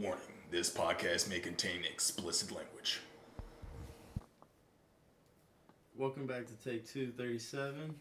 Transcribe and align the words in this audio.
Warning 0.00 0.20
this 0.52 0.70
podcast 0.70 1.28
may 1.28 1.40
contain 1.40 1.82
explicit 1.82 2.52
language. 2.52 3.00
Welcome 5.96 6.24
back 6.24 6.44
to 6.46 6.52
Take 6.64 6.86
Two 6.86 7.10
Thirty 7.10 7.40
Seven. 7.40 7.96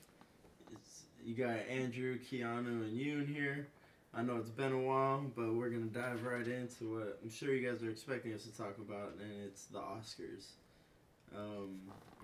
It's 0.71 1.05
you 1.25 1.33
got 1.33 1.57
Andrew, 1.67 2.19
Keanu, 2.19 2.83
and 2.83 2.95
you 2.95 3.21
in 3.21 3.25
here. 3.25 3.67
I 4.13 4.21
know 4.21 4.35
it's 4.35 4.51
been 4.51 4.73
a 4.73 4.79
while, 4.79 5.25
but 5.35 5.55
we're 5.55 5.71
gonna 5.71 5.85
dive 5.85 6.23
right 6.23 6.47
into 6.47 6.99
what 6.99 7.19
I'm 7.23 7.31
sure 7.31 7.51
you 7.55 7.67
guys 7.67 7.81
are 7.81 7.89
expecting 7.89 8.31
us 8.31 8.43
to 8.43 8.55
talk 8.55 8.77
about, 8.77 9.13
and 9.19 9.31
it's 9.43 9.65
the 9.65 9.79
Oscars. 9.79 10.49
Um, 11.35 11.79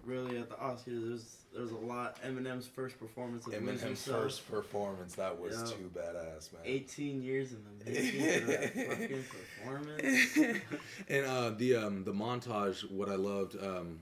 really, 0.05 0.37
at 0.37 0.49
the 0.49 0.55
Oscars, 0.55 1.07
there's 1.07 1.35
there's 1.55 1.71
a 1.71 1.75
lot. 1.75 2.17
Eminem's 2.23 2.67
first 2.67 2.99
performance 2.99 3.45
of 3.45 3.53
Eminem's 3.53 4.03
first 4.07 4.49
performance, 4.49 5.15
that 5.15 5.39
was 5.39 5.55
Yeah. 5.71 5.77
too 5.77 5.91
badass, 5.95 6.51
man. 6.53 6.61
18 6.65 7.21
years 7.21 7.51
in 7.51 7.63
the 7.79 7.85
making 7.91 8.41
for 8.41 8.45
that 8.51 8.73
fucking 8.73 9.23
performance. 9.23 10.37
and 11.09 11.25
uh, 11.25 11.49
the 11.51 11.75
um, 11.75 12.03
the 12.03 12.13
montage, 12.13 12.89
what 12.91 13.09
I 13.09 13.15
loved, 13.15 13.55
um, 13.63 13.99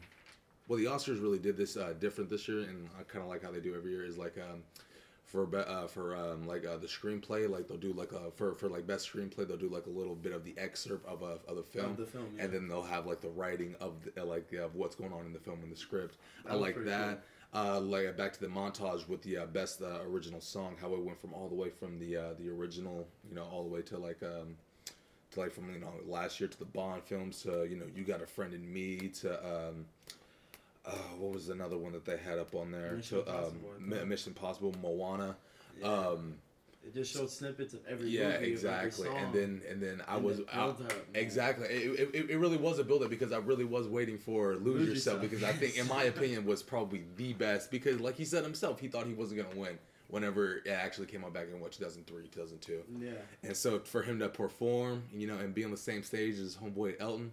well, 0.67 0.79
the 0.79 0.85
Oscars 0.85 1.21
really 1.21 1.39
did 1.39 1.57
this 1.57 1.75
uh, 1.77 1.93
different 1.99 2.29
this 2.29 2.47
year, 2.47 2.59
and 2.61 2.89
I 2.99 3.03
kind 3.03 3.23
of 3.23 3.29
like 3.29 3.43
how 3.43 3.51
they 3.51 3.59
do 3.59 3.75
every 3.75 3.91
year. 3.91 4.05
Is 4.05 4.17
like 4.17 4.37
um, 4.37 4.63
for 5.31 5.47
uh, 5.55 5.87
for 5.87 6.15
um, 6.15 6.45
like 6.45 6.65
uh, 6.65 6.75
the 6.75 6.87
screenplay, 6.87 7.49
like 7.49 7.67
they'll 7.67 7.77
do 7.77 7.93
like 7.93 8.11
a 8.11 8.31
for 8.31 8.53
for 8.55 8.67
like 8.67 8.85
best 8.85 9.11
screenplay, 9.11 9.47
they'll 9.47 9.55
do 9.55 9.69
like 9.69 9.85
a 9.85 9.89
little 9.89 10.15
bit 10.15 10.33
of 10.33 10.43
the 10.43 10.53
excerpt 10.57 11.07
of 11.07 11.21
a 11.21 11.39
of 11.47 11.55
the 11.55 11.63
film, 11.63 11.91
Of 11.91 11.97
the 11.97 12.05
film, 12.05 12.25
yeah. 12.35 12.43
and 12.43 12.53
then 12.53 12.67
they'll 12.67 12.83
have 12.83 13.05
like 13.05 13.21
the 13.21 13.29
writing 13.29 13.75
of 13.79 13.93
the, 14.03 14.21
uh, 14.21 14.25
like 14.25 14.51
of 14.53 14.75
what's 14.75 14.95
going 14.95 15.13
on 15.13 15.25
in 15.25 15.31
the 15.31 15.39
film 15.39 15.59
and 15.63 15.71
the 15.71 15.77
script. 15.77 16.17
That 16.43 16.51
I 16.51 16.55
like 16.55 16.83
that. 16.83 17.23
Uh, 17.53 17.79
like 17.81 18.15
back 18.17 18.33
to 18.33 18.39
the 18.39 18.47
montage 18.47 19.07
with 19.07 19.21
the 19.23 19.37
uh, 19.37 19.45
best 19.45 19.81
uh, 19.81 20.01
original 20.05 20.39
song, 20.41 20.75
how 20.79 20.93
it 20.93 21.01
went 21.01 21.19
from 21.19 21.33
all 21.33 21.47
the 21.47 21.55
way 21.55 21.69
from 21.69 21.97
the 21.97 22.17
uh, 22.17 22.33
the 22.37 22.49
original, 22.49 23.07
you 23.29 23.35
know, 23.35 23.43
all 23.43 23.63
the 23.63 23.69
way 23.69 23.81
to 23.81 23.97
like 23.97 24.21
um, 24.23 24.55
to 25.31 25.39
like 25.39 25.51
from 25.53 25.73
you 25.73 25.79
know 25.79 25.93
last 26.05 26.39
year 26.39 26.49
to 26.49 26.59
the 26.59 26.65
Bond 26.65 27.03
films 27.03 27.41
to 27.43 27.65
you 27.69 27.77
know 27.77 27.85
you 27.95 28.03
got 28.03 28.21
a 28.21 28.27
friend 28.27 28.53
in 28.53 28.71
me 28.71 29.09
to 29.21 29.33
um, 29.45 29.85
uh, 30.85 30.91
what 31.17 31.33
was 31.33 31.49
another 31.49 31.77
one 31.77 31.91
that 31.93 32.05
they 32.05 32.17
had 32.17 32.39
up 32.39 32.55
on 32.55 32.71
there 32.71 32.93
Mission 32.93 33.23
to 33.23 33.29
um, 33.29 33.35
Impossible, 33.79 34.05
Mission 34.07 34.29
Impossible, 34.31 34.75
Moana. 34.81 35.35
Yeah. 35.79 35.87
Um, 35.87 36.35
it 36.83 36.95
just 36.95 37.13
showed 37.13 37.29
snippets 37.29 37.75
of 37.75 37.81
every 37.87 38.09
yeah, 38.09 38.23
movie, 38.23 38.33
of 38.33 38.37
every 38.37 38.51
exactly. 38.53 39.07
And 39.09 39.31
then 39.33 39.61
and 39.69 39.79
then 39.81 40.01
I 40.07 40.15
And 40.15 40.23
was 40.25 40.37
the 40.37 40.57
out, 40.59 40.81
exactly. 41.13 41.67
It, 41.67 42.09
it, 42.15 42.29
it 42.31 42.37
really 42.39 42.57
was 42.57 42.79
a 42.79 42.83
build 42.83 43.03
up 43.03 43.11
because 43.11 43.31
I 43.31 43.37
really 43.37 43.65
was 43.65 43.87
waiting 43.87 44.17
for 44.17 44.55
lose, 44.55 44.63
Lose 44.63 44.89
yourself, 44.89 45.21
Yourself, 45.21 45.21
because 45.21 45.43
I 45.43 45.51
think 45.53 45.77
in 45.77 45.87
my 45.87 46.03
opinion 46.13 46.43
was 46.45 46.63
probably 46.63 47.03
the 47.17 47.33
best 47.33 47.69
because 47.69 47.99
like 47.99 48.15
he 48.15 48.25
said 48.25 48.43
himself 48.43 48.79
he 48.79 48.87
thought 48.87 49.05
he 49.05 49.13
wasn't 49.13 49.43
gonna 49.43 49.59
win 49.59 49.77
whenever 50.07 50.57
it 50.57 50.69
actually 50.69 51.05
came 51.05 51.23
out 51.23 51.33
back 51.33 51.45
in 51.53 51.59
what 51.61 51.71
2003 51.71 52.23
2002 52.29 52.83
Yeah. 52.99 53.11
and 53.43 53.55
so 53.55 53.79
for 53.79 54.01
him 54.01 54.17
to 54.19 54.27
perform 54.27 55.03
you 55.13 55.27
know 55.27 55.37
and 55.37 55.53
be 55.53 55.63
on 55.63 55.71
the 55.71 55.77
same 55.77 56.01
stage 56.03 56.37
as 56.39 56.55
homeboy 56.57 56.95
Elton 56.99 57.31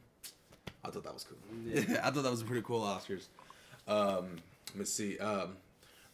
I 0.85 0.91
thought 0.91 1.03
that 1.05 1.15
was 1.15 1.25
cool 1.25 1.39
Yeah. 1.65 1.81
I 2.05 2.11
thought 2.11 2.23
that 2.23 2.31
was 2.31 2.43
a 2.43 2.45
pretty 2.45 2.63
cool 2.63 2.83
Oscars 2.83 3.25
um 3.89 4.37
let's 4.77 4.93
see 4.93 5.19
um 5.19 5.57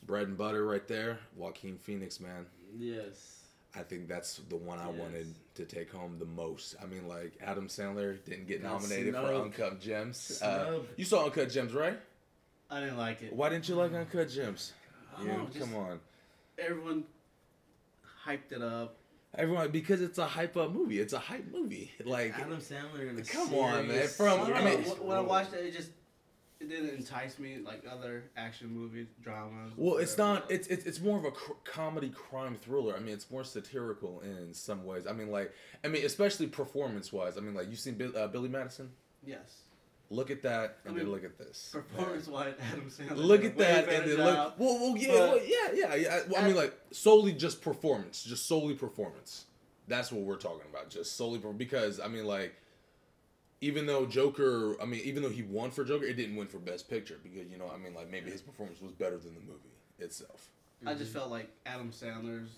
bread 0.06 0.28
and 0.28 0.36
butter 0.38 0.64
right 0.66 0.86
there 0.88 1.18
Joaquin 1.36 1.76
Phoenix 1.78 2.20
man 2.20 2.46
Yes. 2.76 3.40
I 3.76 3.82
think 3.82 4.06
that's 4.08 4.36
the 4.48 4.56
one 4.56 4.78
I 4.78 4.88
Yes. 4.90 4.98
wanted 5.00 5.34
to 5.56 5.64
take 5.64 5.90
home 5.92 6.16
the 6.20 6.24
most. 6.26 6.76
I 6.80 6.86
mean, 6.86 7.08
like 7.08 7.32
Adam 7.40 7.66
Sandler 7.66 8.16
didn't 8.24 8.46
get 8.46 8.62
Got 8.62 8.72
nominated 8.82 9.14
for. 9.14 9.34
Uncut 9.34 9.80
Gems. 9.80 10.40
Uh, 10.40 10.78
you 10.96 11.04
saw 11.04 11.24
Uncut 11.24 11.50
Gems, 11.50 11.72
right? 11.72 11.98
I 12.70 12.78
didn't 12.80 12.98
like 12.98 13.22
it. 13.22 13.32
Why 13.32 13.48
didn't 13.48 13.68
you 13.68 13.74
like 13.74 13.92
Uncut 13.92 14.28
Gems? 14.30 14.72
I 15.16 15.22
You, 15.22 15.28
don't 15.28 15.52
just- 15.52 15.58
come 15.64 15.74
on, 15.76 16.00
Everyone 16.56 17.04
hyped 18.26 18.52
it 18.52 18.62
up. 18.62 18.96
everyone, 19.36 19.70
because 19.72 20.00
it's 20.00 20.18
a 20.18 20.26
hype 20.26 20.56
up 20.56 20.70
movie. 20.72 21.00
It's 21.00 21.12
a 21.12 21.18
hype 21.18 21.50
movie. 21.52 21.90
Like, 22.04 22.38
Adam 22.38 22.58
Sandler 22.58 23.28
Come 23.28 23.54
on, 23.54 23.88
man, 23.88 24.06
from- 24.08 24.26
I, 24.40 24.46
don't 24.48 24.52
I 24.56 24.58
know, 24.64 24.78
mean- 24.78 24.84
when 25.06 25.16
I 25.16 25.20
watched 25.20 25.52
it, 25.54 25.66
it 25.66 25.72
just 25.76 25.90
it 26.64 26.68
didn't 26.68 26.96
entice 26.96 27.38
me 27.38 27.58
like 27.64 27.82
other 27.90 28.24
action 28.36 28.68
movies, 28.68 29.06
dramas. 29.22 29.72
well, 29.76 29.96
it's 29.98 30.16
not. 30.18 30.50
It's 30.50 30.66
it's, 30.68 30.84
it's 30.86 31.00
more 31.00 31.18
of 31.18 31.24
a 31.24 31.30
cr- 31.30 31.52
comedy 31.64 32.10
crime 32.10 32.56
thriller. 32.56 32.94
I 32.96 33.00
mean, 33.00 33.14
it's 33.14 33.30
more 33.30 33.44
satirical 33.44 34.20
in 34.20 34.52
some 34.54 34.84
ways. 34.84 35.06
I 35.06 35.12
mean, 35.12 35.30
like, 35.30 35.52
I 35.84 35.88
mean, 35.88 36.04
especially 36.04 36.46
performance 36.46 37.12
wise. 37.12 37.36
I 37.36 37.40
mean, 37.40 37.54
like, 37.54 37.70
you 37.70 37.76
seen 37.76 37.94
Bill, 37.94 38.16
uh, 38.16 38.26
Billy 38.28 38.48
Madison? 38.48 38.90
yes. 39.24 39.60
Look 40.10 40.30
at 40.30 40.42
that, 40.42 40.76
I 40.84 40.88
and 40.88 40.98
then 40.98 41.06
mean, 41.06 41.14
look 41.14 41.24
at 41.24 41.38
this. 41.38 41.70
Performance 41.72 42.28
wise, 42.28 42.52
Adam 42.70 42.90
Sandler. 42.90 43.16
Look 43.16 43.42
at 43.42 43.56
that, 43.56 43.88
and 43.88 44.10
then 44.10 44.16
job. 44.18 44.26
look. 44.26 44.60
Well, 44.60 44.78
well, 44.78 44.96
yeah, 44.98 45.08
well, 45.12 45.38
yeah, 45.42 45.72
yeah, 45.72 45.94
yeah. 45.94 46.20
Well, 46.28 46.42
I 46.42 46.46
mean, 46.46 46.56
like 46.56 46.78
solely 46.92 47.32
just 47.32 47.62
performance, 47.62 48.22
just 48.22 48.46
solely 48.46 48.74
performance. 48.74 49.46
That's 49.88 50.12
what 50.12 50.22
we're 50.22 50.36
talking 50.36 50.66
about, 50.70 50.90
just 50.90 51.16
solely 51.16 51.40
because 51.56 52.00
I 52.00 52.08
mean, 52.08 52.26
like, 52.26 52.54
even 53.60 53.86
though 53.86 54.06
Joker, 54.06 54.76
I 54.80 54.84
mean, 54.84 55.00
even 55.04 55.22
though 55.22 55.30
he 55.30 55.42
won 55.42 55.70
for 55.70 55.84
Joker, 55.84 56.04
it 56.04 56.14
didn't 56.14 56.36
win 56.36 56.46
for 56.46 56.58
Best 56.58 56.88
Picture 56.90 57.18
because 57.22 57.48
you 57.50 57.58
know, 57.58 57.70
I 57.74 57.78
mean, 57.78 57.94
like 57.94 58.10
maybe 58.10 58.30
his 58.30 58.42
performance 58.42 58.80
was 58.80 58.92
better 58.92 59.16
than 59.16 59.34
the 59.34 59.40
movie 59.40 59.72
itself. 59.98 60.48
I 60.86 60.94
just 60.94 61.12
felt 61.12 61.30
like 61.30 61.48
Adam 61.64 61.90
Sandler's 61.90 62.50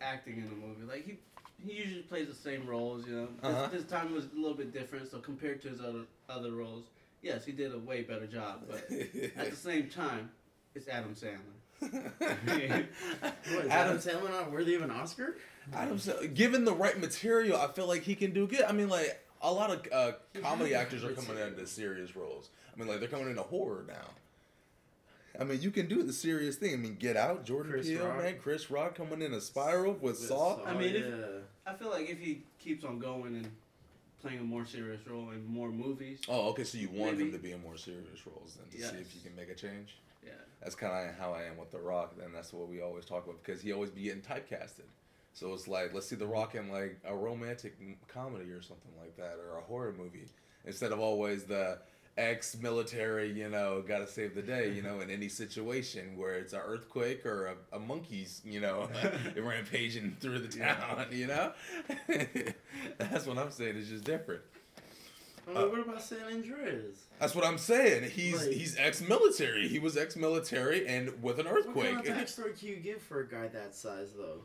acting 0.00 0.36
in 0.36 0.50
the 0.50 0.56
movie. 0.66 0.82
Like 0.86 1.06
he 1.06 1.18
he 1.64 1.78
usually 1.78 2.02
plays 2.02 2.28
the 2.28 2.34
same 2.34 2.66
roles, 2.66 3.06
you 3.06 3.14
know. 3.14 3.28
This, 3.42 3.50
Uh-huh. 3.54 3.68
this 3.72 3.84
time 3.84 4.12
was 4.12 4.24
a 4.26 4.36
little 4.36 4.56
bit 4.56 4.72
different, 4.72 5.10
so 5.10 5.18
compared 5.18 5.62
to 5.62 5.68
his 5.68 5.80
other 5.80 6.02
other 6.28 6.52
roles, 6.52 6.84
yes, 7.22 7.44
he 7.46 7.52
did 7.52 7.72
a 7.74 7.78
way 7.78 8.02
better 8.02 8.26
job. 8.26 8.64
But 8.68 8.80
at 9.36 9.50
the 9.50 9.56
same 9.56 9.88
time, 9.88 10.30
it's 10.74 10.88
Adam 10.88 11.14
Sandler. 11.14 11.38
What, 11.80 13.64
is 13.64 13.70
Adam 13.70 13.70
Adam, 13.70 13.98
Sandler 13.98 14.30
not 14.30 14.50
worthy 14.52 14.74
of 14.74 14.82
an 14.82 14.90
Oscar? 14.90 15.36
Adam, 15.72 15.98
Sa- 15.98 16.12
given 16.34 16.64
the 16.64 16.72
right 16.74 16.98
material, 17.00 17.58
I 17.60 17.68
feel 17.68 17.86
like 17.86 18.02
he 18.02 18.14
can 18.14 18.32
do 18.32 18.46
good. 18.46 18.62
I 18.62 18.72
mean, 18.72 18.88
like 18.88 19.23
a 19.44 19.52
lot 19.52 19.70
of 19.70 19.86
uh, 19.92 20.12
comedy 20.42 20.74
actors 20.74 21.04
are 21.04 21.10
it's- 21.10 21.24
coming 21.26 21.40
into 21.42 21.66
serious 21.66 22.16
roles. 22.16 22.48
I 22.74 22.78
mean, 22.78 22.88
like 22.88 22.98
they're 23.00 23.08
coming 23.08 23.28
into 23.30 23.42
horror 23.42 23.84
now. 23.86 24.10
I 25.38 25.44
mean, 25.44 25.60
you 25.60 25.70
can 25.72 25.86
do 25.88 26.02
the 26.04 26.12
serious 26.12 26.56
thing. 26.56 26.72
I 26.74 26.76
mean, 26.76 26.94
Get 26.94 27.16
Out, 27.16 27.44
Jordan 27.44 27.72
Chris 27.72 27.88
Peele, 27.88 28.06
Rock. 28.06 28.18
man, 28.22 28.38
Chris 28.40 28.70
Rock 28.70 28.94
coming 28.94 29.20
in 29.20 29.32
a 29.34 29.40
spiral 29.40 29.94
with 30.00 30.16
Saw. 30.18 30.64
I 30.64 30.74
mean, 30.74 30.94
if- 30.96 31.14
I 31.66 31.74
feel 31.74 31.90
like 31.90 32.08
if 32.08 32.18
he 32.18 32.42
keeps 32.58 32.84
on 32.84 32.98
going 32.98 33.34
and 33.36 33.50
playing 34.22 34.38
a 34.38 34.44
more 34.44 34.64
serious 34.64 35.00
role 35.06 35.30
in 35.30 35.44
more 35.46 35.70
movies, 35.70 36.20
Oh, 36.28 36.50
okay. 36.50 36.64
So 36.64 36.78
you 36.78 36.88
want 36.88 37.18
him 37.20 37.32
to 37.32 37.38
be 37.38 37.52
in 37.52 37.62
more 37.62 37.76
serious 37.76 38.26
roles 38.26 38.56
then 38.56 38.66
to 38.70 38.76
see 38.88 38.96
if 38.96 39.06
Yes. 39.06 39.14
you 39.16 39.20
can 39.28 39.36
make 39.36 39.48
a 39.50 39.54
change. 39.54 39.96
yeah. 40.24 40.32
That's 40.62 40.74
kind 40.76 41.08
of 41.10 41.16
how 41.16 41.32
I 41.32 41.42
am 41.44 41.56
with 41.58 41.70
The 41.72 41.78
Rock. 41.80 42.14
And 42.24 42.34
that's 42.34 42.52
what 42.52 42.68
we 42.68 42.80
always 42.80 43.04
talk 43.04 43.24
about 43.24 43.42
because 43.44 43.60
he 43.60 43.72
always 43.72 43.90
be 43.90 44.02
getting 44.02 44.22
typecasted. 44.22 44.86
So 45.34 45.52
it's 45.52 45.68
like 45.68 45.92
let's 45.92 46.06
see 46.08 46.16
The 46.16 46.26
Rock 46.26 46.54
in 46.54 46.70
like 46.70 46.98
a 47.04 47.14
romantic 47.14 47.76
comedy 48.08 48.50
or 48.50 48.62
something 48.62 48.92
like 49.00 49.16
that, 49.16 49.36
or 49.38 49.58
a 49.58 49.62
horror 49.62 49.94
movie, 49.96 50.28
instead 50.64 50.92
of 50.92 51.00
always 51.00 51.44
the 51.44 51.78
ex-military, 52.16 53.32
you 53.32 53.48
know, 53.48 53.82
got 53.86 53.98
to 53.98 54.06
save 54.06 54.36
the 54.36 54.42
day, 54.42 54.70
you 54.72 54.82
know, 54.82 55.00
in 55.00 55.10
any 55.10 55.28
situation 55.28 56.16
where 56.16 56.34
it's 56.34 56.52
an 56.52 56.60
earthquake 56.64 57.26
or 57.26 57.46
a, 57.72 57.76
a 57.76 57.78
monkey's, 57.80 58.40
you 58.44 58.60
know, 58.60 58.88
rampaging 59.36 60.16
through 60.20 60.38
the 60.38 60.48
town, 60.58 61.06
you 61.10 61.26
know. 61.26 61.52
that's 62.98 63.26
what 63.26 63.38
I'm 63.38 63.50
saying. 63.50 63.76
It's 63.76 63.88
just 63.88 64.04
different. 64.04 64.42
I 65.46 65.50
mean, 65.50 65.58
Uh, 65.58 65.66
what 65.66 65.80
about 65.80 66.02
San 66.02 66.22
Andreas? 66.32 67.04
That's 67.18 67.34
what 67.34 67.44
I'm 67.44 67.58
saying. 67.58 68.10
He's 68.10 68.40
Like- 68.46 68.52
he's 68.54 68.76
ex-military. 68.78 69.68
He 69.68 69.78
was 69.78 69.96
ex-military 69.96 70.86
and 70.86 71.20
with 71.22 71.38
an 71.40 71.46
earthquake. 71.48 71.74
What 71.74 71.86
earthquake. 71.86 72.04
kind 72.06 72.20
of 72.20 72.28
backstory 72.28 72.58
can 72.58 72.68
you 72.68 72.76
give 72.76 73.02
for 73.02 73.20
a 73.20 73.28
guy 73.28 73.48
that 73.48 73.74
size, 73.74 74.10
though? 74.16 74.42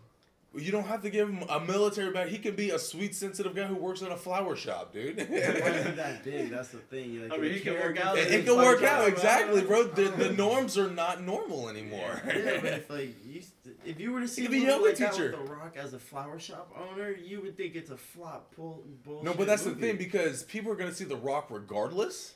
You 0.56 0.72
don't 0.72 0.88
have 0.88 1.04
to 1.04 1.12
give 1.12 1.30
him 1.30 1.44
a 1.48 1.60
military 1.60 2.12
back. 2.12 2.28
He 2.30 2.40
can 2.40 2.56
be 2.56 2.72
a 2.72 2.80
sweet, 2.80 3.14
sensitive 3.14 3.54
guy 3.56 3.66
who 3.66 3.76
works 3.76 4.02
in 4.02 4.08
a 4.08 4.18
flower 4.18 4.56
shop, 4.56 4.92
dude. 4.92 5.18
Why 5.18 5.24
is 5.24 5.96
that 5.96 6.24
big? 6.24 6.50
That's 6.50 6.70
the 6.70 6.80
thing. 6.80 7.22
Like, 7.22 7.32
I 7.32 7.38
mean, 7.42 7.54
he 7.54 7.60
can 7.60 7.76
work 7.76 8.00
out. 8.04 8.18
it, 8.18 8.32
it 8.32 8.46
can 8.46 8.56
work 8.56 8.82
out 8.82 9.08
exactly, 9.08 9.62
bro. 9.62 9.84
The, 9.84 10.10
the 10.10 10.34
norms 10.38 10.76
are 10.76 10.90
not 10.90 11.22
normal 11.22 11.70
anymore. 11.70 12.22
Yeah, 12.26 12.60
but 12.62 12.74
if 12.74 12.90
like 12.90 13.16
you, 13.28 13.42
if 13.86 14.00
you 14.00 14.12
were 14.12 14.22
to 14.22 14.28
see 14.28 14.42
could 14.42 14.52
a 14.52 14.56
movie 14.56 14.66
yoga 14.66 14.86
like 14.86 14.98
that 14.98 15.12
teacher. 15.12 15.36
with 15.38 15.48
The 15.48 15.54
Rock 15.54 15.78
as 15.78 15.94
a 15.94 16.00
flower 16.00 16.40
shop 16.40 16.76
owner, 16.92 17.12
you 17.12 17.42
would 17.42 17.56
think 17.56 17.76
it's 17.76 17.92
a 17.92 17.98
flop. 17.98 18.56
Bull, 18.56 18.84
bullshit 19.06 19.26
no, 19.26 19.34
but 19.36 19.46
that's 19.46 19.64
the 19.66 19.76
thing 19.76 19.98
because 19.98 20.42
people 20.44 20.72
are 20.72 20.76
gonna 20.76 20.94
see 20.96 21.06
The 21.06 21.16
Rock 21.16 21.48
regardless. 21.52 22.34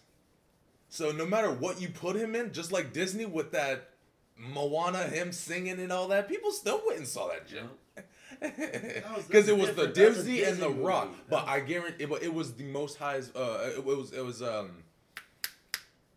So 0.89 1.11
no 1.11 1.25
matter 1.25 1.51
what 1.51 1.81
you 1.81 1.89
put 1.89 2.15
him 2.15 2.35
in, 2.35 2.53
just 2.53 2.71
like 2.71 2.93
Disney 2.93 3.25
with 3.25 3.53
that 3.53 3.89
Moana, 4.37 5.05
him 5.07 5.31
singing 5.31 5.79
and 5.79 5.91
all 5.91 6.07
that, 6.09 6.29
people 6.29 6.51
still 6.51 6.79
went 6.85 6.99
and 6.99 7.07
saw 7.07 7.29
that 7.29 7.47
Jim. 7.47 7.63
was- 7.63 7.71
Because 8.43 9.47
it 9.47 9.57
was 9.57 9.69
the 9.69 9.87
different. 9.87 9.95
That's 9.95 9.97
a 9.97 10.23
Disney 10.23 10.43
and 10.43 10.57
the 10.59 10.69
Rock, 10.69 11.07
movie. 11.07 11.21
but 11.29 11.47
I 11.47 11.59
guarantee, 11.61 12.05
but 12.05 12.21
it 12.23 12.33
was 12.33 12.53
the 12.53 12.65
most 12.65 12.97
highest. 12.97 13.35
Uh, 13.35 13.69
it 13.75 13.83
was 13.83 14.11
it 14.11 14.23
was 14.23 14.41
um 14.41 14.71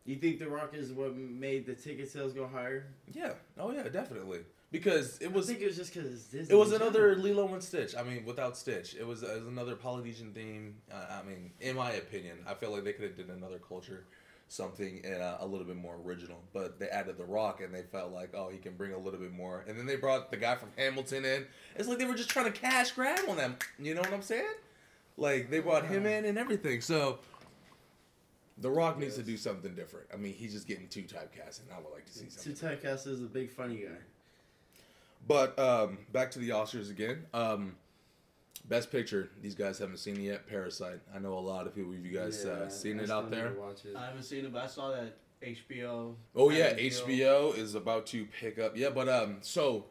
You 0.04 0.16
think 0.16 0.38
The 0.38 0.48
Rock 0.48 0.74
is 0.74 0.92
what 0.92 1.16
made 1.16 1.66
the 1.66 1.74
ticket 1.74 2.10
sales 2.10 2.32
go 2.32 2.46
higher? 2.46 2.86
yeah 3.12 3.32
oh 3.58 3.70
yeah 3.72 3.84
definitely 3.84 4.40
because 4.72 5.18
it 5.20 5.32
was 5.32 5.48
I 5.48 5.52
think 5.52 5.62
it 5.62 5.66
was 5.68 5.76
just 5.76 5.94
because 5.94 6.12
it's 6.12 6.24
Disney. 6.24 6.54
It 6.54 6.58
was 6.58 6.72
another. 6.72 7.14
Lilo 7.16 7.46
and 7.54 7.62
Stitch. 7.62 7.94
I 7.96 8.02
mean, 8.02 8.24
without 8.24 8.56
Stitch, 8.56 8.94
it 8.96 9.06
was, 9.06 9.22
it 9.22 9.32
was 9.38 9.46
another 9.46 9.76
Polynesian 9.76 10.32
theme. 10.32 10.74
Uh, 10.92 11.20
I 11.20 11.22
mean, 11.26 11.52
in 11.60 11.76
my 11.76 11.92
opinion, 11.92 12.38
I 12.46 12.54
feel 12.54 12.72
like 12.72 12.82
they 12.84 12.92
could 12.92 13.04
have 13.04 13.16
did 13.16 13.30
another 13.30 13.58
culture, 13.58 14.04
something 14.48 15.04
uh, 15.04 15.38
a 15.40 15.46
little 15.46 15.66
bit 15.66 15.76
more 15.76 15.96
original. 16.04 16.38
But 16.52 16.78
they 16.78 16.88
added 16.88 17.18
The 17.18 17.24
Rock, 17.24 17.60
and 17.60 17.74
they 17.74 17.82
felt 17.82 18.12
like, 18.12 18.30
oh, 18.34 18.48
he 18.50 18.58
can 18.58 18.74
bring 18.76 18.92
a 18.92 18.98
little 18.98 19.18
bit 19.20 19.32
more. 19.32 19.64
And 19.68 19.78
then 19.78 19.86
they 19.86 19.96
brought 19.96 20.30
the 20.30 20.36
guy 20.36 20.54
from 20.54 20.70
Hamilton 20.76 21.24
in. 21.24 21.46
It's 21.76 21.88
like 21.88 21.98
they 21.98 22.04
were 22.04 22.14
just 22.14 22.30
trying 22.30 22.52
to 22.52 22.58
cash 22.58 22.92
grab 22.92 23.20
on 23.28 23.36
them. 23.36 23.56
You 23.78 23.94
know 23.94 24.00
what 24.02 24.12
I'm 24.12 24.22
saying? 24.22 24.54
Like 25.16 25.50
they 25.50 25.60
brought 25.60 25.86
him 25.86 26.06
in 26.06 26.24
and 26.26 26.36
everything. 26.38 26.80
So 26.80 27.18
The 28.58 28.70
Rock 28.70 28.98
needs 28.98 29.16
to 29.16 29.22
do 29.22 29.36
something 29.36 29.74
different. 29.74 30.06
I 30.12 30.16
mean, 30.16 30.34
he's 30.34 30.52
just 30.52 30.68
getting 30.68 30.88
too 30.88 31.02
typecast, 31.02 31.60
and 31.62 31.68
I 31.74 31.78
would 31.80 31.92
like 31.92 32.06
to 32.06 32.12
see 32.12 32.26
Two 32.26 32.54
something. 32.54 32.78
typecast 32.78 33.06
is 33.06 33.20
a 33.22 33.26
big 33.26 33.50
funny 33.50 33.76
guy. 33.76 33.98
But 35.26 35.58
um, 35.58 35.98
back 36.12 36.30
to 36.32 36.38
the 36.38 36.50
Oscars 36.50 36.90
again. 36.90 37.24
Um, 37.34 37.74
Best 38.68 38.90
Picture. 38.90 39.30
These 39.40 39.54
guys 39.54 39.78
haven't 39.78 39.98
seen 39.98 40.16
it 40.16 40.22
yet. 40.22 40.46
Parasite. 40.48 41.00
I 41.14 41.18
know 41.18 41.34
a 41.34 41.40
lot 41.40 41.66
of 41.66 41.74
people. 41.74 41.92
Have 41.92 42.04
you 42.04 42.16
guys 42.18 42.42
Yeah, 42.44 42.52
uh, 42.52 42.68
seen 42.68 42.98
I 43.00 43.04
it 43.04 43.10
out 43.10 43.30
there? 43.30 43.48
it. 43.48 43.96
I 43.96 44.06
haven't 44.06 44.24
seen 44.24 44.44
it, 44.44 44.52
but 44.52 44.62
I 44.64 44.66
saw 44.66 44.90
that 44.90 45.16
HBO. 45.42 46.14
Oh 46.34 46.50
yeah, 46.50 46.68
had 46.68 46.78
a 46.78 46.90
deal. 46.90 47.06
HBO 47.06 47.56
is 47.58 47.74
about 47.74 48.06
to 48.06 48.26
pick 48.26 48.58
up. 48.58 48.76
Yeah, 48.76 48.90
but 48.90 49.08
um, 49.08 49.36
so 49.42 49.86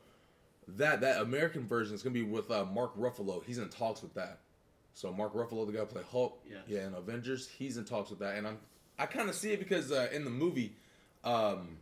that 0.68 1.02
that 1.02 1.22
American 1.22 1.66
version 1.68 1.96
is 1.96 2.04
gonna 2.04 2.14
be 2.14 2.24
with 2.24 2.52
uh, 2.52 2.66
Mark 2.66 2.98
Ruffalo. 2.98 3.44
He's 3.46 3.58
in 3.60 3.70
talks 3.70 4.02
with 4.02 4.14
that. 4.16 4.40
So 4.94 5.12
Mark 5.14 5.34
Ruffalo, 5.34 5.66
the 5.66 5.74
guy 5.74 5.80
who 5.80 5.86
played 5.88 6.06
Hulk, 6.06 6.42
Yes. 6.50 6.60
yeah, 6.68 6.88
in 6.88 6.94
Avengers, 6.94 7.48
he's 7.48 7.78
in 7.78 7.84
talks 7.86 8.10
with 8.10 8.20
that, 8.20 8.36
and 8.36 8.48
I'm 8.48 8.58
I 8.98 9.06
kind 9.06 9.30
of 9.30 9.36
see 9.36 9.52
it 9.52 9.60
because 9.60 9.92
uh, 9.92 10.08
in 10.14 10.24
the 10.24 10.30
movie, 10.30 10.74
um, 11.24 11.78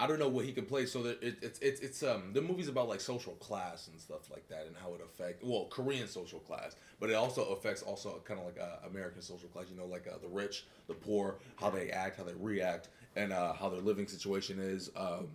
I 0.00 0.06
don't 0.06 0.18
know 0.18 0.28
what 0.28 0.46
he 0.46 0.52
could 0.52 0.66
play. 0.66 0.86
So 0.86 1.02
that 1.02 1.22
it, 1.22 1.36
it's 1.42 1.58
it's 1.58 1.80
it's 1.80 2.02
um 2.02 2.32
the 2.32 2.40
movie's 2.40 2.68
about 2.68 2.88
like 2.88 3.00
social 3.02 3.34
class 3.34 3.88
and 3.88 4.00
stuff 4.00 4.30
like 4.30 4.48
that, 4.48 4.66
and 4.66 4.74
how 4.74 4.94
it 4.94 5.02
affect 5.04 5.44
well 5.44 5.66
Korean 5.70 6.08
social 6.08 6.40
class, 6.40 6.74
but 6.98 7.10
it 7.10 7.14
also 7.14 7.44
affects 7.52 7.82
also 7.82 8.22
kind 8.24 8.40
of 8.40 8.46
like 8.46 8.58
uh, 8.58 8.88
American 8.88 9.20
social 9.20 9.48
class. 9.50 9.66
You 9.70 9.76
know, 9.76 9.84
like 9.84 10.08
uh, 10.08 10.16
the 10.22 10.28
rich, 10.28 10.64
the 10.88 10.94
poor, 10.94 11.36
how 11.56 11.68
they 11.68 11.90
act, 11.90 12.16
how 12.16 12.24
they 12.24 12.32
react, 12.34 12.88
and 13.14 13.30
uh, 13.30 13.52
how 13.52 13.68
their 13.68 13.82
living 13.82 14.06
situation 14.06 14.58
is. 14.58 14.90
Um, 14.96 15.28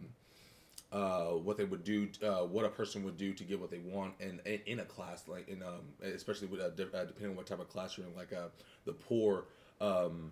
uh, 0.91 1.31
what 1.31 1.57
they 1.57 1.65
would 1.65 1.83
do, 1.83 2.07
uh, 2.23 2.45
what 2.45 2.63
a 2.63 2.69
person 2.69 3.03
would 3.03 3.17
do 3.17 3.33
to 3.33 3.43
get 3.43 3.59
what 3.59 3.69
they 3.69 3.79
want, 3.79 4.13
and 4.19 4.39
in, 4.45 4.61
in 4.65 4.79
a 4.79 4.85
class 4.85 5.27
like 5.27 5.47
in 5.49 5.61
um, 5.61 5.81
especially 6.01 6.47
with 6.47 6.61
uh, 6.61 6.69
de- 6.69 6.83
uh, 6.83 7.05
depending 7.05 7.31
on 7.31 7.35
what 7.35 7.45
type 7.45 7.59
of 7.59 7.69
class 7.69 7.97
you're 7.97 8.07
in, 8.07 8.15
like 8.15 8.31
uh, 8.31 8.47
the 8.85 8.93
poor, 8.93 9.45
um, 9.81 10.31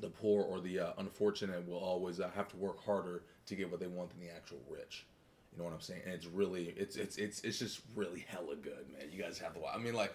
the 0.00 0.08
poor 0.08 0.42
or 0.42 0.60
the 0.60 0.80
uh, 0.80 0.92
unfortunate 0.98 1.66
will 1.68 1.78
always 1.78 2.20
uh, 2.20 2.30
have 2.34 2.48
to 2.48 2.56
work 2.56 2.84
harder 2.84 3.22
to 3.46 3.54
get 3.54 3.70
what 3.70 3.80
they 3.80 3.86
want 3.86 4.10
than 4.10 4.20
the 4.20 4.34
actual 4.34 4.58
rich. 4.70 5.06
You 5.52 5.58
know 5.58 5.64
what 5.64 5.72
I'm 5.74 5.80
saying? 5.80 6.00
And 6.04 6.14
it's 6.14 6.26
really, 6.26 6.74
it's 6.76 6.96
it's 6.96 7.16
it's 7.16 7.40
it's 7.42 7.58
just 7.58 7.80
really 7.94 8.24
hella 8.28 8.56
good, 8.56 8.86
man. 8.92 9.08
You 9.12 9.22
guys 9.22 9.38
have 9.38 9.54
to 9.54 9.60
watch. 9.60 9.74
I 9.74 9.78
mean, 9.78 9.94
like. 9.94 10.12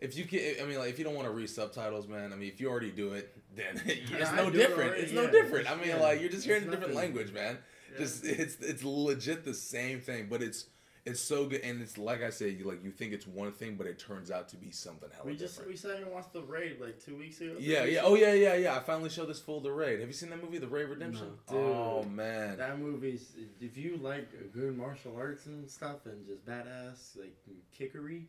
If 0.00 0.18
you 0.18 0.24
can, 0.24 0.40
I 0.60 0.66
mean, 0.66 0.76
like, 0.78 0.90
if 0.90 0.98
you 0.98 1.04
don't 1.04 1.14
want 1.14 1.28
to 1.28 1.32
read 1.32 1.48
subtitles, 1.48 2.08
man. 2.08 2.32
I 2.32 2.36
mean, 2.36 2.48
if 2.48 2.60
you 2.60 2.68
already 2.68 2.90
do 2.90 3.12
it, 3.12 3.32
then 3.54 3.80
it's 3.86 4.10
no 4.32 4.50
different. 4.50 4.90
already, 4.90 5.02
It's 5.04 5.12
no 5.12 5.30
different. 5.30 5.70
I 5.70 5.76
mean, 5.76 5.90
Yeah. 5.90 5.96
like, 6.00 6.20
you're 6.20 6.28
just 6.28 6.44
hearing 6.44 6.62
It's 6.64 6.68
a 6.68 6.70
different 6.72 6.94
nothing. 6.94 7.14
language, 7.14 7.32
man. 7.32 7.58
Just 7.96 8.24
it's 8.24 8.56
it's 8.56 8.82
legit 8.82 9.44
the 9.44 9.54
same 9.54 10.00
thing, 10.00 10.26
but 10.28 10.42
it's 10.42 10.66
it's 11.06 11.20
so 11.20 11.46
good, 11.46 11.60
and 11.60 11.82
it's 11.82 11.98
like 11.98 12.22
I 12.22 12.30
said, 12.30 12.54
you 12.58 12.64
like 12.66 12.82
you 12.82 12.90
think 12.90 13.12
it's 13.12 13.26
one 13.26 13.52
thing, 13.52 13.76
but 13.76 13.86
it 13.86 13.98
turns 13.98 14.30
out 14.30 14.48
to 14.50 14.56
be 14.56 14.70
something 14.70 15.08
hella 15.12 15.26
We 15.26 15.36
just 15.36 15.54
different. 15.54 15.70
we 15.72 15.76
sat 15.76 15.96
here 15.96 16.06
and 16.06 16.14
watched 16.14 16.32
the 16.32 16.42
raid 16.42 16.80
like 16.80 16.98
two 17.04 17.16
weeks 17.16 17.40
ago. 17.40 17.56
yeah, 17.58 17.84
yeah. 17.84 18.00
Oh 18.02 18.14
yeah, 18.14 18.32
yeah, 18.32 18.54
yeah. 18.54 18.74
I 18.76 18.80
finally 18.80 19.10
showed 19.10 19.28
this 19.28 19.40
full 19.40 19.60
The 19.60 19.70
Raid. 19.70 20.00
Have 20.00 20.08
you 20.08 20.14
seen 20.14 20.30
that 20.30 20.42
movie, 20.42 20.58
The 20.58 20.66
Raid 20.68 20.88
Redemption? 20.88 21.32
No. 21.50 21.56
oh 21.58 22.04
man. 22.04 22.56
That 22.56 22.78
movie's 22.78 23.32
if 23.60 23.76
you 23.76 23.98
like 24.02 24.28
good 24.52 24.76
martial 24.78 25.14
arts 25.16 25.46
and 25.46 25.70
stuff 25.70 26.06
and 26.06 26.26
just 26.26 26.44
badass 26.46 27.18
like 27.18 27.36
kickery, 27.78 28.24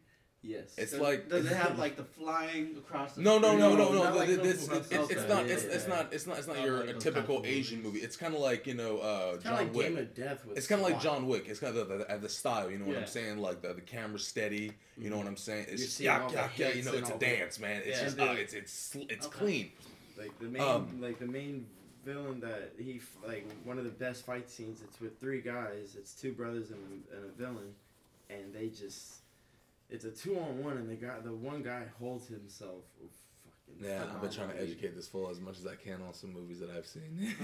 yes. 0.45 0.73
It's 0.77 0.91
Does, 0.91 1.01
like 1.01 1.29
does 1.29 1.45
it 1.45 1.55
have 1.55 1.77
like 1.85 1.95
the 1.97 2.03
flying 2.03 2.75
across 2.77 3.13
the 3.13 3.21
no, 3.21 3.39
no, 3.39 3.57
no, 3.57 3.75
no, 3.75 3.75
No, 3.75 3.91
no. 3.93 4.03
not 4.03 4.15
like 4.15 4.27
this, 4.29 4.37
it's, 4.63 4.67
Hustle. 4.67 5.01
it's, 5.03 5.11
it's 5.11 5.27
not. 5.29 5.45
It's, 5.47 5.63
it's 5.63 5.87
not. 5.87 6.13
It's 6.13 6.27
not. 6.27 6.37
It's 6.37 6.47
not 6.47 6.55
Not 6.57 6.65
your 6.65 6.85
like 6.85 6.95
a 6.95 6.99
typical 6.99 7.41
Asian 7.45 7.77
movies. 7.81 7.93
movie. 7.93 8.05
It's 8.05 8.17
kind 8.17 8.33
of 8.35 8.41
like 8.41 8.67
you 8.67 8.73
know 8.75 8.99
uh, 8.99 9.31
kind 9.31 9.43
John 9.43 9.53
of 9.53 9.59
like 9.59 9.73
Wick. 9.75 9.87
Game 9.89 9.97
of 9.97 10.15
Death 10.15 10.45
with. 10.45 10.57
It's 10.57 10.67
kind 10.67 10.81
of 10.81 10.87
like 10.89 11.01
John 11.01 11.27
Wick. 11.27 11.45
It's 11.47 11.59
kind 11.59 11.75
of 11.75 11.87
the, 11.89 12.05
the, 12.09 12.17
the 12.17 12.29
style, 12.29 12.69
you 12.69 12.77
know 12.77 12.85
what 12.85 12.97
I'm 12.97 13.07
saying? 13.07 13.37
Like 13.39 13.61
the, 13.61 13.73
the 13.73 13.81
camera 13.81 14.19
steady, 14.19 14.71
you 14.97 15.09
know 15.09 15.17
what 15.17 15.27
I'm 15.27 15.37
saying? 15.37 15.65
It's 15.69 15.71
You're 15.71 15.77
just 15.77 15.97
seeing 15.97 16.05
yeah, 16.07 16.21
all 16.21 16.29
the 16.29 16.35
yeah, 16.35 16.49
yeah. 16.57 16.69
You 16.73 16.83
know, 16.83 16.93
it's 16.93 17.09
a 17.09 17.17
dance, 17.17 17.59
man. 17.59 17.81
It's 17.85 17.99
just 18.01 18.17
And 18.19 18.29
uh, 18.29 18.33
the- 18.33 18.39
it's 18.41 18.53
it's 18.53 18.97
it's 19.09 19.27
clean. 19.27 19.71
Like 20.17 20.37
the 20.39 20.45
main, 20.47 20.61
Um, 20.61 21.01
like 21.01 21.19
the 21.19 21.25
main 21.27 21.65
villain 22.05 22.39
that 22.39 22.71
he 22.77 23.01
like 23.27 23.49
one 23.63 23.77
of 23.77 23.83
the 23.83 23.89
best 23.89 24.25
fight 24.25 24.49
scenes. 24.49 24.81
It's 24.81 25.01
with 25.01 25.19
three 25.19 25.41
guys. 25.41 25.95
It's 25.97 26.13
two 26.13 26.31
brothers 26.33 26.69
and 26.71 26.79
a, 27.11 27.15
and 27.17 27.25
a 27.25 27.33
villain, 27.33 27.73
and 28.29 28.53
they 28.53 28.67
just. 28.69 29.15
It's 29.89 30.05
a 30.05 30.11
two 30.11 30.37
on 30.39 30.63
one, 30.63 30.77
and 30.77 30.89
the 30.89 30.95
guy, 30.95 31.19
the 31.23 31.33
one 31.33 31.61
guy 31.61 31.83
holds 31.99 32.27
himself. 32.27 32.83
Fucking 32.97 33.85
Yeah, 33.87 34.03
I've 34.03 34.21
been 34.21 34.31
trying 34.31 34.49
to 34.49 34.61
educate 34.61 34.95
this 34.95 35.07
fool 35.07 35.29
as 35.29 35.39
much 35.39 35.59
as 35.59 35.67
I 35.67 35.75
can 35.75 36.01
on 36.01 36.13
some 36.13 36.33
movies 36.33 36.59
that 36.59 36.69
I've 36.69 36.87
seen. 36.87 37.35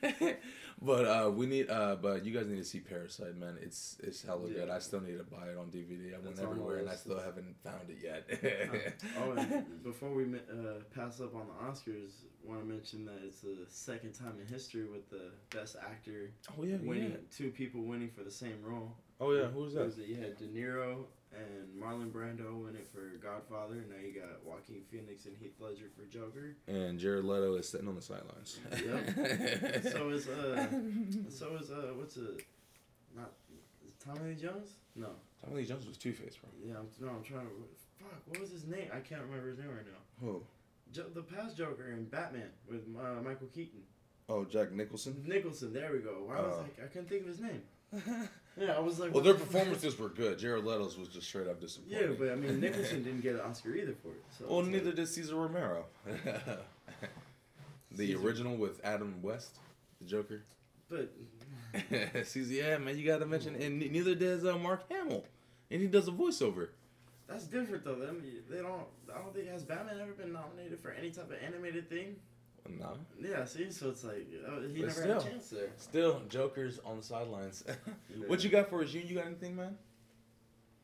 but 0.82 1.06
uh, 1.06 1.30
we 1.30 1.46
need, 1.46 1.70
uh, 1.70 1.96
but 1.96 2.24
you 2.24 2.32
guys 2.32 2.46
need 2.46 2.58
to 2.58 2.64
see 2.64 2.80
Parasite, 2.80 3.36
man. 3.36 3.58
It's 3.60 3.96
it's 4.02 4.22
hella 4.22 4.48
good. 4.48 4.68
Yeah. 4.68 4.74
I 4.74 4.78
still 4.78 5.00
need 5.00 5.18
to 5.18 5.24
buy 5.24 5.48
it 5.48 5.58
on 5.58 5.66
DVD. 5.66 6.14
I 6.14 6.18
went 6.18 6.36
That's 6.36 6.40
everywhere 6.40 6.78
and 6.78 6.90
I 6.90 6.94
still 6.94 7.18
haven't 7.18 7.56
found 7.64 7.90
it 7.90 7.98
yet. 8.02 8.28
Oh, 9.18 9.32
and 9.32 9.82
before 9.82 10.10
we 10.10 10.24
uh, 10.24 10.80
pass 10.94 11.20
up 11.20 11.34
on 11.34 11.46
the 11.48 11.66
Oscars, 11.66 12.12
want 12.44 12.60
to 12.60 12.66
mention 12.66 13.04
that 13.06 13.18
it's 13.24 13.40
the 13.40 13.56
second 13.68 14.12
time 14.12 14.34
in 14.40 14.46
history 14.46 14.86
with 14.86 15.08
the 15.10 15.30
best 15.50 15.76
actor 15.76 16.30
oh 16.58 16.64
yeah, 16.64 16.76
winning, 16.82 17.10
yeah. 17.10 17.16
two 17.36 17.50
people 17.50 17.82
winning 17.82 18.10
for 18.10 18.22
the 18.22 18.30
same 18.30 18.58
role. 18.62 18.92
Oh 19.20 19.32
yeah, 19.32 19.46
who 19.46 19.60
was 19.62 19.74
that? 19.74 19.84
was 19.84 19.98
it? 19.98 20.06
You 20.06 20.16
had 20.16 20.36
De 20.38 20.44
Niro 20.46 21.04
and 21.32 21.82
Marlon 21.82 22.10
Brando 22.10 22.64
win 22.64 22.74
it 22.76 22.86
for 22.92 23.16
Godfather. 23.22 23.84
Now 23.88 23.96
you 24.04 24.18
got 24.20 24.44
Joaquin 24.44 24.82
Phoenix 24.90 25.26
and 25.26 25.36
Heath 25.36 25.54
Ledger 25.60 25.90
for 25.96 26.04
Joker. 26.06 26.56
And 26.66 26.98
Jared 26.98 27.24
Leto 27.24 27.54
is 27.56 27.68
sitting 27.68 27.88
on 27.88 27.94
the 27.96 28.02
sidelines. 28.02 28.58
Yep. 28.72 29.92
so 29.92 30.08
is 30.10 30.28
uh, 30.28 30.66
so 31.28 31.56
is 31.60 31.70
uh, 31.70 31.92
what's 31.96 32.16
it? 32.16 32.44
Not 33.16 33.32
is 33.84 33.90
it 33.90 34.00
Tommy 34.04 34.30
Lee 34.30 34.34
Jones? 34.36 34.74
No. 34.94 35.08
Tommy 35.44 35.56
Lee 35.62 35.66
Jones 35.66 35.86
was 35.86 35.96
Two 35.98 36.12
Face, 36.12 36.36
bro. 36.36 36.50
Yeah, 36.64 36.78
I'm, 36.78 36.86
no, 37.00 37.12
I'm 37.12 37.22
trying 37.24 37.46
to. 37.46 37.52
Fuck, 37.98 38.12
what 38.26 38.40
was 38.40 38.50
his 38.50 38.66
name? 38.66 38.88
I 38.94 39.00
can't 39.00 39.22
remember 39.22 39.48
his 39.48 39.58
name 39.58 39.68
right 39.68 39.86
now. 39.86 40.26
Who? 40.26 40.42
Jo- 40.92 41.08
the 41.12 41.22
past 41.22 41.56
Joker 41.56 41.90
in 41.92 42.04
Batman 42.04 42.50
with 42.70 42.82
uh, 42.96 43.20
Michael 43.22 43.48
Keaton. 43.48 43.80
Oh, 44.28 44.44
Jack 44.44 44.72
Nicholson. 44.72 45.24
Nicholson, 45.26 45.72
there 45.72 45.90
we 45.92 45.98
go. 45.98 46.22
Why 46.26 46.36
was 46.40 46.54
Oh. 46.58 46.64
I, 46.80 46.84
I 46.84 46.88
couldn't 46.88 47.08
think 47.08 47.22
of 47.22 47.28
his 47.28 47.40
name. 47.40 47.62
Yeah, 48.58 48.72
I 48.76 48.80
was 48.80 48.98
like, 48.98 49.14
well, 49.14 49.22
their 49.22 49.34
performances 49.44 49.98
were 49.98 50.08
good. 50.08 50.38
Jared 50.38 50.64
Leto's 50.64 50.96
was 50.98 51.08
just 51.08 51.26
straight 51.28 51.46
up 51.48 51.60
disappointing. 51.60 51.98
Yeah, 52.00 52.14
but 52.18 52.30
I 52.30 52.34
mean, 52.34 52.60
Nicholson 52.60 53.02
didn't 53.04 53.20
get 53.20 53.34
an 53.36 53.40
Oscar 53.42 53.74
either 53.74 53.94
for 54.02 54.08
it. 54.08 54.22
So 54.38 54.46
well, 54.48 54.62
neither 54.62 54.86
like- 54.86 54.96
did 54.96 55.08
Cesar 55.08 55.36
Romero. 55.36 55.84
the 57.92 58.06
Cesar- 58.06 58.26
original 58.26 58.56
with 58.56 58.80
Adam 58.84 59.20
West, 59.22 59.56
the 60.00 60.06
Joker. 60.06 60.42
But 60.90 61.12
Cesar, 62.26 62.52
yeah, 62.54 62.78
man, 62.78 62.98
you 62.98 63.04
got 63.06 63.18
to 63.20 63.26
mention, 63.26 63.54
and 63.56 63.78
neither 63.78 64.14
does 64.14 64.44
uh, 64.44 64.56
Mark 64.56 64.90
Hamill, 64.90 65.24
and 65.70 65.80
he 65.82 65.86
does 65.86 66.08
a 66.08 66.12
voiceover. 66.12 66.68
that's 67.28 67.44
different 67.44 67.84
though. 67.84 67.94
Them 67.96 68.22
they 68.50 68.58
don't. 68.58 68.84
I 69.14 69.18
don't 69.18 69.34
think 69.34 69.48
has 69.48 69.64
Batman 69.64 70.00
ever 70.00 70.12
been 70.12 70.32
nominated 70.32 70.80
for 70.80 70.90
any 70.92 71.10
type 71.10 71.30
of 71.30 71.36
animated 71.44 71.88
thing. 71.90 72.16
No, 72.78 72.96
Yeah, 73.20 73.44
see, 73.44 73.70
so 73.70 73.90
it's 73.90 74.04
like 74.04 74.26
uh, 74.46 74.60
he 74.72 74.80
But 74.82 74.88
never 74.88 75.00
had 75.02 75.10
a 75.10 75.20
still. 75.20 75.22
chance 75.22 75.48
there. 75.50 75.68
still 75.76 76.22
Joker's 76.28 76.78
on 76.84 76.98
the 76.98 77.02
sidelines. 77.02 77.64
What 78.26 78.42
you 78.44 78.50
got 78.50 78.68
for 78.68 78.82
us? 78.82 78.92
You 78.92 79.00
you 79.00 79.14
got 79.16 79.26
anything, 79.26 79.56
man? 79.56 79.76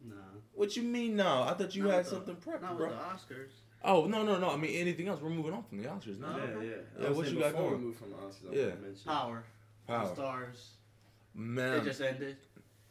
Nah. 0.05 0.15
What 0.53 0.77
you 0.77 0.83
mean? 0.83 1.17
No, 1.17 1.43
I 1.43 1.55
thought 1.55 1.75
you 1.75 1.83
Not 1.85 1.91
had 1.93 1.97
with 1.99 2.07
the- 2.07 2.11
something 2.17 2.37
prepped, 2.37 2.63
Not 2.63 2.77
bro. 2.77 2.89
with 2.89 2.97
the 2.97 3.35
Oscars. 3.35 3.51
Oh 3.83 4.07
no 4.07 4.23
no 4.23 4.39
no! 4.39 4.51
I 4.51 4.57
mean 4.57 4.75
anything 4.77 5.09
else? 5.09 5.21
We're 5.21 5.29
moving 5.31 5.53
on 5.53 5.63
from 5.65 5.83
the 5.83 5.89
Oscars 5.89 6.19
now. 6.19 6.37
No. 6.37 6.45
Yeah, 6.61 6.69
yeah. 6.69 7.03
Yeah, 7.03 7.11
what 7.11 7.31
you 7.31 7.39
got 7.39 7.53
before 7.53 7.69
going? 7.71 7.81
We 7.81 7.87
moved 7.87 7.99
from 7.99 8.11
the 8.11 8.17
Oscars. 8.17 8.51
I 8.53 8.55
Yeah. 8.55 8.63
wanted 8.63 8.77
to 8.77 8.83
mention. 8.83 9.05
Power. 9.07 9.45
The 9.87 9.93
Power, 9.93 10.15
Starz. 10.17 10.67
man. 11.35 11.77
It 11.81 11.85
just 11.85 12.01
ended. 12.01 12.37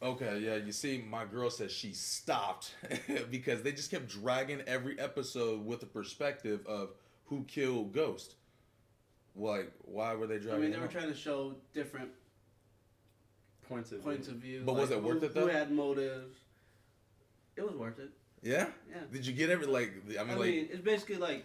Okay, 0.02 0.38
yeah, 0.40 0.56
you 0.56 0.70
see, 0.70 1.02
my 1.08 1.24
girl 1.24 1.48
says 1.50 1.72
she 1.72 1.92
stopped 1.94 2.74
because 3.30 3.62
they 3.62 3.72
just 3.72 3.90
kept 3.90 4.06
dragging 4.08 4.60
every 4.66 4.98
episode 5.00 5.64
with 5.64 5.80
the 5.80 5.86
perspective 5.86 6.64
of 6.66 6.90
who 7.26 7.44
killed 7.44 7.92
Ghost. 7.94 8.34
Like, 9.36 9.72
why 9.82 10.14
were 10.14 10.26
they 10.26 10.38
driving? 10.38 10.50
I 10.50 10.50
dragging? 10.58 10.60
mean, 10.62 10.70
they 10.70 10.76
it 10.76 10.80
were 10.80 10.86
out? 10.86 10.90
trying 10.92 11.08
to 11.08 11.14
show 11.14 11.54
different 11.72 12.10
Points 13.68 13.92
of 13.92 14.02
points 14.04 14.26
view. 14.28 14.34
of 14.36 14.42
view. 14.42 14.62
But 14.64 14.74
was 14.76 14.90
like 14.90 14.98
it 14.98 15.04
worth 15.04 15.20
who, 15.20 15.26
it, 15.26 15.34
though? 15.34 15.40
Who 15.42 15.46
had 15.46 15.72
motives? 15.72 16.36
It 17.56 17.62
was 17.66 17.74
worth 17.74 17.98
it. 17.98 18.10
Yeah. 18.42 18.66
Yeah. 18.90 18.96
Did 19.10 19.26
you 19.26 19.32
get 19.32 19.48
every 19.48 19.66
like? 19.66 19.92
I 20.18 20.20
I 20.20 20.24
mean, 20.24 20.28
mean, 20.28 20.38
like, 20.38 20.70
it's 20.70 20.82
basically 20.82 21.16
like 21.16 21.44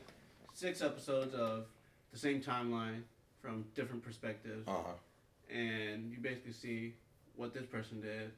six 0.53 0.81
episodes 0.81 1.33
of 1.33 1.65
the 2.11 2.19
same 2.19 2.41
timeline 2.41 3.03
from 3.41 3.63
different 3.73 4.03
perspectives, 4.03 4.67
uh 4.67 4.71
huh. 4.71 5.53
and 5.55 6.11
you 6.11 6.17
basically 6.17 6.51
see 6.51 6.93
what 7.37 7.53
this 7.53 7.65
person 7.65 8.01
did, 8.01 8.31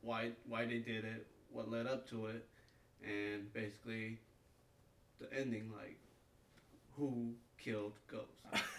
why 0.00 0.30
why 0.48 0.64
they 0.64 0.78
did 0.78 1.04
it, 1.04 1.26
what 1.52 1.70
led 1.70 1.86
up 1.86 2.08
to 2.10 2.26
it, 2.26 2.44
and 3.04 3.52
basically 3.52 4.18
the 5.20 5.32
ending, 5.32 5.70
like 5.76 5.96
who 6.96 7.34
killed 7.58 7.92
Ghost. 8.08 8.26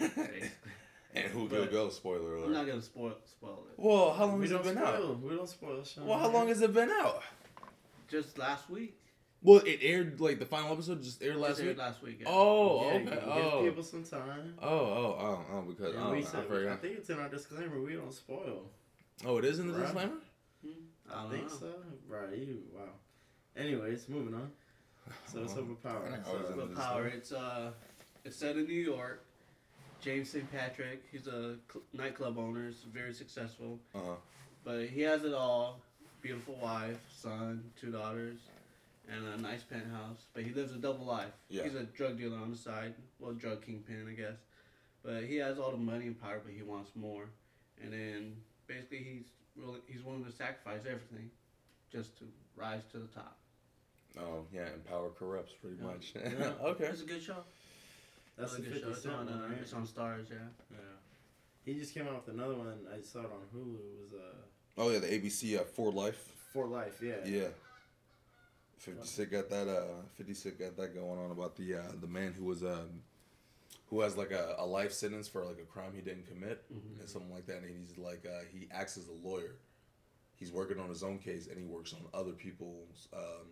and 1.14 1.24
who 1.26 1.48
But- 1.48 1.56
killed 1.56 1.70
Ghost? 1.70 1.96
Spoiler 1.96 2.36
I'm 2.36 2.42
alert. 2.44 2.52
not 2.52 2.66
gonna 2.66 2.82
spoil 2.82 3.14
spoil 3.24 3.66
it. 3.70 3.78
Well, 3.78 4.12
how 4.14 4.26
long 4.26 4.38
We 4.40 4.48
has 4.48 4.52
it 4.52 4.62
don't 4.64 4.78
out? 4.78 4.94
spoil. 4.96 5.14
We 5.22 5.36
don't 5.36 5.48
spoil. 5.48 5.84
Sean. 5.84 6.06
Well, 6.06 6.18
how 6.18 6.30
long 6.30 6.48
has 6.48 6.60
it 6.62 6.72
been 6.74 6.90
out? 6.90 7.22
Just 8.08 8.38
last 8.38 8.68
week. 8.70 8.98
Well, 9.42 9.58
it 9.66 9.80
aired 9.82 10.20
like 10.20 10.38
the 10.38 10.46
final 10.46 10.72
episode 10.72 11.02
just 11.02 11.22
aired 11.22 11.36
last 11.36 11.50
Just 11.50 11.60
aired 11.62 11.68
week. 11.70 11.78
Last 11.78 12.02
week. 12.02 12.16
yeah. 12.20 12.26
Oh, 12.30 12.80
Yeah, 12.88 12.94
okay. 12.96 13.04
Give 13.04 13.22
Oh. 13.28 13.62
people 13.64 13.82
some 13.82 14.02
time. 14.04 14.54
oh, 14.62 14.68
oh, 14.68 15.16
oh, 15.20 15.44
oh, 15.52 15.62
because 15.62 15.94
Yeah, 15.94 16.06
oh, 16.06 16.12
we 16.12 16.18
I 16.18 16.22
said, 16.22 16.40
I 16.40 16.48
forgot. 16.48 16.80
think 16.80 16.96
it's 16.98 17.10
in 17.10 17.18
our 17.18 17.28
disclaimer. 17.28 17.80
We 17.80 17.92
don't 17.94 18.12
spoil. 18.12 18.70
Oh, 19.24 19.36
it 19.38 19.44
is 19.44 19.58
in 19.58 19.68
the 19.68 19.74
Right. 19.74 19.82
disclaimer. 19.82 20.16
Hmm, 20.64 20.70
I 21.12 21.26
I 21.26 21.30
think 21.30 21.42
know. 21.50 21.56
so. 21.58 21.74
Right. 22.08 22.38
You. 22.38 22.62
Wow. 22.72 22.82
Anyways, 23.56 24.08
moving 24.08 24.34
on. 24.34 24.50
So 25.26 25.42
it's 25.42 25.54
overpowered. 25.54 26.12
I 26.14 26.22
So, 26.24 26.38
was 26.38 26.50
in 26.50 26.56
But 26.56 26.68
this 26.70 26.78
power. 26.78 27.02
one. 27.02 27.12
It's 27.12 27.32
uh, 27.32 27.72
it's 28.24 28.36
set 28.36 28.56
in 28.56 28.66
New 28.66 28.72
York. 28.74 29.22
James 30.00 30.30
St. 30.30 30.50
Patrick. 30.52 31.02
He's 31.10 31.26
a 31.26 31.56
cl- 31.72 31.84
nightclub 31.92 32.38
owner. 32.38 32.66
He's 32.66 32.82
very 32.92 33.12
successful. 33.14 33.78
Uh-huh. 33.94 34.14
But 34.64 34.86
he 34.86 35.00
has 35.02 35.24
it 35.24 35.34
all. 35.34 35.80
Beautiful 36.22 36.54
wife, 36.62 36.98
son, 37.14 37.62
two 37.78 37.90
daughters, 37.90 38.38
and 39.10 39.26
a 39.26 39.36
nice 39.42 39.62
penthouse. 39.62 40.26
But 40.32 40.44
he 40.44 40.54
lives 40.54 40.72
a 40.72 40.76
double 40.78 41.04
life. 41.04 41.32
Yeah. 41.50 41.64
He's 41.64 41.74
a 41.74 41.82
drug 41.84 42.16
dealer 42.18 42.38
on 42.38 42.50
the 42.50 42.56
side. 42.56 42.94
Well, 43.18 43.32
drug 43.32 43.64
kingpin, 43.64 44.06
I 44.10 44.14
guess. 44.14 44.38
But 45.04 45.24
he 45.24 45.36
has 45.36 45.58
all 45.58 45.70
the 45.70 45.76
money 45.76 46.06
and 46.06 46.18
power, 46.18 46.40
but 46.42 46.54
he 46.54 46.62
wants 46.62 46.92
more. 46.94 47.26
And 47.82 47.92
then 47.92 48.36
basically 48.66 48.98
he's 48.98 49.26
really 49.54 49.80
he's 49.86 50.02
willing 50.02 50.24
to 50.24 50.32
sacrifice 50.32 50.80
everything 50.86 51.30
just 51.92 52.16
to 52.18 52.24
rise 52.56 52.80
to 52.92 52.98
the 52.98 53.08
top. 53.08 53.36
Oh 54.18 54.46
yeah, 54.50 54.62
and 54.72 54.82
power 54.86 55.10
corrupts 55.10 55.52
pretty 55.60 55.76
Yeah. 55.78 55.86
much. 55.86 56.14
Yeah. 56.38 56.52
okay. 56.68 56.84
It's 56.86 57.02
a 57.02 57.06
good 57.06 57.22
show. 57.22 57.44
That's 58.36 58.56
the 58.56 58.62
Really 58.62 58.72
good 58.80 58.82
50 58.82 58.84
show. 58.84 58.90
It's 58.92 59.02
Cent 59.02 59.14
on, 59.14 59.26
one, 59.26 59.34
uh, 59.44 59.48
right? 59.48 59.58
it's 59.60 59.72
on 59.72 59.86
Starz, 59.86 60.30
yeah. 60.30 60.36
Yeah. 60.70 60.76
He 61.64 61.74
just 61.78 61.94
came 61.94 62.06
out 62.06 62.26
with 62.26 62.34
another 62.34 62.54
one. 62.56 62.78
I 62.92 63.00
saw 63.00 63.20
it 63.20 63.26
on 63.26 63.42
Hulu. 63.54 63.76
It 63.76 64.00
was 64.02 64.12
uh, 64.12 64.34
Oh 64.76 64.90
yeah, 64.90 64.98
the 64.98 65.06
ABC 65.06 65.58
uh, 65.58 65.64
For 65.64 65.92
Life. 65.92 66.32
For 66.52 66.66
Life. 66.66 67.00
Yeah. 67.02 67.14
Yeah. 67.24 67.48
Fifty 68.78 69.06
Cent 69.06 69.30
got 69.30 69.48
that. 69.50 69.68
Uh, 69.68 70.02
Fifty 70.14 70.34
Cent 70.34 70.58
got 70.58 70.76
that 70.76 70.94
going 70.94 71.18
on 71.18 71.30
about 71.30 71.56
the 71.56 71.74
uh, 71.76 71.82
the 72.00 72.06
man 72.06 72.34
who 72.36 72.44
was 72.44 72.62
um, 72.62 73.02
who 73.88 74.00
has 74.00 74.16
like 74.16 74.30
a, 74.30 74.56
a 74.58 74.66
life 74.66 74.92
sentence 74.92 75.26
for 75.28 75.44
like 75.44 75.58
a 75.58 75.64
crime 75.64 75.92
he 75.94 76.02
didn't 76.02 76.26
commit 76.28 76.64
Mhm. 76.72 77.00
and 77.00 77.08
something 77.08 77.32
like 77.32 77.46
that. 77.46 77.58
And 77.62 77.70
he's 77.70 77.96
like 77.96 78.26
uh, 78.26 78.40
he 78.52 78.68
acts 78.70 78.98
as 78.98 79.08
a 79.08 79.26
lawyer. 79.26 79.54
He's 80.36 80.52
working 80.52 80.78
on 80.80 80.88
his 80.90 81.02
own 81.02 81.18
case 81.18 81.46
and 81.46 81.56
he 81.58 81.64
works 81.64 81.94
on 81.94 82.00
other 82.12 82.32
people's 82.32 83.08
um, 83.16 83.46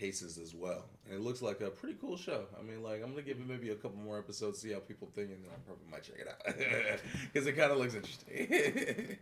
cases 0.00 0.38
as 0.38 0.54
well. 0.54 0.84
And 1.04 1.14
it 1.14 1.20
looks 1.20 1.42
like 1.42 1.60
a 1.60 1.68
pretty 1.70 1.96
cool 2.00 2.16
show. 2.16 2.44
I 2.58 2.62
mean, 2.62 2.82
like 2.82 3.02
I'm 3.02 3.10
gonna 3.10 3.22
give 3.22 3.36
it 3.38 3.46
maybe 3.46 3.70
a 3.70 3.74
couple 3.74 3.98
more 3.98 4.18
episodes, 4.18 4.60
see 4.60 4.72
how 4.72 4.78
people 4.80 5.08
think, 5.14 5.30
and 5.30 5.44
then 5.44 5.50
I 5.52 5.58
probably 5.66 5.86
might 5.90 6.02
check 6.02 6.16
it 6.18 6.28
out 6.28 7.00
because 7.32 7.46
it 7.46 7.52
kind 7.52 7.70
of 7.70 7.78
looks 7.78 7.94
interesting. 7.94 9.18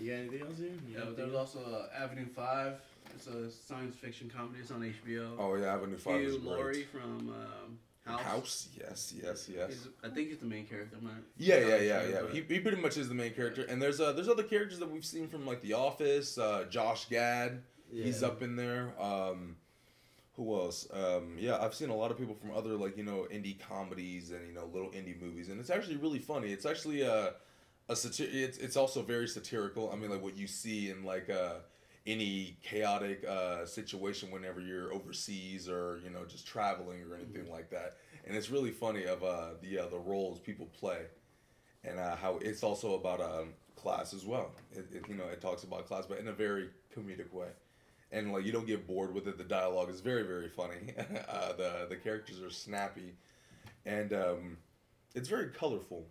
You 0.00 0.10
got 0.10 0.18
anything 0.18 0.40
else 0.42 0.58
here? 0.58 0.68
You 0.88 0.98
Yeah, 0.98 1.04
but 1.06 1.16
there's 1.16 1.34
also 1.34 1.60
uh, 1.60 2.02
Avenue 2.02 2.26
5. 2.26 2.74
It's 3.14 3.26
a 3.26 3.50
science 3.50 3.94
fiction 3.96 4.30
comedy. 4.34 4.60
It's 4.60 4.70
on 4.70 4.80
HBO. 4.82 5.32
oh 5.38 5.54
yeah, 5.54 5.74
Avenue 5.74 5.98
Five 5.98 6.20
is 6.22 6.32
Hugh 6.34 6.40
great. 6.40 6.50
Laurie 6.50 6.82
from 6.84 7.28
um, 7.28 7.78
House. 8.06 8.22
House, 8.22 8.68
yes, 8.76 9.12
yes, 9.22 9.48
yes. 9.54 9.68
He's, 9.68 9.88
I 10.02 10.08
think 10.08 10.28
he's 10.28 10.38
the 10.38 10.46
main 10.46 10.66
character. 10.66 10.96
I'm 10.98 11.04
not 11.04 11.14
Yeah, 11.36 11.58
yeah, 11.58 11.76
yeah, 11.76 12.00
sure, 12.02 12.10
yeah. 12.10 12.20
but- 12.22 12.30
He, 12.34 12.40
he 12.40 12.60
pretty 12.60 12.80
much 12.80 12.96
is 12.96 13.08
the 13.08 13.14
main 13.14 13.32
character, 13.34 13.64
and 13.68 13.80
there's 13.82 14.00
uh 14.00 14.12
there's 14.12 14.28
other 14.28 14.42
characters 14.44 14.78
that 14.78 14.90
we've 14.90 15.04
seen 15.04 15.28
from 15.28 15.46
like 15.46 15.60
The 15.60 15.74
Office. 15.74 16.38
Uh, 16.38 16.64
Josh 16.70 17.08
Gad, 17.10 17.62
he's 17.92 18.22
up 18.22 18.42
in 18.42 18.56
there. 18.56 18.92
Um, 19.00 19.56
who 20.36 20.54
else? 20.54 20.88
Um, 20.92 21.36
yeah, 21.38 21.58
I've 21.60 21.74
seen 21.74 21.90
a 21.90 21.96
lot 21.96 22.10
of 22.10 22.18
people 22.18 22.34
from 22.34 22.52
other 22.52 22.70
like 22.70 22.96
you 22.96 23.04
know 23.04 23.26
indie 23.32 23.58
comedies 23.60 24.30
and 24.30 24.46
you 24.46 24.54
know 24.54 24.66
little 24.72 24.90
indie 24.90 25.20
movies, 25.20 25.48
and 25.48 25.60
it's 25.60 25.70
actually 25.70 25.96
really 25.96 26.18
funny. 26.18 26.52
It's 26.52 26.66
actually 26.66 27.02
a 27.02 27.34
a 27.88 27.94
satir- 27.94 28.32
It's 28.32 28.58
it's 28.58 28.76
also 28.76 29.02
very 29.02 29.28
satirical. 29.28 29.90
I 29.92 29.96
mean, 29.96 30.10
like 30.10 30.22
what 30.22 30.36
you 30.36 30.46
see 30.46 30.90
in 30.90 31.04
like 31.04 31.30
uh 31.30 31.56
any 32.06 32.56
chaotic 32.62 33.24
uh, 33.24 33.64
situation 33.64 34.30
whenever 34.30 34.60
you're 34.60 34.92
overseas 34.92 35.68
or 35.68 36.00
you 36.04 36.10
know 36.10 36.24
just 36.24 36.46
traveling 36.46 37.00
or 37.08 37.14
anything 37.14 37.48
like 37.50 37.70
that 37.70 37.96
and 38.26 38.36
it's 38.36 38.50
really 38.50 38.72
funny 38.72 39.04
of 39.04 39.22
uh, 39.22 39.50
the 39.60 39.78
uh, 39.78 39.86
the 39.86 39.98
roles 39.98 40.40
people 40.40 40.66
play 40.66 40.98
and 41.84 41.98
uh, 41.98 42.16
how 42.16 42.38
it's 42.42 42.62
also 42.62 42.94
about 42.94 43.20
um, 43.20 43.50
class 43.76 44.14
as 44.14 44.24
well 44.24 44.52
it, 44.72 44.86
it, 44.92 45.04
you 45.08 45.14
know 45.14 45.26
it 45.26 45.40
talks 45.40 45.64
about 45.64 45.86
class 45.86 46.06
but 46.06 46.18
in 46.18 46.28
a 46.28 46.32
very 46.32 46.68
comedic 46.96 47.32
way 47.32 47.48
and 48.12 48.32
like 48.32 48.44
you 48.44 48.52
don't 48.52 48.66
get 48.66 48.86
bored 48.86 49.12
with 49.14 49.26
it 49.26 49.36
the 49.38 49.44
dialogue 49.44 49.90
is 49.90 50.00
very 50.00 50.22
very 50.22 50.48
funny 50.48 50.94
uh, 51.28 51.52
the 51.54 51.86
the 51.88 51.96
characters 51.96 52.40
are 52.42 52.50
snappy 52.50 53.14
and 53.86 54.12
um, 54.12 54.56
it's 55.14 55.28
very 55.28 55.48
colorful 55.48 56.06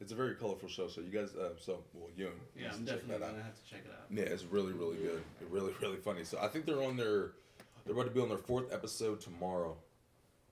it's 0.00 0.12
a 0.12 0.14
very 0.14 0.34
colorful 0.34 0.68
show 0.68 0.88
so 0.88 1.00
you 1.00 1.08
guys 1.10 1.34
uh, 1.34 1.50
so 1.58 1.78
well 1.94 2.10
you 2.16 2.30
Yeah, 2.54 2.66
I'm 2.72 2.84
check 2.84 2.96
definitely 3.00 3.26
gonna 3.26 3.42
have 3.42 3.54
to 3.64 3.70
check 3.70 3.80
it 3.86 3.90
out. 3.90 4.06
Yeah, 4.10 4.24
it's 4.24 4.44
really, 4.44 4.72
really 4.74 4.96
good. 4.96 5.22
Really, 5.50 5.72
really 5.80 5.96
funny. 5.96 6.22
So 6.24 6.38
I 6.38 6.48
think 6.48 6.66
they're 6.66 6.82
on 6.82 6.98
their, 6.98 7.32
they're 7.84 7.94
about 7.94 8.04
to 8.04 8.10
be 8.10 8.20
on 8.20 8.28
their 8.28 8.36
fourth 8.36 8.70
episode 8.72 9.20
tomorrow. 9.22 9.74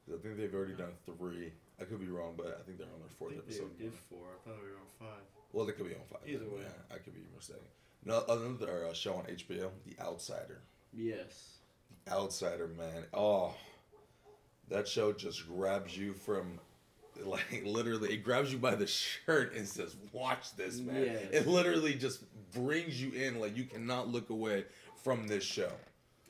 I 0.08 0.16
think 0.22 0.38
they've 0.38 0.54
already 0.54 0.72
done 0.72 0.92
three. 1.04 1.52
I 1.78 1.84
could 1.84 2.00
be 2.00 2.06
wrong, 2.08 2.34
but 2.38 2.58
I 2.58 2.62
think 2.64 2.78
they're 2.78 2.86
on 2.94 3.00
their 3.00 3.10
fourth 3.18 3.32
I 3.32 3.34
think 3.36 3.48
they 3.48 3.54
episode. 3.56 3.78
did 3.78 3.92
four. 4.08 4.24
I 4.32 4.48
thought 4.48 4.56
we 4.62 4.70
were 4.70 4.76
on 4.78 4.88
five. 4.98 5.22
Well, 5.52 5.66
they 5.66 5.72
could 5.72 5.88
be 5.88 5.94
on 5.94 6.00
five. 6.10 6.26
Either 6.26 6.44
way. 6.46 6.62
yeah, 6.62 6.94
I 6.94 6.98
could 6.98 7.12
be 7.14 7.20
mistaken. 7.34 7.64
No, 8.06 8.24
another 8.28 8.86
uh, 8.88 8.94
show 8.94 9.12
on 9.14 9.24
HBO, 9.24 9.68
The 9.86 10.02
Outsider. 10.02 10.62
Yes. 10.96 11.58
Outsider, 12.10 12.68
man. 12.68 13.04
Oh, 13.12 13.54
that 14.68 14.86
show 14.88 15.12
just 15.12 15.46
grabs 15.48 15.96
you 15.96 16.12
from, 16.12 16.58
like, 17.24 17.62
literally, 17.64 18.12
it 18.14 18.24
grabs 18.24 18.52
you 18.52 18.58
by 18.58 18.74
the 18.74 18.86
shirt 18.86 19.54
and 19.54 19.66
says, 19.66 19.96
"Watch 20.12 20.54
this, 20.56 20.80
man." 20.80 21.02
Yes. 21.04 21.22
It 21.32 21.46
literally 21.46 21.94
just 21.94 22.22
brings 22.52 23.00
you 23.02 23.12
in, 23.12 23.40
like 23.40 23.56
you 23.56 23.64
cannot 23.64 24.08
look 24.08 24.30
away 24.30 24.64
from 25.02 25.26
this 25.26 25.44
show. 25.44 25.70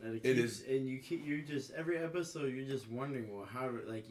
And 0.02 0.16
it, 0.16 0.24
It 0.24 0.34
keeps, 0.36 0.52
is- 0.60 0.64
and 0.68 0.86
you 0.88 0.98
keep 0.98 1.26
you're 1.26 1.38
just 1.38 1.70
every 1.72 1.98
episode 1.98 2.52
you're 2.54 2.66
just 2.66 2.90
wondering 2.90 3.34
well 3.34 3.46
how 3.46 3.70
like 3.86 4.04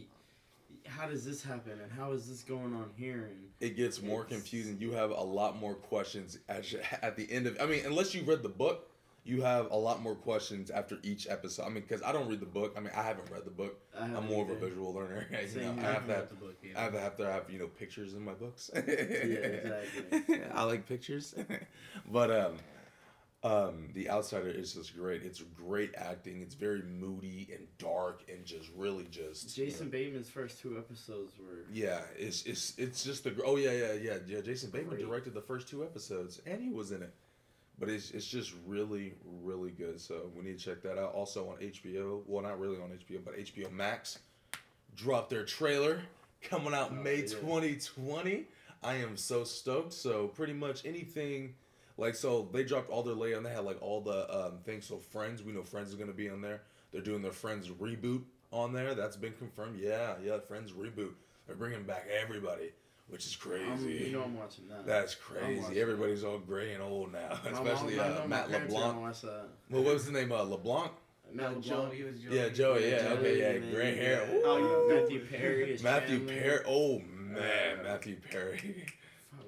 how 0.87 1.07
does 1.07 1.23
this 1.23 1.43
happen 1.43 1.73
and 1.81 1.91
how 1.91 2.11
is 2.13 2.27
this 2.27 2.41
going 2.41 2.73
on 2.73 2.89
here 2.97 3.29
and 3.31 3.49
it 3.59 3.75
gets 3.77 4.01
more 4.01 4.23
confusing. 4.23 4.77
You 4.79 4.91
have 4.91 5.11
a 5.11 5.21
lot 5.21 5.57
more 5.59 5.75
questions 5.75 6.39
at, 6.49 6.65
at 7.01 7.15
the 7.15 7.31
end 7.31 7.47
of. 7.47 7.57
I 7.61 7.65
mean, 7.67 7.85
unless 7.85 8.13
you 8.15 8.23
read 8.23 8.41
the 8.43 8.49
book, 8.49 8.89
you 9.25 9.41
have 9.41 9.71
a 9.71 9.77
lot 9.77 10.01
more 10.01 10.15
questions 10.15 10.69
after 10.69 10.97
each 11.01 11.27
episode. 11.29 11.63
I 11.63 11.69
mean, 11.69 11.83
because 11.87 12.03
I 12.03 12.11
don't 12.11 12.27
read 12.27 12.41
the 12.41 12.45
book. 12.45 12.73
I 12.75 12.81
mean, 12.81 12.91
I 12.95 13.03
haven't 13.03 13.29
read 13.31 13.45
the 13.45 13.51
book. 13.51 13.79
I 13.97 14.03
I'm 14.03 14.15
haven't 14.15 14.29
more 14.29 14.43
of 14.43 14.49
a 14.49 14.55
visual 14.55 14.93
learner. 14.93 15.27
you 15.41 15.47
Same 15.47 15.75
know. 15.77 15.81
I 15.81 15.85
I 15.85 15.91
have 15.91 15.93
haven't 15.93 16.07
to 16.07 16.15
have, 16.15 16.39
book 16.39 16.55
either. 16.63 16.77
I 16.77 16.81
have 16.81 16.93
to 16.93 16.99
have 16.99 17.15
to 17.17 17.25
have 17.31 17.49
you 17.49 17.59
know 17.59 17.67
pictures 17.67 18.13
in 18.13 18.25
my 18.25 18.33
books. 18.33 18.69
yeah, 18.75 18.81
exactly. 18.81 20.41
I 20.53 20.63
like 20.63 20.87
pictures, 20.87 21.35
but 22.11 22.31
um. 22.31 22.57
Um, 23.45 23.89
the 23.93 24.09
Outsider 24.09 24.47
is 24.47 24.73
just 24.73 24.95
great. 24.95 25.21
It's 25.23 25.41
great 25.41 25.93
acting. 25.97 26.41
It's 26.41 26.55
very 26.55 26.81
moody 26.81 27.49
and 27.53 27.67
dark 27.77 28.23
and 28.31 28.45
just 28.45 28.69
really 28.73 29.03
just 29.11 29.57
you 29.57 29.65
know, 29.65 29.69
Jason 29.69 29.89
Bateman's 29.89 30.29
first 30.29 30.61
two 30.61 30.77
episodes 30.77 31.33
were 31.37 31.65
Yeah, 31.69 31.99
it's 32.17 32.43
it's 32.43 32.73
it's 32.77 33.03
just 33.03 33.25
the 33.25 33.35
oh 33.45 33.57
yeah 33.57 33.73
yeah 33.73 33.93
yeah 34.01 34.17
yeah. 34.25 34.39
Jason 34.39 34.69
Bateman 34.69 34.95
Great. 34.95 35.07
directed 35.07 35.33
the 35.33 35.41
first 35.41 35.67
two 35.67 35.83
episodes 35.83 36.39
and 36.45 36.61
he 36.61 36.69
was 36.69 36.93
in 36.93 37.03
it, 37.03 37.13
but 37.85 37.93
it's 37.93 38.11
it's 38.11 38.25
just 38.27 38.53
really 38.65 39.13
really 39.41 39.71
good. 39.71 39.99
So 39.99 40.31
we 40.35 40.43
need 40.43 40.57
to 40.59 40.65
check 40.65 40.81
that 40.83 40.97
out. 40.97 41.13
Also 41.13 41.49
on 41.49 41.57
HBO, 41.57 42.21
well 42.25 42.43
not 42.43 42.59
really 42.59 42.77
on 42.77 42.89
HBO, 42.89 43.23
but 43.23 43.37
HBO 43.37 43.71
Max 43.71 44.19
dropped 44.95 45.29
their 45.29 45.43
trailer 45.45 46.01
coming 46.41 46.73
out 46.73 46.89
Oh, 46.91 46.95
May 46.95 47.21
yeah. 47.21 47.35
twenty 47.39 47.75
twenty. 47.77 48.45
I 48.83 48.95
am 48.95 49.15
so 49.17 49.43
stoked. 49.43 49.93
So 49.93 50.27
pretty 50.27 50.53
much 50.53 50.85
anything. 50.85 51.55
Like 51.95 52.15
so, 52.15 52.49
they 52.51 52.63
dropped 52.63 52.89
all 52.89 53.03
their 53.03 53.13
layout. 53.13 53.37
and 53.37 53.45
They 53.45 53.51
had 53.51 53.63
like 53.65 53.81
all 53.81 54.01
the 54.01 54.27
um, 54.47 54.57
things. 54.65 54.85
So 54.85 54.97
Friends, 54.97 55.43
we 55.43 55.51
know 55.53 55.63
Friends 55.63 55.89
is 55.89 55.95
gonna 55.95 56.11
be 56.13 56.29
on 56.29 56.41
there. 56.41 56.61
They're 56.91 57.01
doing 57.01 57.21
their 57.21 57.31
Friends 57.31 57.69
reboot 57.69 58.23
on 58.51 58.73
there. 58.73 58.93
That's 58.95 59.15
been 59.15 59.33
confirmed. 59.33 59.79
Yeah, 59.79 60.15
yeah, 60.23 60.39
Friends 60.39 60.71
reboot. 60.71 61.11
They're 61.47 61.55
bringing 61.55 61.83
back 61.83 62.07
everybody, 62.09 62.71
which 63.07 63.25
is 63.25 63.35
crazy. 63.35 63.65
I'm, 63.71 63.87
you 63.89 64.11
know 64.11 64.23
I'm 64.23 64.35
watching 64.37 64.67
that. 64.69 64.85
That's 64.85 65.15
crazy. 65.15 65.61
watching 65.61 65.77
Everybody's 65.77 66.23
all 66.23 66.39
gray 66.39 66.73
and 66.73 66.81
old 66.83 67.11
now, 67.11 67.37
My 67.45 67.51
especially 67.51 67.99
I 67.99 68.07
uh, 68.09 68.27
Matt 68.27 68.49
parents 68.49 68.73
are 68.75 68.79
gonna 68.79 68.97
LeBlanc. 68.97 69.15
Well, 69.69 69.83
what 69.83 69.93
was 69.93 70.05
the 70.05 70.11
name? 70.11 70.31
Uh, 70.31 70.43
LeBlanc. 70.43 70.91
Matt 71.31 71.55
LeBlanc. 71.55 71.63
Joey 71.65 72.03
was 72.03 72.19
Joey. 72.19 72.35
Yeah, 72.37 72.49
Joey. 72.49 72.89
Yeah, 72.89 72.99
Joey, 72.99 73.11
okay, 73.17 73.39
yeah, 73.39 73.49
and 73.49 73.71
gray 73.73 73.89
you 73.95 74.01
hair. 74.01 74.25
got, 74.43 74.59
Ooh. 74.59 74.91
uh, 74.91 74.95
Matthew 74.95 75.25
Perry. 75.25 75.71
is 75.73 75.83
Matthew 75.83 76.19
Perry. 76.27 76.63
Oh 76.67 76.99
man, 76.99 77.79
Uh, 77.79 77.83
Matthew 77.83 78.17
Perry. 78.31 78.85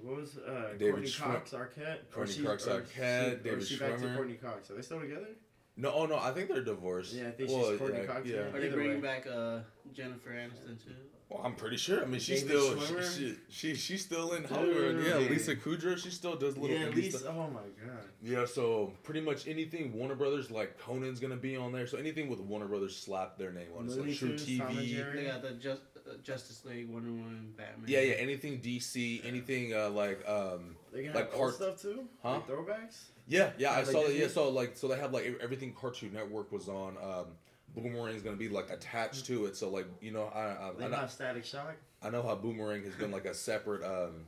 What 0.02 0.18
was 0.18 0.38
uh, 0.38 0.74
David 0.78 0.92
Courteney 0.92 1.08
Schwim- 1.08 1.34
Cox 1.34 1.52
Arquette? 1.52 1.98
Or 2.12 2.26
Courteney 2.26 2.46
Cox 2.46 2.68
or 2.68 2.82
Arquette, 2.82 3.30
she- 3.38 3.44
David 3.44 3.60
is 3.60 3.68
she 3.70 3.78
back 3.80 3.98
to 3.98 4.04
Schwimmer. 4.04 4.16
Courteney 4.16 4.36
Cox. 4.36 4.70
Are 4.70 4.76
they 4.76 4.82
still 4.84 5.00
together? 5.00 5.30
No, 5.78 5.92
oh 5.94 6.06
no, 6.06 6.18
I 6.18 6.32
think 6.32 6.48
they're 6.50 6.64
divorced. 6.64 7.14
Yeah, 7.14 7.28
I 7.28 7.32
think 7.32 7.50
well, 7.50 7.70
she's 7.72 7.80
Courteney 7.80 8.00
yeah, 8.02 8.06
Cox. 8.06 8.28
yeah. 8.28 8.36
Are 8.38 8.60
they 8.60 8.70
bringing 8.70 9.02
way. 9.02 9.08
back 9.08 9.28
uh, 9.28 9.60
Jennifer 9.94 10.30
Aniston 10.30 10.84
too? 10.84 10.92
Well, 11.36 11.46
I'm 11.46 11.56
pretty 11.56 11.78
sure. 11.78 12.02
I 12.02 12.06
mean, 12.06 12.20
she's 12.20 12.44
David 12.44 12.62
still 12.62 12.76
Schwimmer? 12.78 13.18
she, 13.18 13.36
she 13.50 13.76
she's 13.76 14.06
still 14.06 14.34
in 14.34 14.44
Hollywood. 14.46 14.98
Dude. 14.98 15.06
Yeah, 15.06 15.18
Lisa 15.30 15.56
Kudrow. 15.56 15.98
She 15.98 16.10
still 16.10 16.36
does 16.36 16.58
little 16.58 16.78
Yeah, 16.78 16.88
Lisa. 16.88 17.20
stuff. 17.20 17.36
Oh 17.38 17.50
my 17.50 17.62
god. 17.86 18.04
Yeah, 18.22 18.46
so 18.46 18.94
pretty 19.04 19.22
much 19.22 19.48
anything 19.48 19.92
Warner 19.94 20.16
Brothers, 20.16 20.50
like 20.50 20.80
Conan's 20.80 21.20
gonna 21.20 21.36
be 21.36 21.58
on 21.58 21.72
there. 21.72 21.88
So 21.88 21.98
anything 21.98 22.30
with 22.30 22.40
Warner 22.40 22.68
Brothers, 22.68 22.96
slap 22.96 23.38
their 23.38 23.52
name 23.52 23.68
on 23.78 23.86
it. 23.88 23.92
So 23.92 23.98
Looney 23.98 24.16
True 24.16 24.38
Tunes, 24.38 24.58
Tom 24.60 24.68
and 24.70 24.78
TV. 24.80 24.96
Jerry. 24.96 25.20
They 25.24 25.26
got 25.28 25.42
the 25.42 25.52
just, 25.52 25.82
uh, 25.98 26.14
Justice 26.24 26.64
League, 26.66 26.90
Wonder 26.90 27.10
Woman, 27.12 27.54
Batman. 27.58 27.86
Yeah, 27.88 28.02
yeah. 28.02 28.14
Anything 28.16 28.60
DC, 28.62 29.26
anything 29.26 29.74
uh, 29.74 29.90
like 29.90 30.28
um, 30.28 30.76
They 30.94 31.04
can 31.04 31.14
Like 31.14 31.32
have 31.32 31.40
old 31.42 31.54
stuff 31.54 31.82
too. 31.82 32.06
Huh? 32.24 32.34
Like 32.36 32.48
throwbacks. 32.48 32.98
yeah, 33.28 33.50
yeah. 33.58 33.72
I 33.74 33.84
saw 33.84 34.02
that. 34.02 34.08
Disney? 34.08 34.22
Yeah, 34.22 34.28
so 34.30 34.50
like 34.50 34.78
so 34.78 34.88
they 34.88 34.98
have 34.98 35.12
like 35.14 35.38
everything 35.42 35.74
Cartoon 35.74 36.14
Network 36.14 36.52
was 36.52 36.70
on. 36.70 36.96
Um, 37.04 37.26
Boomerang's 37.76 38.22
gonna 38.22 38.38
be 38.38 38.50
like 38.50 38.70
attached 38.70 39.26
to 39.28 39.46
it. 39.46 39.56
So 39.56 39.70
like 39.70 39.88
you 40.02 40.12
know 40.12 40.26
I 40.34 40.42
I, 40.42 40.72
They 40.78 40.86
I, 40.86 40.88
know, 40.90 41.08
Static 41.08 41.46
Shock. 41.46 41.76
I 42.02 42.10
know 42.10 42.22
how 42.22 42.36
Boomerang 42.36 42.84
has 42.84 42.96
been 42.96 43.12
like 43.12 43.26
a 43.26 43.34
separate 43.34 43.84
um, 43.84 44.24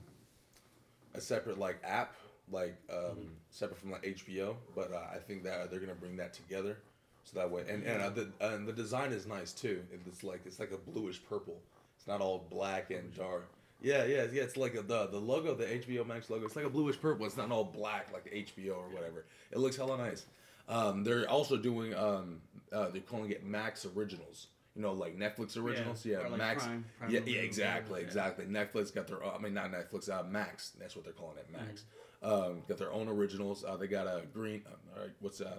a 1.13 1.21
separate 1.21 1.57
like 1.57 1.77
app 1.83 2.13
like 2.51 2.75
um, 2.89 2.95
Mm-hmm. 2.97 3.21
separate 3.49 3.79
from 3.79 3.91
like 3.91 4.03
HBO. 4.03 4.55
But 4.75 4.93
uh, 4.93 5.01
I 5.13 5.17
think 5.17 5.43
that 5.43 5.69
they're 5.71 5.79
gonna 5.79 5.93
bring 5.95 6.17
that 6.17 6.33
together. 6.33 6.77
So 7.23 7.39
that 7.39 7.51
way, 7.51 7.63
and 7.69 7.83
and 7.83 8.01
uh, 8.01 8.09
the 8.09 8.29
and 8.39 8.67
the 8.67 8.73
design 8.73 9.11
is 9.11 9.27
nice 9.27 9.51
too. 9.51 9.83
It's 10.07 10.23
like 10.23 10.41
it's 10.45 10.59
like 10.59 10.71
a 10.71 10.77
bluish 10.77 11.21
purple. 11.27 11.59
It's 11.97 12.07
not 12.07 12.21
all 12.21 12.45
black 12.49 12.89
and 12.91 13.13
dark. 13.13 13.47
Yeah, 13.81 14.05
yeah, 14.05 14.25
yeah. 14.31 14.43
It's 14.43 14.55
like 14.57 14.75
a, 14.75 14.81
the 14.81 15.07
the 15.07 15.19
logo, 15.19 15.53
the 15.53 15.65
HBO 15.65 16.07
Max 16.07 16.29
logo. 16.29 16.45
It's 16.45 16.55
like 16.55 16.65
a 16.65 16.69
bluish 16.69 16.99
purple. 16.99 17.25
It's 17.25 17.35
not 17.37 17.51
all 17.51 17.65
black 17.65 18.13
like 18.13 18.25
HBO 18.33 18.77
or 18.77 18.87
whatever. 18.89 19.25
It 19.51 19.57
looks 19.57 19.75
hella 19.75 19.97
nice. 19.97 20.25
Um, 20.69 21.03
they're 21.03 21.29
also 21.29 21.57
doing 21.57 21.93
um, 21.95 22.41
uh, 22.71 22.89
they're 22.89 23.01
calling 23.01 23.31
it 23.31 23.45
Max 23.45 23.86
Originals. 23.86 24.47
You 24.75 24.83
know, 24.83 24.93
like 24.93 25.17
Netflix 25.17 25.57
originals. 25.57 26.05
Yeah, 26.05 26.17
or 26.17 26.29
like 26.29 26.38
Max. 26.38 26.63
Prime- 26.63 26.86
Prime 27.00 27.12
yeah, 27.12 27.21
yeah, 27.25 27.39
exactly, 27.39 28.01
yeah. 28.01 28.05
exactly. 28.05 28.45
Netflix 28.45 28.93
got 28.93 29.07
their. 29.07 29.24
I 29.25 29.39
mean, 29.39 29.53
not 29.53 29.71
Netflix. 29.71 30.07
Uh, 30.09 30.24
Max. 30.24 30.74
That's 30.79 30.95
what 30.95 31.03
they're 31.03 31.13
calling 31.13 31.38
it. 31.38 31.47
Max. 31.51 31.83
Mm. 32.24 32.47
Um, 32.50 32.62
got 32.67 32.77
their 32.77 32.91
own 32.91 33.07
originals. 33.07 33.63
Uh, 33.63 33.75
they 33.77 33.88
got 33.88 34.05
a 34.05 34.24
green. 34.33 34.62
Uh, 34.67 34.95
all 34.95 35.01
right, 35.03 35.13
what's 35.19 35.41
uh, 35.41 35.57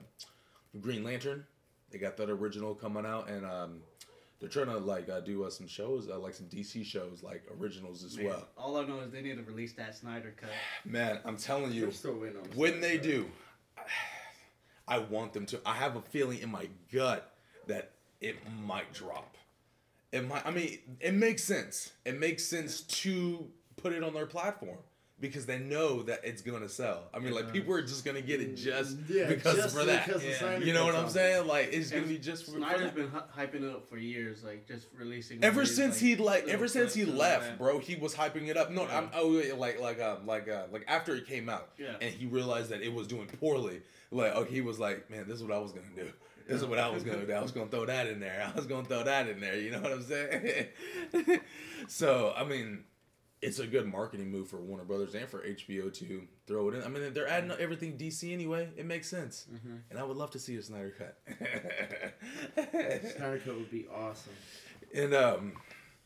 Green 0.80 1.02
Lantern. 1.02 1.44
They 1.90 1.98
got 1.98 2.16
that 2.18 2.30
original 2.30 2.74
coming 2.74 3.06
out, 3.06 3.28
and 3.28 3.44
um, 3.46 3.80
they're 4.40 4.48
trying 4.48 4.66
to 4.66 4.78
like 4.78 5.08
uh, 5.08 5.20
do 5.20 5.44
uh, 5.44 5.50
some 5.50 5.66
shows, 5.66 6.08
uh, 6.08 6.18
like 6.18 6.34
some 6.34 6.46
DC 6.46 6.84
shows, 6.84 7.22
like 7.22 7.42
originals 7.58 8.04
as 8.04 8.16
Man, 8.16 8.26
well. 8.26 8.48
All 8.56 8.76
I 8.76 8.84
know 8.84 9.00
is 9.00 9.10
they 9.10 9.22
need 9.22 9.36
to 9.36 9.42
release 9.42 9.72
that 9.74 9.96
Snyder 9.96 10.34
cut. 10.36 10.50
Man, 10.84 11.18
I'm 11.24 11.36
telling 11.36 11.72
you, 11.72 11.90
still 11.90 12.12
on. 12.12 12.34
when 12.54 12.72
stuff, 12.72 12.82
they 12.82 12.96
so- 12.98 13.02
do, 13.02 13.30
I 14.88 14.98
want 14.98 15.32
them 15.32 15.46
to. 15.46 15.60
I 15.66 15.74
have 15.74 15.96
a 15.96 16.00
feeling 16.00 16.38
in 16.40 16.50
my 16.50 16.68
gut 16.92 17.32
that 17.66 17.92
it 18.20 18.36
might 18.64 18.92
drop. 18.92 19.36
It 20.12 20.26
might. 20.26 20.46
I 20.46 20.50
mean, 20.50 20.78
it 21.00 21.14
makes 21.14 21.44
sense. 21.44 21.92
It 22.04 22.18
makes 22.18 22.44
sense 22.44 22.80
to 22.80 23.46
put 23.76 23.92
it 23.92 24.02
on 24.02 24.14
their 24.14 24.26
platform 24.26 24.78
because 25.20 25.46
they 25.46 25.58
know 25.58 26.02
that 26.04 26.20
it's 26.24 26.42
gonna 26.42 26.68
sell. 26.68 27.04
I 27.12 27.18
mean, 27.18 27.32
like 27.34 27.52
people 27.52 27.74
are 27.74 27.82
just 27.82 28.04
gonna 28.04 28.20
get 28.20 28.40
it 28.40 28.54
just 28.56 28.96
Yeah, 29.08 29.26
because 29.26 29.56
just 29.56 29.76
for 29.76 29.84
that. 29.84 30.06
because 30.06 30.24
Yeah. 30.24 30.58
You 30.58 30.72
know 30.72 30.84
what 30.86 30.94
I'm 30.94 31.08
saying? 31.08 31.46
Like 31.46 31.70
it's 31.72 31.90
gonna 31.90 32.06
be 32.06 32.18
just 32.18 32.44
for, 32.44 32.52
for 32.52 32.58
Snyder's 32.58 32.80
that. 32.82 32.94
been 32.94 33.08
hy- 33.08 33.44
hyping 33.46 33.62
it 33.64 33.74
up 33.74 33.88
for 33.88 33.96
years, 33.98 34.44
like 34.44 34.66
just 34.68 34.86
releasing. 34.96 35.42
Ever 35.42 35.60
these, 35.62 35.74
since 35.74 35.98
he 35.98 36.14
like, 36.16 36.46
ever 36.48 36.68
since 36.68 36.94
he 36.94 37.04
left, 37.04 37.44
that. 37.44 37.58
bro, 37.58 37.78
he 37.80 37.96
was 37.96 38.14
hyping 38.14 38.46
it 38.48 38.56
up. 38.56 38.70
No, 38.70 38.82
Yeah. 38.84 38.98
I'm 38.98 39.10
oh 39.14 39.28
like 39.56 39.80
like 39.80 40.00
uh 40.00 40.16
like 40.24 40.48
uh 40.48 40.64
like 40.70 40.84
after 40.86 41.14
it 41.16 41.26
came 41.26 41.48
out, 41.48 41.70
Yeah. 41.78 41.94
and 42.00 42.14
he 42.14 42.26
realized 42.26 42.70
that 42.70 42.82
it 42.82 42.92
was 42.92 43.06
doing 43.06 43.26
poorly. 43.40 43.82
Like 44.10 44.34
okay, 44.36 44.54
he 44.54 44.60
was 44.60 44.78
like, 44.78 45.10
man, 45.10 45.26
this 45.26 45.36
is 45.38 45.42
what 45.42 45.52
I 45.52 45.58
was 45.58 45.72
gonna 45.72 45.86
do. 45.96 46.08
This 46.46 46.62
is 46.62 46.66
what 46.66 46.78
I 46.78 46.88
was 46.88 47.02
gonna 47.02 47.26
do. 47.26 47.32
I 47.34 47.42
was 47.42 47.52
gonna 47.52 47.68
throw 47.68 47.84
that 47.84 48.06
in 48.06 48.20
there. 48.20 48.50
I 48.50 48.56
was 48.56 48.66
gonna 48.66 48.84
throw 48.86 49.02
that 49.04 49.28
in 49.28 49.38
there. 49.40 49.56
You 49.58 49.70
know 49.72 49.80
what 49.80 49.92
I'm 49.92 50.02
saying? 50.02 50.68
so 51.88 52.32
I 52.36 52.44
mean, 52.44 52.84
it's 53.40 53.58
a 53.60 53.66
good 53.66 53.86
marketing 53.86 54.30
move 54.30 54.48
for 54.48 54.56
Warner 54.58 54.84
Brothers 54.84 55.14
and 55.14 55.28
for 55.28 55.40
HBO 55.40 55.92
to 55.94 56.22
throw 56.46 56.68
it 56.68 56.74
in. 56.74 56.82
I 56.82 56.88
mean, 56.88 57.12
they're 57.14 57.28
adding 57.28 57.50
everything 57.52 57.96
DC 57.96 58.32
anyway. 58.32 58.68
It 58.76 58.86
makes 58.86 59.08
sense, 59.08 59.46
and 59.90 59.98
I 59.98 60.02
would 60.02 60.16
love 60.16 60.30
to 60.32 60.38
see 60.38 60.56
a 60.56 60.62
Snyder 60.62 60.90
cut. 60.96 61.18
Snyder 62.56 63.40
Cut 63.44 63.54
would 63.56 63.70
be 63.70 63.86
awesome. 63.94 64.32
And 64.94 65.14
um, 65.14 65.52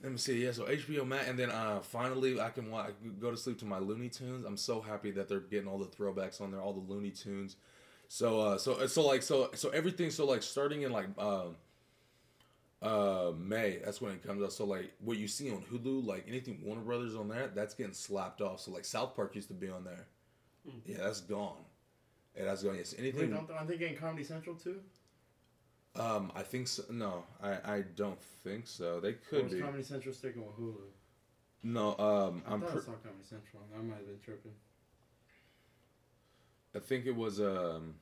let 0.02 0.12
me 0.12 0.18
see. 0.18 0.44
Yeah, 0.44 0.52
so 0.52 0.64
HBO 0.64 1.06
Max, 1.06 1.28
and 1.28 1.38
then 1.38 1.50
uh, 1.50 1.80
finally 1.80 2.40
I 2.40 2.50
can 2.50 2.70
wa- 2.70 2.88
go 3.20 3.30
to 3.30 3.36
sleep 3.36 3.58
to 3.60 3.64
my 3.64 3.78
Looney 3.78 4.08
Tunes. 4.08 4.44
I'm 4.44 4.56
so 4.56 4.80
happy 4.80 5.10
that 5.12 5.28
they're 5.28 5.40
getting 5.40 5.68
all 5.68 5.78
the 5.78 5.86
throwbacks 5.86 6.40
on 6.40 6.50
there, 6.50 6.60
all 6.60 6.72
the 6.72 6.92
Looney 6.92 7.10
Tunes. 7.10 7.56
So 8.08 8.40
uh, 8.40 8.58
so 8.58 8.86
so 8.86 9.06
like 9.06 9.22
so 9.22 9.50
so 9.54 9.70
everything. 9.70 10.10
So 10.10 10.26
like 10.26 10.42
starting 10.42 10.82
in 10.82 10.92
like 10.92 11.06
um. 11.18 11.56
Uh, 12.82 13.32
May. 13.38 13.78
That's 13.84 14.00
when 14.00 14.12
it 14.12 14.26
comes 14.26 14.42
out. 14.42 14.52
So 14.52 14.64
like 14.64 14.92
what 15.00 15.16
you 15.16 15.28
see 15.28 15.50
on 15.50 15.62
Hulu, 15.72 16.04
like 16.04 16.24
anything 16.28 16.60
Warner 16.64 16.82
Brothers 16.82 17.14
on 17.14 17.28
there, 17.28 17.48
that's 17.54 17.74
getting 17.74 17.92
slapped 17.92 18.40
off. 18.40 18.60
So 18.60 18.72
like 18.72 18.84
South 18.84 19.14
Park 19.14 19.34
used 19.36 19.48
to 19.48 19.54
be 19.54 19.68
on 19.68 19.84
there. 19.84 20.06
Yeah, 20.84 20.98
that's 21.00 21.20
gone. 21.20 21.58
Yeah, 22.36 22.44
that's 22.46 22.62
gone. 22.62 22.76
Yes, 22.76 22.94
Wait, 22.96 23.02
anything. 23.02 23.30
don't, 23.30 23.50
aren't 23.50 23.68
they 23.68 23.76
getting 23.76 23.96
Comedy 23.96 24.24
Central 24.24 24.56
too? 24.56 24.80
Um, 25.94 26.32
I 26.34 26.42
think 26.42 26.66
so. 26.68 26.84
No, 26.90 27.24
I 27.42 27.50
I 27.76 27.84
don't 27.96 28.20
think 28.42 28.66
so. 28.66 28.98
They 28.98 29.12
could 29.14 29.44
was 29.44 29.52
be. 29.52 29.60
Comedy 29.60 29.82
Central 29.82 30.14
sticking 30.14 30.44
with 30.44 30.56
Hulu? 30.56 30.76
No, 31.64 31.90
um, 31.98 32.42
I 32.48 32.54
I'm. 32.54 32.60
thought 32.62 32.70
Pre- 32.70 32.80
I 32.80 32.84
saw 32.84 32.92
Comedy 32.92 33.24
Central. 33.28 33.62
I 33.78 33.82
might 33.82 33.96
have 33.98 34.06
been 34.06 34.18
tripping. 34.24 34.52
I 36.74 36.78
think 36.78 37.06
it 37.06 37.14
was 37.14 37.38
um, 37.40 37.94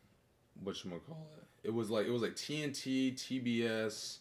what 0.62 0.82
you 0.84 0.90
call 1.06 1.26
it? 1.36 1.68
It 1.68 1.74
was 1.74 1.90
like 1.90 2.06
it 2.06 2.10
was 2.10 2.22
like 2.22 2.36
TNT, 2.36 3.14
TBS, 3.14 4.18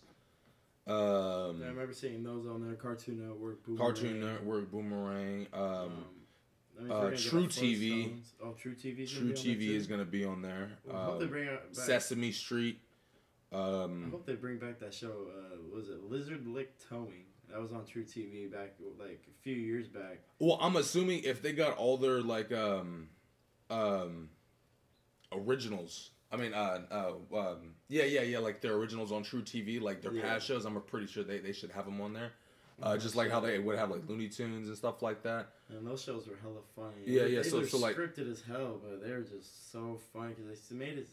um, 0.87 1.59
Yeah, 1.59 1.65
I 1.65 1.69
remember 1.69 1.93
seeing 1.93 2.23
those 2.23 2.47
on 2.47 2.65
there. 2.65 2.75
Cartoon 2.75 3.19
Network, 3.27 3.63
Boomerang. 3.65 3.77
Cartoon 3.85 4.19
Network, 4.21 4.71
Boomerang, 4.71 5.47
um, 5.53 5.61
Um, 5.63 6.05
I 6.77 6.81
mean, 6.81 6.91
uh, 6.91 6.95
if 6.95 6.99
we're 7.01 7.01
gonna 7.01 7.11
get 7.11 7.19
True 7.19 7.47
TV. 7.47 8.21
Oh, 8.41 8.53
True 8.53 8.73
TV. 8.75 9.05
True 9.07 9.33
TV 9.33 9.75
is 9.75 9.85
gonna 9.87 10.05
be 10.05 10.23
on 10.23 10.41
there. 10.41 10.71
I 10.89 11.03
hope 11.05 11.19
they 11.19 11.25
Um, 11.25 11.31
bring 11.31 11.49
out 11.49 11.75
Sesame 11.75 12.31
Street. 12.31 12.79
I 13.51 13.55
Um, 13.57 14.11
hope 14.11 14.25
they 14.25 14.35
bring 14.35 14.59
back 14.59 14.79
that 14.79 14.93
show. 14.93 15.27
Uh, 15.27 15.61
was 15.73 15.89
it 15.89 16.03
Lizard 16.03 16.47
Lick 16.47 16.77
Towing? 16.87 17.25
That 17.49 17.59
was 17.59 17.73
on 17.73 17.83
True 17.85 18.03
TV 18.05 18.45
back 18.47 18.75
like 18.99 19.25
a 19.27 19.41
few 19.41 19.55
years 19.55 19.87
back. 19.87 20.19
well, 20.39 20.57
I'm 20.61 20.75
assuming 20.75 21.23
if 21.23 21.41
they 21.41 21.51
got 21.51 21.75
all 21.77 21.97
their 21.97 22.21
like 22.21 22.51
um, 22.51 23.09
um, 23.71 24.29
originals. 25.31 26.11
I 26.31 26.37
mean, 26.37 26.53
uh, 26.53 26.81
uh, 26.91 27.37
um, 27.37 27.73
yeah, 27.87 28.03
yeah, 28.03 28.21
yeah, 28.21 28.39
like 28.39 28.61
their 28.61 28.73
originals 28.73 29.11
on 29.11 29.23
True 29.23 29.41
TV, 29.41 29.81
like 29.81 30.01
their 30.01 30.13
Yeah. 30.13 30.21
past 30.21 30.45
shows. 30.45 30.65
I'm 30.65 30.79
pretty 30.81 31.07
sure 31.07 31.23
they, 31.23 31.39
they 31.39 31.53
should 31.53 31.71
have 31.71 31.85
them 31.85 31.99
on 32.01 32.13
there. 32.13 32.31
Uh, 32.81 32.97
just 32.97 33.15
like 33.15 33.29
how 33.29 33.39
they 33.41 33.59
would 33.59 33.77
have 33.77 33.89
like 33.91 34.07
Looney 34.07 34.29
Tunes 34.29 34.67
and 34.69 34.77
stuff 34.77 35.01
like 35.01 35.21
that. 35.23 35.47
And 35.69 35.85
those 35.85 36.01
shows 36.01 36.27
were 36.27 36.37
hella 36.41 36.61
funny. 36.75 37.03
Yeah, 37.05 37.23
They- 37.23 37.29
yeah, 37.31 37.41
They 37.41 37.49
so- 37.49 37.57
were 37.59 37.67
so, 37.67 37.77
like- 37.79 37.95
scripted 37.97 38.31
as 38.31 38.41
hell, 38.41 38.79
but 38.81 39.03
they 39.03 39.11
were 39.11 39.21
just 39.21 39.71
so 39.71 39.99
funny 40.13 40.33
because 40.35 40.59
they 40.69 40.75
made 40.75 40.97
it. 40.97 41.07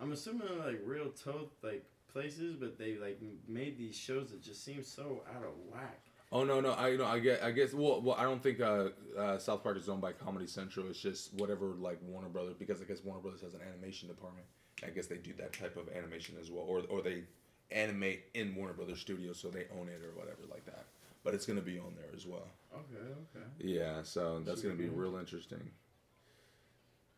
I'm 0.00 0.10
assuming 0.12 0.48
they're, 0.48 0.72
like 0.72 0.80
real 0.84 1.10
toad 1.10 1.50
like 1.62 1.84
places, 2.12 2.56
but 2.56 2.76
they 2.78 2.96
like 2.96 3.20
made 3.46 3.78
these 3.78 3.94
shows 3.94 4.30
that 4.30 4.42
just 4.42 4.64
seem 4.64 4.82
so 4.82 5.22
out 5.36 5.44
of 5.44 5.52
whack. 5.70 6.00
Oh 6.32 6.44
no, 6.44 6.60
no, 6.60 6.72
I 6.72 6.88
you 6.88 6.98
know 6.98 7.04
I 7.04 7.18
get 7.20 7.42
I 7.44 7.52
guess 7.52 7.72
well, 7.74 8.00
well 8.00 8.16
I 8.16 8.22
don't 8.24 8.42
think 8.42 8.60
uh, 8.60 8.88
uh, 9.16 9.38
South 9.38 9.62
Park 9.62 9.76
is 9.76 9.88
owned 9.88 10.00
by 10.00 10.12
Comedy 10.12 10.46
Central. 10.46 10.88
It's 10.88 10.98
just 10.98 11.34
whatever 11.34 11.66
like 11.78 11.98
Warner 12.02 12.30
Brothers 12.30 12.56
because 12.58 12.80
I 12.80 12.84
guess 12.84 13.04
Warner 13.04 13.20
Brothers 13.20 13.42
has 13.42 13.54
an 13.54 13.60
animation 13.60 14.08
department. 14.08 14.46
I 14.84 14.90
guess 14.90 15.06
they 15.06 15.16
do 15.18 15.32
that 15.38 15.52
type 15.52 15.76
of 15.76 15.88
animation 15.94 16.36
as 16.40 16.50
well, 16.50 16.64
or 16.64 16.82
or 16.88 17.02
they 17.02 17.24
animate 17.70 18.24
in 18.34 18.54
Warner 18.54 18.74
Brothers 18.74 19.00
Studios, 19.00 19.38
so 19.38 19.48
they 19.48 19.66
own 19.78 19.88
it 19.88 20.02
or 20.04 20.10
whatever 20.18 20.42
like 20.50 20.64
that. 20.66 20.86
But 21.24 21.34
it's 21.34 21.46
gonna 21.46 21.60
be 21.60 21.78
on 21.78 21.94
there 21.96 22.10
as 22.14 22.26
well. 22.26 22.48
Okay, 22.74 23.04
okay. 23.36 23.46
Yeah, 23.58 24.02
so 24.02 24.40
that's 24.44 24.60
Should 24.60 24.70
gonna 24.70 24.82
be 24.82 24.88
be 24.88 24.94
real 24.94 25.16
interesting. 25.16 25.70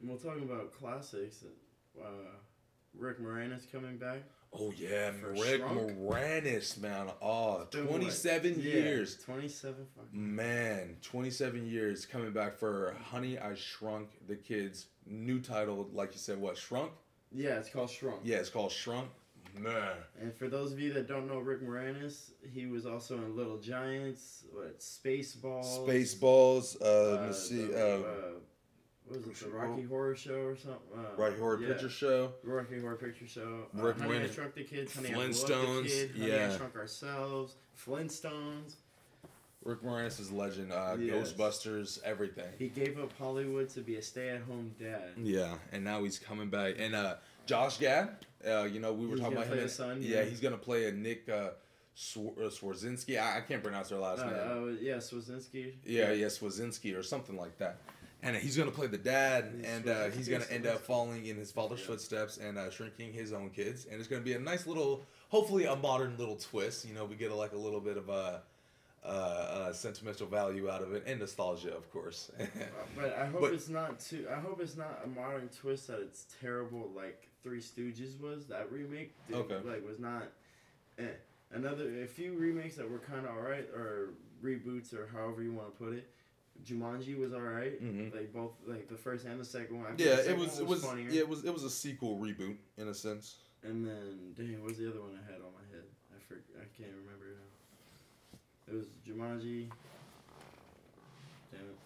We're 0.02 0.16
talking 0.16 0.42
about 0.42 0.72
classics. 0.78 1.44
Uh, 1.98 2.06
Rick 2.96 3.20
Moranis 3.20 3.70
coming 3.70 3.96
back. 3.96 4.18
Oh 4.52 4.72
yeah, 4.76 5.10
Rick 5.22 5.62
Shrunk? 5.62 5.98
Moranis, 5.98 6.78
man. 6.78 7.08
Oh, 7.20 7.62
It's 7.62 7.74
been, 7.74 7.86
27 7.86 8.54
yeah, 8.58 8.62
years. 8.62 9.16
Twenty-seven 9.24 9.86
fucking. 9.96 10.36
Man, 10.36 10.96
27 11.02 11.66
years 11.66 12.06
coming 12.06 12.30
back 12.32 12.56
for 12.56 12.94
Honey, 13.10 13.38
I 13.38 13.54
Shrunk 13.54 14.10
the 14.28 14.36
Kids. 14.36 14.86
New 15.06 15.40
title, 15.40 15.88
like 15.92 16.12
you 16.12 16.18
said, 16.18 16.38
what, 16.40 16.56
Shrunk? 16.56 16.92
Yeah, 17.34 17.58
it's 17.58 17.68
called 17.68 17.90
Shrunk. 17.90 18.20
Yeah, 18.22 18.36
it's 18.36 18.48
called 18.48 18.70
Shrunk. 18.72 19.08
Man. 19.58 19.92
And 20.20 20.34
for 20.34 20.48
those 20.48 20.72
of 20.72 20.80
you 20.80 20.92
that 20.94 21.06
don't 21.06 21.28
know 21.28 21.38
Rick 21.38 21.62
Moranis, 21.62 22.30
he 22.42 22.66
was 22.66 22.86
also 22.86 23.16
in 23.16 23.36
Little 23.36 23.58
Giants, 23.58 24.44
what 24.52 24.80
Spaceballs, 24.80 25.86
Spaceballs, 25.86 26.80
uh, 26.80 26.84
uh, 26.84 27.10
let 27.12 27.28
me 27.28 27.32
see, 27.32 27.66
the, 27.66 27.76
uh, 27.76 27.98
uh, 27.98 28.02
what 29.06 29.26
was 29.26 29.42
it, 29.42 29.44
the 29.44 29.50
Rocky 29.50 29.82
Horror 29.82 30.16
Show 30.16 30.40
or 30.40 30.56
something? 30.56 30.80
Uh, 30.96 31.16
Right 31.16 31.38
Horror 31.38 31.60
yeah, 31.60 31.68
Picture 31.68 31.88
Show. 31.88 32.32
Rocky 32.42 32.80
Horror 32.80 32.96
Picture 32.96 33.28
Show. 33.28 33.66
Uh, 33.78 33.82
Rick 33.82 34.00
Honey, 34.00 34.18
I 34.18 34.26
Shrunk 34.28 34.54
the 34.54 34.64
Kids. 34.64 34.94
Honey, 34.94 35.10
I 35.10 35.12
Flintstones, 35.12 35.82
the 35.82 35.88
Kid. 35.88 36.10
Honey, 36.18 36.30
yeah. 36.32 36.50
I 36.52 36.56
Shrunk 36.56 36.76
Ourselves. 36.76 37.54
Flintstones. 37.86 38.74
Rick 39.64 39.82
Moranis 39.82 40.20
is 40.20 40.30
a 40.30 40.34
legend. 40.34 40.72
Uh, 40.72 40.96
Yes. 40.98 41.32
Ghostbusters, 41.32 42.02
everything. 42.04 42.46
He 42.58 42.68
gave 42.68 42.98
up 42.98 43.12
Hollywood 43.18 43.68
to 43.70 43.80
be 43.80 43.96
a 43.96 44.02
stay-at-home 44.02 44.74
dad. 44.78 45.10
Yeah, 45.22 45.54
and 45.72 45.82
now 45.84 46.04
he's 46.04 46.18
coming 46.18 46.50
back. 46.50 46.74
And 46.78 46.94
uh, 46.94 47.14
Josh 47.46 47.78
Gad, 47.78 48.10
uh, 48.46 48.64
you 48.64 48.80
know, 48.80 48.92
we 48.92 49.06
were 49.06 49.12
He's 49.12 49.20
talking 49.20 49.36
about 49.38 49.48
play 49.48 49.60
him. 49.60 49.68
son, 49.68 49.98
yeah. 50.02 50.18
yeah. 50.18 50.24
he's 50.24 50.40
gonna 50.40 50.56
play 50.58 50.88
a 50.88 50.92
Nick 50.92 51.28
uh, 51.28 51.50
Swar- 51.94 52.34
uh, 52.38 52.48
Swarzinski. 52.50 53.18
I-, 53.18 53.38
I 53.38 53.40
can't 53.40 53.62
pronounce 53.62 53.88
their 53.88 53.98
last 53.98 54.20
Uh, 54.20 54.26
name. 54.30 54.68
uh, 54.76 54.80
yeah, 54.80 54.96
Swazinski. 54.96 55.72
Yeah, 55.84 56.12
yeah, 56.12 56.26
Swazinski 56.26 56.96
or 56.98 57.02
something 57.02 57.36
like 57.36 57.56
that. 57.58 57.78
And 58.22 58.34
he's 58.36 58.56
gonna 58.56 58.70
play 58.70 58.86
the 58.86 58.96
dad, 58.98 59.52
He's 59.56 59.66
and 59.66 59.88
uh, 59.88 60.08
he's 60.10 60.28
gonna 60.28 60.46
end 60.50 60.66
up 60.66 60.78
falling 60.80 61.26
in 61.26 61.36
his 61.36 61.52
father's 61.52 61.80
Yeah. 61.80 61.86
footsteps 61.88 62.38
and 62.38 62.56
uh, 62.58 62.70
shrinking 62.70 63.12
his 63.12 63.32
own 63.34 63.50
kids. 63.50 63.84
And 63.90 63.98
it's 63.98 64.08
gonna 64.08 64.22
be 64.22 64.32
a 64.32 64.38
nice 64.38 64.66
little, 64.66 65.04
hopefully 65.28 65.64
a 65.66 65.76
modern 65.76 66.16
little 66.16 66.36
twist. 66.36 66.86
You 66.86 66.94
know, 66.94 67.04
we 67.04 67.16
get 67.16 67.30
a, 67.30 67.34
like 67.34 67.52
a 67.52 67.58
little 67.58 67.80
bit 67.80 67.98
of 67.98 68.08
a, 68.08 68.42
uh, 69.04 69.08
uh, 69.08 69.72
sentimental 69.72 70.26
value 70.26 70.70
out 70.70 70.82
of 70.82 70.92
it 70.94 71.04
and 71.06 71.20
nostalgia, 71.20 71.74
of 71.76 71.90
course. 71.92 72.30
But 72.96 73.16
I 73.18 73.26
hope 73.26 73.42
But- 73.42 73.52
it's 73.54 73.68
not 73.68 74.00
too. 74.00 74.26
I 74.30 74.40
hope 74.40 74.60
it's 74.60 74.76
not 74.76 75.00
a 75.04 75.08
modern 75.08 75.48
twist 75.48 75.88
that 75.88 76.00
it's 76.00 76.26
terrible 76.40 76.90
like 76.96 77.28
Three 77.42 77.60
Stooges 77.60 78.18
was. 78.20 78.46
That 78.46 78.72
remake, 78.72 79.12
dude, 79.28 79.36
Okay. 79.36 79.58
like 79.68 79.86
was 79.86 79.98
not. 79.98 80.24
Eh. 80.98 81.04
Another 81.52 82.02
a 82.02 82.06
few 82.06 82.32
remakes 82.38 82.76
that 82.76 82.90
were 82.90 82.98
kind 82.98 83.26
of 83.26 83.32
alright 83.36 83.68
or 83.74 84.14
reboots 84.42 84.94
or 84.94 85.06
however 85.12 85.42
you 85.42 85.52
want 85.52 85.72
to 85.76 85.84
put 85.84 85.92
it. 85.94 86.10
Jumanji 86.64 87.18
was 87.18 87.32
alright. 87.34 87.82
Mhm. 87.82 88.14
Like 88.14 88.32
both 88.32 88.52
like 88.66 88.88
the 88.88 88.96
first 88.96 89.24
and 89.26 89.38
the 89.40 89.44
second 89.44 89.78
one. 89.82 89.86
I 89.86 89.90
yeah, 89.90 89.96
the 89.96 90.12
it 90.20 90.24
second 90.24 90.40
was 90.40 90.52
one 90.54 90.60
it 90.62 90.68
was 90.68 90.84
funnier. 90.84 91.08
yeah, 91.10 91.20
it 91.20 91.28
was 91.28 91.44
it 91.44 91.52
was 91.52 91.64
a 91.64 91.70
sequel 91.70 92.18
reboot 92.18 92.56
in 92.78 92.88
a 92.88 92.94
sense. 92.94 93.36
And 93.62 93.84
then, 93.84 94.34
dang, 94.36 94.62
what's 94.62 94.78
the 94.78 94.88
other 94.90 95.00
one 95.00 95.12
I 95.18 95.24
had 95.32 95.40
on 95.40 95.52
my 95.52 95.64
head? 95.72 95.84
I 96.14 96.18
for, 96.28 96.34
I 96.60 96.64
can't 96.76 96.92
remember. 97.04 97.36
It 98.68 98.74
was 98.74 98.86
Jumanji. 99.06 99.68
Damn 101.52 101.60
it. 101.60 101.76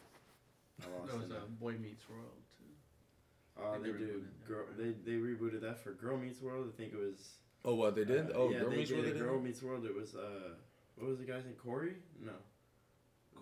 I 0.84 0.98
lost 0.98 1.06
There 1.10 1.16
was 1.20 1.30
it. 1.30 1.36
a. 1.36 1.50
Boy 1.62 1.72
Meets 1.80 2.08
World 2.08 2.30
too. 2.56 3.60
Oh, 3.60 3.72
they 3.82 3.90
they 3.90 3.98
do. 3.98 4.04
rebooted 4.04 4.22
that, 4.22 4.48
Girl, 4.48 4.64
they 4.78 4.90
they 5.04 5.18
rebooted 5.18 5.60
that 5.62 5.78
for 5.82 5.92
Girl 5.92 6.16
Meets 6.16 6.40
World. 6.40 6.70
I 6.72 6.76
think 6.76 6.92
it 6.92 6.98
was. 6.98 7.34
Oh, 7.64 7.74
what 7.74 7.96
they 7.96 8.04
did? 8.04 8.30
uh, 8.30 8.34
oh, 8.36 8.50
yeah, 8.50 8.60
Girl 8.60 8.70
they 8.70 8.76
Meets 8.76 8.90
World. 8.92 9.02
a 9.04 9.06
they 9.08 9.12
did? 9.12 9.22
Girl 9.22 9.40
Meets 9.40 9.62
World. 9.62 9.84
It 9.84 9.94
was 9.94 10.14
uh, 10.14 10.50
what 10.96 11.08
was 11.08 11.18
the 11.18 11.24
guy's 11.24 11.44
name? 11.44 11.54
Corey? 11.62 11.94
No. 12.24 12.32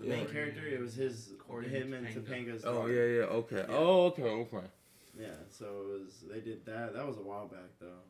The 0.00 0.06
Yeah. 0.06 0.16
main 0.16 0.26
character. 0.28 0.66
It 0.66 0.80
was 0.80 0.94
his 0.94 1.32
Corey 1.38 1.68
him 1.68 1.92
and 1.92 2.06
Topanga. 2.06 2.46
Topanga's. 2.46 2.64
Oh 2.64 2.74
daughter. 2.74 2.92
yeah, 2.92 3.20
yeah. 3.20 3.26
Okay. 3.26 3.56
Yeah. 3.68 3.76
Oh, 3.76 4.04
okay, 4.06 4.22
okay. 4.22 4.66
Yeah. 5.18 5.26
So 5.50 5.64
it 5.64 6.00
was. 6.04 6.24
They 6.30 6.40
did 6.40 6.64
that. 6.66 6.94
That 6.94 7.06
was 7.06 7.18
a 7.18 7.22
while 7.22 7.46
back 7.48 7.70
though. 7.80 8.02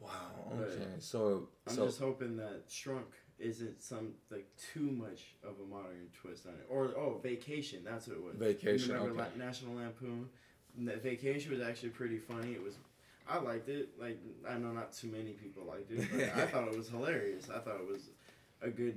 Wow. 0.00 0.10
But 0.50 0.68
Okay. 0.68 0.86
So, 0.98 1.48
I'm 1.66 1.74
so 1.74 1.84
just 1.86 1.98
hoping 2.00 2.36
that 2.38 2.62
Shrunk 2.68 3.04
isn't 3.40 3.82
some 3.82 4.12
like 4.30 4.46
too 4.72 4.90
much 4.90 5.34
of 5.42 5.54
a 5.64 5.68
modern 5.68 6.08
twist 6.20 6.46
on 6.46 6.52
it. 6.54 6.66
Or 6.68 6.86
oh, 6.96 7.20
Vacation. 7.22 7.80
That's 7.84 8.06
what 8.06 8.16
it 8.16 8.22
was. 8.22 8.36
Vacation. 8.36 8.92
Remember 8.94 9.20
Okay. 9.20 9.30
La- 9.36 9.44
National 9.44 9.76
Lampoon? 9.76 10.28
That 10.78 11.02
Vacation 11.02 11.50
was 11.50 11.60
actually 11.60 11.90
pretty 11.90 12.18
funny. 12.18 12.52
It 12.52 12.62
was. 12.62 12.74
I 13.28 13.38
liked 13.38 13.68
it. 13.68 13.90
Like 14.00 14.18
I 14.48 14.58
know 14.58 14.72
not 14.72 14.92
too 14.92 15.08
many 15.08 15.32
people 15.32 15.64
liked 15.64 15.90
it, 15.90 16.06
but 16.12 16.22
I 16.36 16.46
thought 16.46 16.68
it 16.68 16.76
was 16.76 16.88
hilarious. 16.88 17.48
I 17.48 17.58
thought 17.58 17.80
it 17.80 17.88
was 17.88 18.10
a 18.62 18.70
good, 18.70 18.96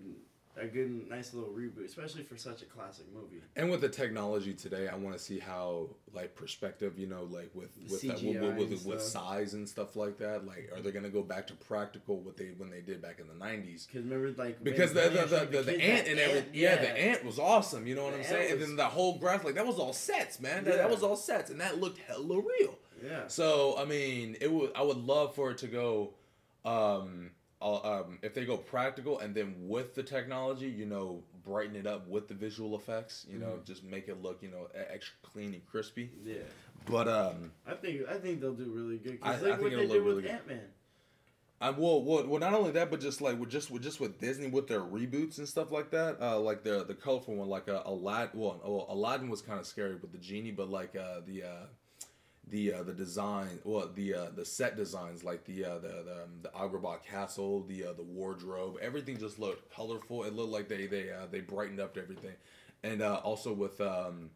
a 0.55 0.65
good, 0.65 1.09
nice 1.09 1.33
little 1.33 1.49
reboot, 1.49 1.85
especially 1.85 2.23
for 2.23 2.37
such 2.37 2.61
a 2.61 2.65
classic 2.65 3.05
movie. 3.13 3.41
And 3.55 3.71
with 3.71 3.81
the 3.81 3.89
technology 3.89 4.53
today, 4.53 4.87
I 4.87 4.95
want 4.95 5.17
to 5.17 5.23
see 5.23 5.39
how 5.39 5.89
like 6.13 6.35
perspective, 6.35 6.99
you 6.99 7.07
know, 7.07 7.27
like 7.29 7.49
with 7.53 7.73
The 7.75 7.91
with 7.91 8.01
that, 8.01 8.57
with, 8.57 8.69
with, 8.69 8.85
with 8.85 9.01
size 9.01 9.55
and 9.55 9.67
stuff 9.67 9.95
like 9.95 10.19
that. 10.19 10.45
Like, 10.45 10.71
are 10.75 10.81
they 10.81 10.91
gonna 10.91 11.09
go 11.09 11.23
back 11.23 11.47
to 11.47 11.53
practical 11.53 12.19
what 12.19 12.37
they 12.37 12.51
when 12.57 12.69
they 12.69 12.81
did 12.81 13.01
back 13.01 13.19
in 13.19 13.27
the 13.27 13.33
nineties? 13.33 13.87
Cause 13.91 14.03
remember, 14.03 14.31
like 14.41 14.63
Because 14.63 14.93
the 14.93 15.01
when 15.01 15.13
the, 15.13 15.27
Blanche 15.27 15.49
the, 15.51 15.57
the, 15.57 15.63
the 15.63 15.83
ant 15.83 16.07
and 16.07 16.19
everything, 16.19 16.49
yeah, 16.53 16.75
the 16.75 16.99
ant 16.99 17.25
was 17.25 17.39
awesome. 17.39 17.87
You 17.87 17.95
know 17.95 18.03
what 18.03 18.13
The 18.13 18.19
I'm 18.19 18.25
saying? 18.25 18.51
And 18.53 18.61
then 18.61 18.75
the 18.75 18.85
whole 18.85 19.17
graph, 19.17 19.43
like 19.43 19.55
that 19.55 19.65
was 19.65 19.79
all 19.79 19.93
sets, 19.93 20.39
man. 20.39 20.65
That, 20.65 20.77
that 20.77 20.89
was 20.89 21.01
all 21.03 21.15
sets, 21.15 21.49
and 21.49 21.59
that 21.61 21.79
looked 21.79 21.99
hella 22.07 22.41
real. 22.41 22.77
Yeah. 23.03 23.27
So 23.27 23.75
I 23.77 23.85
mean, 23.85 24.37
it 24.39 24.51
would 24.51 24.71
I 24.75 24.83
would 24.83 24.97
love 24.97 25.33
for 25.35 25.51
it 25.51 25.57
to 25.59 25.67
go, 25.67 26.13
um, 26.63 27.31
um, 27.63 28.19
if 28.21 28.33
they 28.33 28.45
go 28.45 28.57
practical 28.57 29.19
and 29.19 29.33
then 29.33 29.55
with 29.59 29.95
the 29.95 30.03
technology, 30.03 30.67
you 30.69 30.85
know, 30.85 31.23
brighten 31.45 31.75
it 31.75 31.87
up 31.87 32.07
with 32.07 32.27
the 32.27 32.33
visual 32.33 32.75
effects, 32.75 33.25
you 33.29 33.37
know, 33.39 33.57
Mhm. 33.59 33.65
just 33.65 33.83
make 33.83 34.07
it 34.07 34.21
look, 34.21 34.41
you 34.43 34.49
know, 34.49 34.67
extra 34.75 35.15
clean 35.23 35.53
and 35.53 35.65
crispy. 35.65 36.11
Yeah. 36.23 36.35
But 36.85 37.07
um, 37.07 37.51
I 37.65 37.73
think 37.75 38.07
I 38.09 38.17
think 38.19 38.41
they'll 38.41 38.53
do 38.53 38.69
really 38.71 38.97
good. 38.97 39.19
I- 39.21 39.33
Cause 39.33 39.43
I 39.43 39.47
look 39.47 39.59
think 39.59 39.61
what 39.61 39.69
they 39.71 39.75
look 39.87 39.91
did 39.91 40.01
really 40.01 40.15
with 40.15 40.23
good. 40.25 40.31
Ant 40.31 40.47
Man. 40.47 40.67
I 41.61 41.69
well, 41.69 42.01
well, 42.03 42.27
well, 42.27 42.39
not 42.41 42.53
only 42.53 42.71
that, 42.71 42.91
but 42.91 42.99
just 42.99 43.21
like 43.21 43.39
with 43.39 43.49
just 43.49 43.71
with 43.71 43.81
just 43.81 44.01
with 44.01 44.19
Disney 44.19 44.47
with 44.47 44.67
their 44.67 44.81
reboots 44.81 45.37
and 45.37 45.47
stuff 45.47 45.71
like 45.71 45.91
that, 45.91 46.19
uh, 46.21 46.37
like 46.39 46.63
the 46.63 46.83
the 46.83 46.93
colorful 46.95 47.35
one, 47.35 47.47
like 47.47 47.69
uh, 47.69 47.83
Aladdin. 47.85 48.37
Well, 48.37 48.59
well, 48.65 48.85
Aladdin 48.89 49.29
was 49.29 49.41
kind 49.41 49.59
of 49.61 49.65
scary 49.65 49.95
with 49.95 50.11
the 50.11 50.17
genie, 50.17 50.51
but 50.51 50.69
like 50.69 50.93
uh, 50.97 51.21
the 51.25 51.43
uh, 51.43 51.65
the 52.49 52.73
uh, 52.73 52.83
the 52.83 52.93
design, 52.93 53.59
well, 53.63 53.89
the 53.93 54.13
uh, 54.13 54.25
the 54.35 54.45
set 54.45 54.75
designs, 54.75 55.23
like 55.23 55.45
the 55.45 55.65
uh, 55.65 55.77
the 55.79 56.03
the, 56.05 56.23
um, 56.23 56.29
the 56.41 56.49
Agrabah 56.49 57.03
castle, 57.03 57.63
the 57.63 57.85
uh, 57.85 57.93
the 57.93 58.03
wardrobe, 58.03 58.77
everything 58.81 59.17
just 59.17 59.39
looked 59.39 59.73
colorful. 59.73 60.23
It 60.23 60.33
looked 60.33 60.51
like 60.51 60.67
they 60.67 60.85
they 60.87 61.11
uh, 61.11 61.27
they 61.31 61.39
brightened 61.39 61.79
up 61.79 61.97
everything, 61.97 62.35
and 62.83 63.01
uh, 63.01 63.21
also 63.23 63.53
with 63.53 63.79
um, 63.79 64.29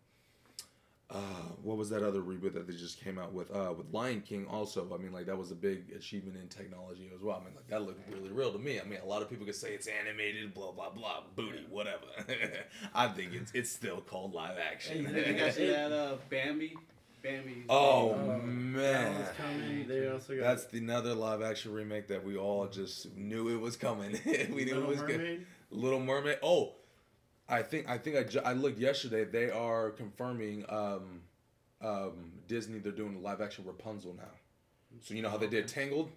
uh, 1.10 1.20
what 1.64 1.78
was 1.78 1.90
that 1.90 2.04
other 2.04 2.20
reboot 2.20 2.54
that 2.54 2.68
they 2.68 2.74
just 2.74 3.02
came 3.02 3.18
out 3.18 3.32
with? 3.34 3.50
Uh, 3.50 3.74
with 3.78 3.94
Lion 3.94 4.22
King, 4.22 4.46
also. 4.48 4.94
I 4.94 5.02
mean, 5.02 5.14
like 5.14 5.26
that 5.28 5.38
was 5.38 5.52
a 5.52 5.56
big 5.56 5.94
achievement 5.96 6.38
in 6.38 6.50
technology 6.50 7.10
as 7.16 7.22
well. 7.22 7.40
I 7.42 7.46
mean, 7.46 7.56
like 7.56 7.68
that 7.68 7.82
looked 7.82 8.12
really 8.14 8.30
real 8.30 8.52
to 8.52 8.60
me. 8.60 8.82
I 8.82 8.84
mean, 8.84 9.00
a 9.02 9.06
lot 9.06 9.22
of 9.22 9.30
people 9.30 9.46
could 9.46 9.56
say 9.56 9.74
it's 9.74 9.88
animated, 9.88 10.54
blah 10.54 10.72
blah 10.72 10.90
blah, 10.90 11.24
booty, 11.36 11.66
whatever. 11.70 12.04
I 12.94 13.08
think 13.08 13.34
it's 13.34 13.52
it's 13.54 13.70
still 13.70 14.02
called 14.02 14.34
live 14.34 14.58
action. 14.58 15.06
You 15.14 15.34
guys 15.34 15.56
see 15.58 15.68
that 15.68 15.94
uh, 15.94 16.18
Bambi? 16.30 16.76
Bambi. 17.28 17.64
oh 17.70 18.12
Uh, 18.12 18.16
That 18.38 18.46
man, 18.46 19.26
coming. 19.38 19.88
They 19.88 20.08
also 20.10 20.36
got 20.36 20.44
that's 20.44 20.66
the 20.66 20.78
another 20.80 21.14
live 21.14 21.42
action 21.42 21.74
remake 21.74 22.08
that 22.08 22.24
we 22.24 22.38
all 22.38 22.68
just 22.68 23.16
knew 23.16 23.50
it 23.50 23.60
was 23.60 23.76
coming. 23.76 24.20
we 24.26 24.66
knew 24.66 24.76
Little 24.76 24.84
it 24.84 24.88
was 24.88 25.02
good. 25.02 25.18
Mermaid. 25.20 25.46
Little 25.72 26.00
Mermaid. 26.00 26.40
Oh, 26.44 26.74
I 27.50 27.62
think 27.64 27.90
I 27.90 27.98
think 27.98 28.18
I, 28.18 28.24
ju- 28.24 28.42
I 28.44 28.54
looked 28.54 28.80
yesterday. 28.80 29.24
They 29.26 29.50
are 29.50 29.92
confirming 29.92 30.66
um, 30.70 31.22
um, 31.82 32.32
Disney. 32.48 32.80
They're 32.80 32.92
doing 32.92 33.22
live 33.24 33.42
action 33.42 33.64
Rapunzel 33.66 34.14
now. 34.18 34.24
So 35.04 35.14
you 35.14 35.22
know 35.22 35.30
how 35.30 35.38
they 35.38 35.48
did 35.48 35.68
Tangled. 35.68 36.10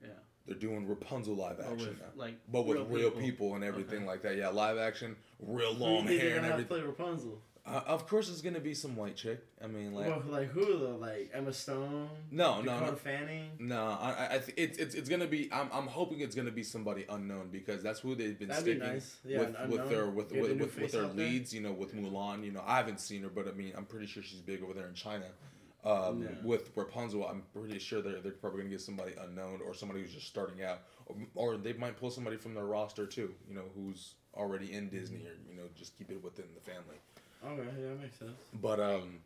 Yeah. 0.00 0.08
They're 0.46 0.56
doing 0.56 0.88
Rapunzel 0.88 1.36
live 1.36 1.58
Or 1.60 1.62
action 1.72 1.78
with, 1.90 1.98
now, 2.00 2.06
like, 2.16 2.34
but 2.50 2.66
with 2.66 2.78
real, 2.88 3.10
people. 3.12 3.54
and 3.54 3.62
everything 3.62 3.98
Okay. 3.98 4.06
like 4.06 4.22
that. 4.22 4.36
Yeah, 4.36 4.48
live 4.48 4.76
action, 4.78 5.14
real 5.38 5.72
long 5.74 6.06
hair 6.06 6.18
and 6.18 6.20
gonna 6.20 6.40
have 6.40 6.40
to 6.40 6.52
everything. 6.54 6.66
play 6.66 6.80
Rapunzel? 6.80 7.38
Uh, 7.64 7.80
of 7.86 8.08
course, 8.08 8.28
it's 8.28 8.40
gonna 8.40 8.58
be 8.58 8.74
some 8.74 8.96
white 8.96 9.14
chick. 9.14 9.40
I 9.62 9.68
mean, 9.68 9.92
like 9.94 10.08
well, 10.08 10.22
like 10.28 10.48
who 10.48 10.64
though? 10.78 10.96
Like 10.96 11.30
Emma 11.32 11.52
Stone? 11.52 12.08
no, 12.32 12.60
no, 12.60 12.72
Dakota 12.72 12.90
no. 12.90 12.96
Fanning? 12.96 13.50
No, 13.60 13.84
I, 14.00 14.26
I- 14.34 14.38
th- 14.38 14.54
it's 14.56 14.78
it's 14.78 14.94
it's 14.96 15.08
gonna 15.08 15.28
be. 15.28 15.48
I'm, 15.52 15.68
I'm 15.72 15.86
hoping 15.86 16.20
it's 16.20 16.34
gonna 16.34 16.50
be 16.50 16.64
somebody 16.64 17.04
unknown 17.08 17.50
because 17.52 17.80
that's 17.80 18.00
who 18.00 18.16
they've 18.16 18.36
been 18.36 18.48
That'd 18.48 18.64
be 18.64 18.72
sticking 18.72 18.88
nice. 18.94 19.16
Yeah, 19.24 19.38
with 19.38 19.68
with 19.68 19.88
their 19.90 20.10
with 20.10 20.32
Get 20.32 20.42
with, 20.42 20.58
with, 20.60 20.76
with 20.76 20.92
their 20.92 21.06
leads. 21.06 21.54
You 21.54 21.60
know, 21.60 21.70
with 21.70 21.94
Mulan. 21.94 22.44
You 22.44 22.50
know, 22.50 22.64
I 22.66 22.78
haven't 22.78 22.98
seen 22.98 23.22
her, 23.22 23.28
but 23.28 23.46
I 23.46 23.52
mean, 23.52 23.72
I'm 23.76 23.84
pretty 23.84 24.06
sure 24.06 24.24
she's 24.24 24.40
big 24.40 24.64
over 24.64 24.74
there 24.74 24.88
in 24.88 24.94
China. 24.94 25.26
Um, 25.84 26.22
Yeah. 26.22 26.28
With 26.44 26.70
Rapunzel, 26.76 27.26
I'm 27.26 27.42
pretty 27.54 27.78
sure 27.78 28.02
they're 28.02 28.20
they're 28.20 28.32
probably 28.32 28.58
gonna 28.62 28.70
get 28.70 28.80
somebody 28.80 29.12
unknown 29.20 29.60
or 29.64 29.72
somebody 29.72 30.00
who's 30.00 30.12
just 30.14 30.26
starting 30.26 30.64
out, 30.64 30.80
or, 31.06 31.16
or 31.34 31.56
they 31.56 31.74
might 31.74 31.96
pull 31.96 32.10
somebody 32.10 32.36
from 32.36 32.54
their 32.54 32.64
roster 32.66 33.06
too. 33.06 33.34
You 33.48 33.54
know, 33.54 33.64
who's 33.76 34.14
already 34.34 34.72
in 34.72 34.88
Disney 34.88 35.18
or 35.26 35.36
you 35.48 35.56
know 35.56 35.64
just 35.76 35.96
keep 35.96 36.10
it 36.10 36.22
within 36.24 36.46
the 36.54 36.60
family. 36.60 36.96
Okay, 37.44 37.68
yeah, 37.80 37.88
that 37.88 38.00
makes 38.00 38.18
sense. 38.18 38.38
But 38.60 38.80
um, 38.80 39.20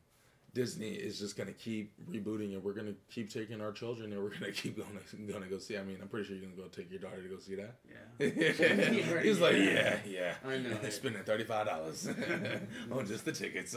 Disney 0.56 0.88
is 0.88 1.18
just 1.18 1.36
gonna 1.36 1.52
keep 1.52 1.92
rebooting, 2.10 2.54
and 2.54 2.64
we're 2.64 2.72
gonna 2.72 2.94
keep 3.10 3.30
taking 3.30 3.60
our 3.60 3.72
children, 3.72 4.10
and 4.14 4.22
we're 4.22 4.30
gonna 4.30 4.50
keep 4.52 4.74
going 4.78 4.88
gonna 5.30 5.44
go 5.48 5.58
see. 5.58 5.76
I 5.76 5.82
mean, 5.82 5.98
I'm 6.00 6.08
pretty 6.08 6.26
sure 6.26 6.34
you're 6.34 6.46
gonna 6.48 6.56
go 6.56 6.66
take 6.68 6.90
your 6.90 6.98
daughter 6.98 7.22
to 7.22 7.28
go 7.28 7.38
see 7.38 7.56
that. 7.56 7.74
Yeah. 8.18 9.20
He's 9.22 9.38
like, 9.38 9.56
Yeah. 9.56 9.98
yeah. 10.08 10.34
I 10.46 10.56
know 10.56 10.72
They're 10.80 10.90
Spending 10.90 11.22
thirty 11.24 11.44
five 11.44 11.66
dollars 11.66 12.08
on 12.90 13.06
just 13.06 13.26
the 13.26 13.32
tickets. 13.32 13.76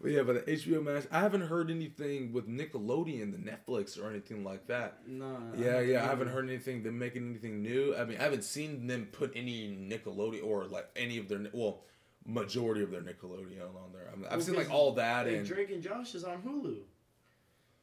but 0.00 0.10
yeah, 0.10 0.22
but 0.22 0.44
the 0.46 0.52
HBO 0.52 0.82
Max. 0.82 1.06
I 1.12 1.20
haven't 1.20 1.42
heard 1.42 1.70
anything 1.70 2.32
with 2.32 2.48
Nickelodeon, 2.48 3.30
the 3.30 3.38
Netflix, 3.72 4.02
or 4.02 4.10
anything 4.10 4.42
like 4.42 4.66
that. 4.66 5.06
No. 5.06 5.38
Yeah, 5.56 5.78
yeah, 5.78 6.02
I 6.02 6.06
haven't 6.08 6.28
heard 6.28 6.48
anything. 6.48 6.82
Them 6.82 6.98
making 6.98 7.30
anything 7.30 7.62
new. 7.62 7.94
I 7.96 8.04
mean, 8.04 8.18
I 8.18 8.24
haven't 8.24 8.42
seen 8.42 8.88
them 8.88 9.06
put 9.12 9.30
any 9.36 9.68
Nickelodeon 9.68 10.44
or 10.44 10.64
like 10.64 10.88
any 10.96 11.18
of 11.18 11.28
their 11.28 11.38
well, 11.52 11.82
majority 12.26 12.82
of 12.82 12.90
their 12.90 13.00
Nickelodeon 13.02 13.60
on 13.62 13.92
there. 13.92 14.08
I 14.12 14.16
mean, 14.16 14.26
I've 14.26 14.32
Well, 14.38 14.40
seen 14.40 14.54
like 14.56 14.70
all 14.70 14.92
that 14.94 15.26
and 15.26 15.46
Drake 15.46 15.70
and 15.70 15.82
Josh 15.82 16.14
is 16.14 16.24
on 16.24 16.42
Hulu. 16.42 16.76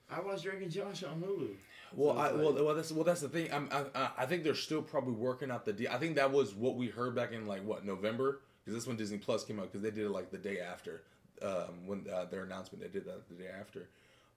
I 0.09 0.19
watched 0.19 0.43
Drake 0.43 0.61
and 0.61 0.71
Josh 0.71 1.03
on 1.03 1.21
Hulu. 1.21 1.49
well, 1.93 2.13
So 2.13 2.19
I, 2.19 2.27
it's 2.27 2.37
well, 2.37 2.65
well, 2.65 2.75
that's 2.75 2.91
well, 2.91 3.03
that's 3.03 3.21
the 3.21 3.29
thing. 3.29 3.49
I'm, 3.51 3.69
I, 3.71 3.85
I- 3.95 4.11
I 4.19 4.25
think 4.25 4.43
they're 4.43 4.53
still 4.55 4.81
probably 4.81 5.13
working 5.13 5.49
out 5.49 5.65
the 5.65 5.73
deal. 5.73 5.89
I 5.91 5.97
think 5.97 6.15
that 6.15 6.31
was 6.31 6.53
what 6.53 6.75
we 6.75 6.87
heard 6.87 7.15
back 7.15 7.31
in 7.31 7.47
like 7.47 7.63
what 7.65 7.85
November 7.85 8.41
because 8.63 8.75
that's 8.77 8.87
when 8.87 8.97
Disney 8.97 9.17
Plus 9.17 9.43
came 9.43 9.59
out 9.59 9.71
because 9.71 9.81
they 9.81 9.91
did 9.91 10.05
it 10.05 10.11
like 10.11 10.29
the 10.31 10.37
day 10.37 10.59
after 10.59 11.01
um, 11.41 11.85
when 11.85 12.05
uh, 12.13 12.25
their 12.25 12.43
announcement. 12.43 12.83
They 12.83 12.89
did 12.89 13.05
that 13.05 13.27
the 13.29 13.35
day 13.35 13.49
after. 13.59 13.87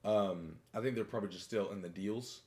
Um, 0.05 0.57
I 0.75 0.81
think 0.81 0.95
they're 0.95 1.05
probably 1.05 1.31
just 1.31 1.45
still 1.45 1.71
in 1.73 1.83
the 1.83 1.89
deals 1.89 2.41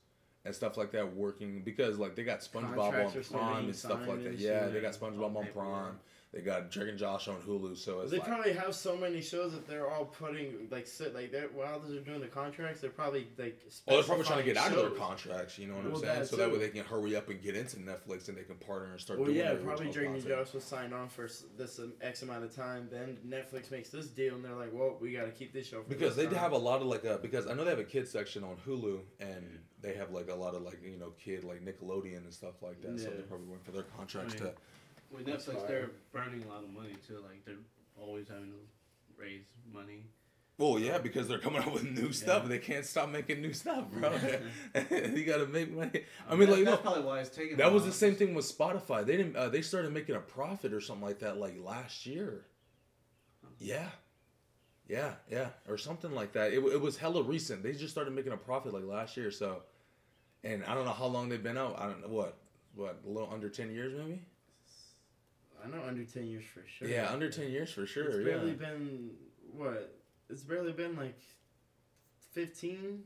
and 0.45 0.56
stuff 0.56 0.78
like 0.78 0.91
that 0.93 1.13
working 1.15 1.62
because 1.62 1.98
like 2.00 2.15
they 2.15 2.24
got 2.24 2.39
SpongeBob 2.39 2.76
Contracts 2.93 3.32
on 3.34 3.39
Prime 3.39 3.65
and 3.65 3.76
stuff 3.76 4.00
like 4.08 4.24
that. 4.24 4.30
and 4.32 4.39
Yeah, 4.39 4.67
they 4.67 4.80
got 4.80 4.93
SpongeBob 4.93 5.36
on. 5.36 5.48
Prime. 5.48 6.00
They 6.32 6.42
got 6.42 6.70
Drake 6.70 6.89
and 6.89 7.00
Josh 7.00 7.28
on 7.28 7.38
Hulu. 7.38 7.76
So 7.76 8.02
it's 8.02 8.12
they 8.12 8.20
like, 8.20 8.28
probably 8.28 8.54
have 8.54 8.76
so 8.76 8.96
many 8.96 9.20
shows 9.20 9.52
that 9.54 9.68
they're 9.68 9.89
all 9.89 10.06
putting 10.06 10.68
like 10.70 10.86
sit 10.86 11.15
like 11.15 11.32
they're 11.32 11.48
while 11.48 11.80
they're 11.80 12.02
doing 12.02 12.22
the 12.22 12.28
contracts, 12.28 12.82
they're 12.82 12.92
probably 12.92 13.28
like. 13.39 13.60
Well, 13.88 13.98
they're 13.98 14.04
probably 14.06 14.26
trying 14.26 14.38
to 14.38 14.44
get 14.44 14.56
out 14.56 14.72
of 14.72 14.78
their 14.78 14.92
contracts, 14.92 15.58
you 15.58 15.68
know 15.68 15.76
what 15.78 15.86
Well, 15.86 15.96
I'm 15.96 16.02
saying? 16.02 16.26
So 16.26 16.36
that 16.36 16.52
way 16.52 16.60
they 16.60 16.70
can 16.70 16.86
hurry 16.86 17.15
up 17.15 17.30
and 17.30 17.42
get 17.42 17.56
into 17.56 17.78
Netflix 17.78 18.28
and 18.28 18.38
they 18.38 18.44
can 18.44 18.58
partner 18.58 18.92
and 18.92 19.02
start 19.02 19.18
Well, 19.18 19.26
doing 19.26 19.39
yeah, 19.39 19.56
probably 19.56 19.89
Drake 19.89 20.10
and. 20.10 20.24
Josh 20.24 20.54
was 20.54 20.63
signed 20.63 20.94
on 20.94 21.10
for 21.10 21.28
this 21.58 21.80
um, 21.80 21.94
X 22.00 22.22
amount 22.22 22.44
of 22.44 22.56
time. 22.56 22.88
Then 22.92 23.18
Netflix 23.28 23.72
makes 23.72 23.89
this 23.89 24.06
deal, 24.08 24.36
and 24.36 24.46
they're 24.46 24.54
like, 24.54 24.72
"Well, 24.72 24.98
we 25.02 25.13
got 25.13 25.26
to 25.26 25.32
keep 25.32 25.52
this 25.52 25.68
show." 25.68 25.82
For 25.82 25.89
Because 25.89 26.15
this 26.15 26.26
they 26.26 26.32
time. 26.32 26.44
have 26.44 26.52
a 26.52 26.58
lot 26.58 26.82
of 26.82 26.88
like 26.88 27.06
a 27.06 27.18
because 27.20 27.48
I 27.48 27.56
know 27.56 27.63
they 27.63 27.72
have 27.72 27.80
a 27.80 27.84
kids 27.84 28.12
section 28.12 28.44
on 28.44 28.56
Hulu 28.68 29.00
and 29.20 29.58
they 29.82 29.96
have 29.96 30.12
like 30.12 30.30
a 30.30 30.36
lot 30.36 30.54
of 30.54 30.62
like 30.62 30.80
you 30.84 31.00
know 31.00 31.12
kid 31.24 31.44
like 31.44 31.65
Nickelodeon 31.65 32.18
and 32.18 32.32
stuff 32.32 32.62
like 32.62 32.82
that. 32.84 33.00
So 33.00 33.10
they're 33.10 33.24
probably 33.24 33.48
waiting 33.48 33.63
for 33.63 33.72
their 33.72 33.84
contracts 33.98 34.36
I 34.39 34.44
mean, 34.44 34.54
to. 34.54 34.60
With 35.12 35.26
That's 35.26 35.45
Netflix, 35.45 35.58
fire. 35.60 35.67
they're 35.67 35.89
burning 36.13 36.43
a 36.43 36.48
lot 36.48 36.63
of 36.63 36.69
money 36.69 36.95
too. 37.08 37.15
Like 37.24 37.43
they're 37.45 37.56
always 38.00 38.28
having 38.28 38.52
to 38.52 38.58
raise 39.22 39.43
money. 39.74 40.06
Well, 40.58 40.78
yeah, 40.78 40.98
because 40.98 41.30
they're 41.30 41.39
coming 41.39 41.62
up 41.62 41.72
with 41.72 41.86
new 41.89 42.12
stuff. 42.12 42.43
Yeah. 42.43 42.50
They 42.50 42.58
can't 42.60 42.86
stop 42.86 43.08
making 43.10 43.41
new 43.41 43.54
stuff, 43.54 43.86
bro. 43.91 44.12
you 44.91 45.24
gotta 45.26 45.48
make 45.48 45.72
money. 45.74 46.04
I 46.28 46.32
That- 46.32 46.38
mean, 46.38 46.50
like 46.50 46.60
you 46.60 46.65
that's 46.65 46.78
know, 46.84 46.91
probably 46.91 47.04
why 47.04 47.19
it's 47.22 47.30
taking. 47.30 47.58
that 47.58 47.72
was 47.72 47.86
the 47.86 47.91
same 47.93 48.15
thing 48.15 48.34
with 48.36 48.45
Spotify. 48.45 49.06
They 49.06 49.15
didn't. 49.17 49.36
Uh, 49.38 49.48
they 49.50 49.62
started 49.62 49.93
making 49.93 50.15
a 50.15 50.19
profit 50.19 50.74
or 50.74 50.82
something 50.82 51.06
like 51.06 51.19
that 51.19 51.38
like 51.38 51.56
last 51.63 52.06
year. 52.06 52.45
Yeah, 53.58 53.89
Yeah, 54.88 55.13
yeah, 55.30 55.50
or 55.67 55.78
something 55.78 56.12
like 56.13 56.32
that. 56.34 56.54
It, 56.54 56.60
it 56.60 56.80
was 56.80 56.98
hella 56.98 57.24
recent. 57.24 57.62
They 57.63 57.74
just 57.74 57.91
started 57.91 58.13
making 58.13 58.32
a 58.32 58.38
profit 58.38 58.74
like 58.74 58.86
last 58.86 59.17
year, 59.17 59.32
so. 59.32 59.63
And 60.45 60.63
I 60.63 60.74
don't 60.76 60.86
know 60.86 60.93
how 60.93 61.08
long 61.08 61.28
they've 61.28 61.43
been 61.43 61.58
out. 61.58 61.78
I 61.78 61.88
don't 61.88 62.02
know 62.02 62.08
what, 62.08 62.38
what 62.74 63.02
a 63.06 63.10
little 63.10 63.30
under 63.34 63.50
ten 63.50 63.72
years 63.72 63.93
maybe. 63.98 64.22
I 65.63 65.67
know 65.69 65.84
under 65.88 66.04
ten 66.04 66.28
years 66.28 66.45
for 66.45 66.63
sure. 66.67 66.88
Yeah, 66.88 67.12
under 67.12 67.30
ten 67.30 67.50
years 67.50 67.72
for 67.72 67.86
sure. 67.86 68.06
It's 68.06 68.17
yeah. 68.28 68.34
barely 68.38 68.54
been 68.54 69.12
what? 69.52 69.95
It's 70.30 70.43
barely 70.43 70.72
been 70.72 70.95
like 70.95 71.19
fifteen. 72.32 73.04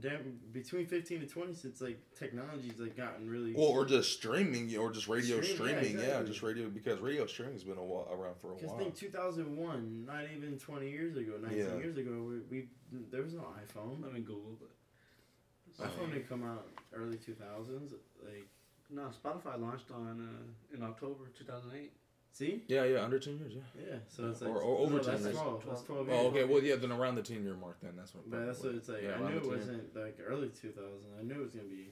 Damn, 0.00 0.38
between 0.52 0.86
fifteen 0.86 1.20
to 1.20 1.26
twenty 1.26 1.54
since 1.54 1.80
like 1.80 1.98
technology's 2.16 2.78
like 2.78 2.96
gotten 2.96 3.28
really. 3.28 3.52
Well, 3.52 3.66
or 3.66 3.84
just 3.84 4.12
streaming, 4.12 4.76
or 4.76 4.92
just 4.92 5.08
radio 5.08 5.40
Stream, 5.40 5.50
yeah, 5.50 5.54
streaming. 5.80 5.94
Yeah, 5.94 6.00
exactly. 6.04 6.26
just 6.28 6.42
radio 6.44 6.68
because 6.68 7.00
radio 7.00 7.26
streaming's 7.26 7.64
been 7.64 7.78
a 7.78 7.82
while, 7.82 8.06
around 8.12 8.36
for 8.38 8.52
a 8.52 8.54
Because 8.54 8.70
while. 8.70 8.78
think 8.78 8.94
2001, 8.94 10.04
not 10.06 10.22
even 10.36 10.56
20 10.56 10.88
years 10.88 11.16
ago, 11.16 11.32
19 11.42 11.58
Yeah. 11.58 11.76
years 11.78 11.96
ago, 11.96 12.12
we, 12.48 12.58
we 12.58 12.68
there 13.10 13.22
was 13.22 13.34
no 13.34 13.40
iPhone. 13.42 14.00
Let 14.00 14.12
me 14.12 14.20
Google, 14.20 14.56
but 14.60 15.84
iPhone 15.84 16.12
didn't 16.12 16.28
come 16.28 16.44
out 16.44 16.68
early 16.94 17.16
2000s. 17.16 17.92
Like, 18.22 18.46
no, 18.92 19.08
Spotify 19.24 19.60
launched 19.60 19.90
on 19.90 20.28
uh, 20.72 20.76
in 20.76 20.82
October 20.82 21.24
2008. 21.38 21.92
see? 22.32 22.62
Yeah, 22.68 22.84
yeah, 22.84 23.04
under 23.04 23.18
ten 23.18 23.38
years. 23.38 23.52
Yeah. 23.54 23.82
Yeah, 23.88 23.96
so 24.08 24.30
it's 24.30 24.40
like 24.40 24.50
Or- 24.50 24.60
or 24.62 24.78
over 24.86 24.96
no, 24.96 25.02
10 25.02 25.10
that's 25.12 25.24
years. 25.24 25.36
12. 25.36 25.64
That's 25.68 25.82
12 25.82 26.08
years. 26.08 26.18
Oh, 26.20 26.26
okay. 26.28 26.44
Well, 26.44 26.62
yeah. 26.62 26.76
Then 26.76 26.92
around 26.92 27.14
the 27.16 27.22
ten 27.22 27.42
year 27.44 27.54
mark, 27.54 27.78
then 27.82 27.92
that's 27.96 28.14
what. 28.14 28.30
But 28.30 28.46
that's 28.46 28.60
what 28.60 28.74
it's 28.74 28.88
like. 28.88 29.02
Yeah, 29.02 29.16
I 29.16 29.30
knew 29.30 29.36
it 29.38 29.46
wasn't 29.48 29.94
like 29.96 30.18
early 30.24 30.48
2000. 30.48 30.82
I 31.18 31.22
knew 31.24 31.34
it 31.34 31.42
was 31.42 31.50
gonna 31.52 31.68
be 31.68 31.88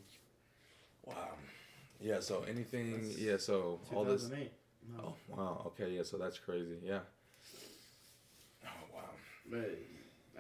Wow. 1.05 1.31
Yeah. 2.01 2.21
So 2.21 2.45
anything. 2.49 2.93
That's 3.03 3.19
yeah. 3.19 3.37
So 3.39 3.81
all 3.95 4.05
this. 4.05 4.23
2008. 4.25 4.53
No. 4.97 5.05
Oh 5.05 5.37
wow. 5.37 5.63
Okay. 5.67 5.91
Yeah. 5.97 6.03
So 6.03 6.17
that's 6.19 6.39
crazy. 6.39 6.79
Yeah. 6.83 7.01
Oh 8.65 8.69
wow. 8.95 9.11
But 9.51 9.79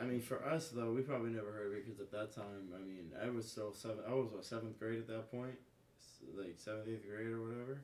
I 0.00 0.04
mean, 0.04 0.20
for 0.20 0.42
us 0.44 0.68
though, 0.70 0.92
we 0.92 1.02
probably 1.02 1.30
never 1.30 1.52
heard 1.52 1.66
of 1.66 1.72
it 1.74 1.84
because 1.84 2.00
at 2.00 2.10
that 2.12 2.34
time, 2.34 2.72
I 2.74 2.78
mean, 2.78 3.12
I 3.22 3.28
was 3.30 3.50
still 3.50 3.72
seven. 3.74 3.98
I 4.08 4.12
was 4.14 4.28
what, 4.32 4.44
seventh 4.44 4.78
grade 4.78 4.98
at 4.98 5.08
that 5.08 5.30
point, 5.30 5.54
like 6.36 6.56
seventh, 6.58 6.88
eighth 6.88 7.06
grade 7.08 7.28
or 7.32 7.40
whatever. 7.42 7.80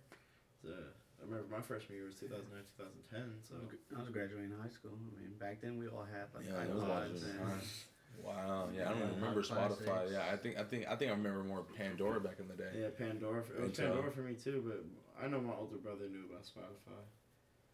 So, 0.62 0.68
I 0.72 1.24
remember 1.24 1.46
my 1.50 1.62
freshman 1.62 1.96
year 1.96 2.06
was 2.06 2.16
2009, 2.16 2.44
2010. 2.76 3.40
So 3.48 3.54
I 3.96 4.00
was 4.00 4.08
graduating 4.10 4.52
high 4.60 4.68
school. 4.68 4.92
I 4.96 5.20
mean, 5.20 5.32
back 5.40 5.60
then 5.60 5.78
we 5.78 5.88
all 5.88 6.04
had 6.04 6.28
like 6.36 6.44
Yeah, 6.44 6.62
it 6.64 6.74
was 6.74 6.84
iPods 6.84 7.24
and. 7.24 7.60
Wow. 8.24 8.68
Yeah. 8.72 8.88
I 8.88 8.96
don't 8.96 9.00
Yeah, 9.00 9.06
even 9.12 9.20
remember. 9.20 9.42
Spotify. 9.42 10.12
Yeah. 10.12 10.24
I 10.32 10.36
think. 10.36 10.56
I 10.58 10.64
think. 10.64 10.88
I 10.88 10.96
think 10.96 11.10
I 11.12 11.14
remember 11.14 11.44
more 11.44 11.64
Pandora 11.76 12.20
back 12.20 12.40
in 12.40 12.48
the 12.48 12.56
day. 12.56 12.72
yeah, 12.72 12.88
Pandora. 12.96 13.44
It 13.44 13.60
was 13.60 13.72
Pandora 13.76 14.10
for 14.10 14.20
me 14.24 14.34
too, 14.34 14.64
but 14.64 14.80
I 15.22 15.28
know 15.28 15.40
my 15.40 15.52
older 15.52 15.76
brother 15.76 16.08
knew 16.08 16.24
about 16.28 16.44
Spotify. 16.44 17.00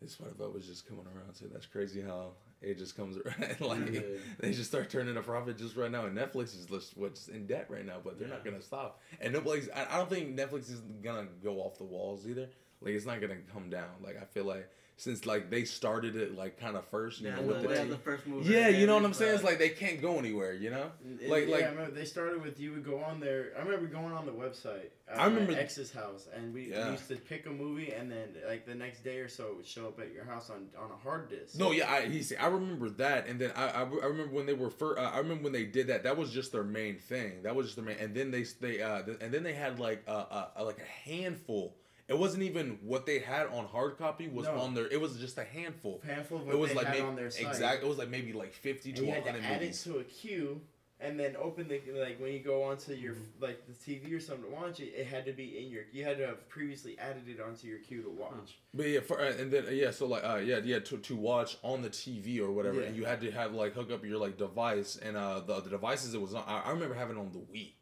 This 0.03 0.17
Spotify 0.17 0.53
was 0.53 0.67
just 0.67 0.87
coming 0.89 1.05
around. 1.07 1.35
So 1.35 1.47
that's 1.53 1.67
crazy 1.67 2.03
how 2.03 2.33
it 2.61 2.79
just 2.79 2.97
comes 2.97 3.17
around. 3.25 3.61
like 3.61 3.93
Yeah. 3.93 4.01
they 4.41 4.53
just 4.53 4.69
start 4.71 4.91
turning 4.91 5.17
a 5.17 5.23
profit 5.23 5.59
just 5.59 5.77
right 5.77 5.91
now. 5.91 6.07
And 6.07 6.17
Netflix 6.17 6.59
is 6.59 6.67
just 6.67 6.97
what's 6.97 7.29
in 7.29 7.47
debt 7.47 7.67
right 7.69 7.85
now, 7.87 7.97
but 8.03 8.19
they're 8.19 8.29
not 8.29 8.45
gonna 8.45 8.63
stop. 8.63 9.01
And 9.21 9.33
nobody's. 9.33 9.69
I, 9.71 9.87
I 9.95 9.97
don't 9.97 10.11
think 10.11 10.37
Netflix 10.37 10.71
is 10.71 10.81
gonna 11.03 11.29
go 11.43 11.57
off 11.61 11.79
the 11.79 11.85
walls 11.85 12.27
either. 12.29 12.49
Like 12.81 12.95
it's 12.95 13.07
not 13.07 13.21
gonna 13.21 13.37
come 13.53 13.71
down. 13.71 13.91
Like 14.03 14.21
I 14.21 14.25
feel 14.25 14.45
like 14.45 14.69
since 14.97 15.27
like 15.27 15.51
they 15.51 15.65
started 15.65 16.15
it 16.17 16.37
like 16.37 16.59
kind 16.61 16.77
of 16.77 16.85
first, 16.87 17.21
you 17.21 17.29
yeah, 17.29 17.37
know, 17.37 17.43
with 17.43 17.63
the 17.63 17.69
they 17.69 17.79
had 17.79 17.89
the 17.91 17.97
first 17.97 18.27
movie. 18.27 18.53
yeah, 18.53 18.69
you 18.69 18.87
know 18.87 18.95
what 18.95 19.05
I'm 19.05 19.15
saying? 19.15 19.33
uh, 19.33 19.35
It's 19.35 19.43
like 19.45 19.59
they 19.59 19.71
can't 19.71 20.01
go 20.01 20.19
anywhere. 20.19 20.53
You 20.53 20.71
know? 20.71 20.93
It- 21.21 21.29
Like- 21.29 21.47
yeah, 21.49 21.55
like- 21.55 21.65
I 21.65 21.69
remember 21.71 21.91
they 21.93 22.05
started 22.05 22.43
with 22.43 22.61
you 22.61 22.73
would 22.73 22.85
go 22.85 22.99
on 22.99 23.19
there. 23.19 23.53
I 23.57 23.63
remember 23.63 23.87
going 23.89 24.13
on 24.13 24.27
the 24.27 24.33
website. 24.33 24.91
At 25.09 25.19
I 25.19 25.25
remember- 25.27 25.53
my 25.53 25.59
ex's 25.59 25.93
house, 25.93 26.29
and 26.35 26.55
we, 26.55 26.71
Yeah. 26.71 26.87
we 26.87 26.93
used 26.93 27.09
to 27.09 27.17
pick 27.17 27.47
a 27.47 27.51
movie, 27.51 27.93
and 27.93 28.11
then 28.11 28.29
like 28.47 28.65
the 28.67 28.75
next 28.75 29.03
day 29.03 29.19
or 29.19 29.29
so, 29.29 29.49
it 29.49 29.57
would 29.57 29.67
show 29.67 29.89
up 29.89 29.99
at 30.01 30.13
your 30.13 30.25
house 30.25 30.49
on 30.51 30.69
on 30.79 30.91
a 30.91 30.97
hard 30.97 31.29
disk. 31.29 31.59
No, 31.59 31.73
yeah, 31.73 31.91
I 31.93 32.07
he 32.07 32.23
said 32.23 32.39
I 32.41 32.47
remember 32.47 32.89
that, 32.91 33.27
and 33.27 33.41
then 33.41 33.51
I 33.57 33.69
I, 33.71 33.81
I 33.83 34.07
remember 34.07 34.33
when 34.35 34.47
they 34.47 34.55
were 34.55 34.71
first. 34.71 34.99
Uh, 35.01 35.11
I 35.13 35.19
remember 35.19 35.45
when 35.45 35.53
they 35.53 35.65
did 35.65 35.89
that. 35.89 36.05
That 36.05 36.17
was 36.17 36.31
just 36.33 36.53
their 36.53 36.65
main 36.65 36.99
thing. 36.99 37.43
That 37.43 37.57
was 37.57 37.67
just 37.67 37.77
their 37.77 37.85
main. 37.85 37.97
And 37.99 38.15
then 38.15 38.31
they 38.31 38.45
they 38.61 38.81
uh 38.81 39.03
th- 39.03 39.19
and 39.21 39.33
then 39.35 39.43
they 39.43 39.55
had 39.55 39.79
like 39.81 40.03
uh, 40.07 40.11
uh 40.31 40.49
uh, 40.59 40.65
like 40.65 40.79
a 40.79 41.09
handful. 41.11 41.77
It 42.09 42.19
wasn't 42.19 42.43
even 42.43 42.79
what 42.83 43.07
they 43.07 43.21
had 43.21 43.47
on 43.47 43.67
hard 43.67 43.97
copy 43.97 44.29
was 44.29 44.47
No. 44.47 44.59
on 44.59 44.75
their. 44.75 44.87
It 44.89 45.01
was 45.01 45.17
just 45.19 45.39
a 45.39 45.45
handful. 45.45 46.01
handful 46.05 46.39
of 46.39 46.47
what 46.47 46.55
It 46.55 46.59
was 46.59 46.71
they 46.71 46.77
like 46.77 46.87
had 46.87 46.95
maybe 46.97 47.07
on 47.07 47.17
their 47.17 47.31
site. 47.31 47.47
exact. 47.47 47.83
It 47.83 47.89
was 47.89 47.99
like 47.99 48.09
maybe 48.11 48.33
like 48.33 48.53
fifty 48.53 48.91
And 48.91 48.99
to 48.99 49.05
you 49.07 49.13
had 49.13 49.23
hundred 49.25 49.41
to 49.43 49.47
add 49.47 49.61
movies. 49.61 49.87
it 49.87 49.91
to 49.93 49.99
a 50.01 50.05
queue, 50.05 50.61
and 51.01 51.19
then 51.19 51.37
open 51.37 51.69
the 51.69 51.81
like 51.95 52.21
when 52.21 52.33
you 52.33 52.41
go 52.41 52.65
onto 52.65 52.93
your 52.93 53.15
Mm-hmm. 53.15 53.43
like 53.43 53.67
the 53.67 53.73
TV 53.73 54.13
or 54.15 54.21
something 54.21 54.45
to 54.51 54.51
watch 54.51 54.81
it. 54.81 54.93
It 54.97 55.07
had 55.07 55.25
to 55.27 55.33
be 55.33 55.59
in 55.59 55.71
your. 55.71 55.85
You 55.93 56.05
had 56.05 56.19
to 56.19 56.27
have 56.27 56.49
previously 56.49 56.99
added 56.99 57.29
it 57.29 57.41
onto 57.41 57.67
your 57.69 57.79
queue 57.79 58.03
to 58.03 58.11
watch. 58.11 58.59
But 58.75 58.89
yeah, 58.89 59.01
for, 59.01 59.21
uh, 59.21 59.33
and 59.39 59.51
then 59.53 59.67
uh, 59.67 59.71
yeah, 59.71 59.91
so 59.93 60.07
like 60.07 60.25
uh, 60.25 60.37
yeah, 60.37 60.59
yeah, 60.63 60.81
to, 60.81 60.99
to 60.99 61.17
watch 61.17 61.57
on 61.63 61.83
the 61.83 61.91
TV 61.91 62.41
or 62.41 62.51
whatever, 62.53 62.81
Yeah. 62.81 62.89
and 62.89 62.97
you 62.97 63.05
had 63.05 63.21
to 63.23 63.31
have 63.31 63.53
like 63.55 63.75
hook 63.75 63.91
up 63.93 64.05
your 64.05 64.19
like 64.19 64.37
device, 64.37 64.97
and 65.01 65.17
uh, 65.17 65.41
the 65.41 65.61
the 65.61 65.71
devices 65.71 66.15
it 66.15 66.21
was 66.21 66.35
on. 66.35 66.43
I, 66.49 66.61
I 66.67 66.71
remember 66.71 66.95
having 66.97 67.17
it 67.17 67.21
on 67.21 67.31
the 67.33 67.39
Wii, 67.39 67.73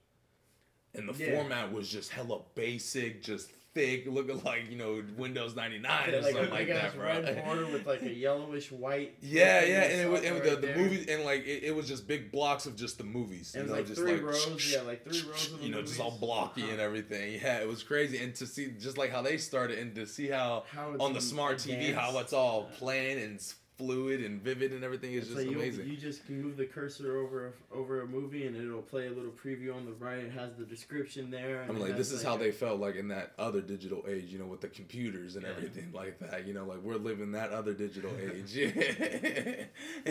and 0.95 1.09
the 1.09 1.15
Yeah. 1.25 1.35
format 1.37 1.73
was 1.73 1.89
just 1.89 2.11
hella 2.13 2.41
basic, 2.55 3.23
just 3.23 3.51
thick, 3.75 4.07
looking 4.09 4.43
like 4.43 4.71
you 4.71 4.77
know 4.77 5.03
Windows 5.17 5.55
ninety 5.57 5.79
nine 5.79 6.11
or 6.11 6.21
like 6.21 6.35
something 6.35 6.51
like 6.51 6.69
that, 6.69 6.95
bro. 6.95 7.05
red 7.05 7.45
border 7.45 7.67
with 7.67 7.87
like 7.87 8.03
a 8.03 8.13
yellowish 8.13 8.71
white. 8.73 9.17
Yeah, 9.23 9.65
yeah, 9.65 9.83
and 9.85 10.01
it 10.01 10.11
was 10.11 10.23
and 10.25 10.41
right 10.41 10.61
the, 10.61 10.67
the 10.67 10.75
movies 10.77 11.07
and 11.09 11.25
like 11.25 11.43
it, 11.47 11.63
it 11.65 11.75
was 11.75 11.87
just 11.87 12.09
big 12.09 12.33
blocks 12.33 12.67
of 12.67 12.77
just 12.77 12.99
the 12.99 13.05
movies. 13.05 13.55
And 13.55 13.69
you 13.69 13.75
it 13.75 13.77
know, 13.77 13.81
was 13.81 13.81
like 13.81 13.87
just 13.89 14.01
three 14.01 14.13
like 14.15 14.23
rows, 14.23 14.73
yeah, 14.75 14.81
like 14.83 15.05
three 15.05 15.23
rows 15.31 15.53
of 15.53 15.59
the 15.61 15.67
you 15.67 15.73
know, 15.73 15.83
just 15.83 16.01
all 16.01 16.11
movies. 16.11 16.21
blocky 16.21 16.71
and 16.71 16.81
everything. 16.89 17.35
Yeah, 17.35 17.61
it 17.61 17.69
was 17.69 17.83
crazy, 17.83 18.19
and 18.19 18.35
to 18.37 18.47
see 18.47 18.73
just 18.79 18.99
like 18.99 19.11
how 19.11 19.23
they 19.23 19.37
started, 19.39 19.79
and 19.79 19.95
to 19.95 20.07
see 20.07 20.29
how 20.29 20.65
How 20.73 20.97
on 20.99 21.13
the 21.13 21.21
smart 21.21 21.59
TV 21.59 21.95
how 21.95 22.19
it's 22.19 22.33
all 22.33 22.65
plain 22.79 23.19
and 23.19 23.41
fluid 23.81 24.21
and 24.23 24.43
vivid 24.43 24.73
and 24.73 24.85
everything 24.85 25.13
is 25.15 25.21
It's 25.23 25.29
just 25.29 25.39
like 25.41 25.51
you- 25.51 25.57
amazing. 25.59 25.89
You, 25.89 25.97
just 25.97 26.27
can 26.27 26.43
move 26.43 26.57
the 26.59 26.67
cursor 26.67 27.17
over 27.19 27.55
over 27.73 28.03
a 28.03 28.07
movie 28.07 28.47
and 28.47 28.55
it'll 28.57 28.83
play 28.83 29.07
a 29.07 29.11
little 29.11 29.31
preview 29.33 29.75
on 29.75 29.87
the 29.87 29.93
right. 29.93 30.19
It 30.19 30.33
has 30.33 30.55
the 30.59 30.65
description 30.65 31.31
there. 31.31 31.63
and 31.63 31.71
I'm 31.71 31.81
like, 31.81 31.97
this 31.97 32.13
is 32.13 32.23
how 32.23 32.35
a- 32.35 32.39
they 32.39 32.53
felt 32.53 32.79
like 32.79 32.97
in 32.97 33.09
that 33.09 33.33
other 33.39 33.61
digital 33.63 34.05
age, 34.07 34.27
you 34.33 34.39
know, 34.39 34.45
with 34.47 34.61
the 34.61 34.69
computers 34.69 35.37
and 35.37 35.45
Yeah. 35.45 35.53
everything 35.57 35.93
like 35.95 36.19
that. 36.19 36.47
You 36.47 36.53
know, 36.55 36.65
like 36.67 36.83
we're 36.83 36.97
living 36.97 37.33
that 37.33 37.51
other 37.53 37.73
digital 37.73 38.11
age. 38.21 38.55
Yeah, 38.55 38.69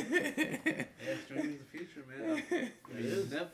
streaming's 1.26 1.60
the 1.60 1.66
future, 1.72 2.04
man. 2.08 2.44
I, 2.52 2.98
It 2.98 3.06
is. 3.06 3.32
Nef- 3.32 3.48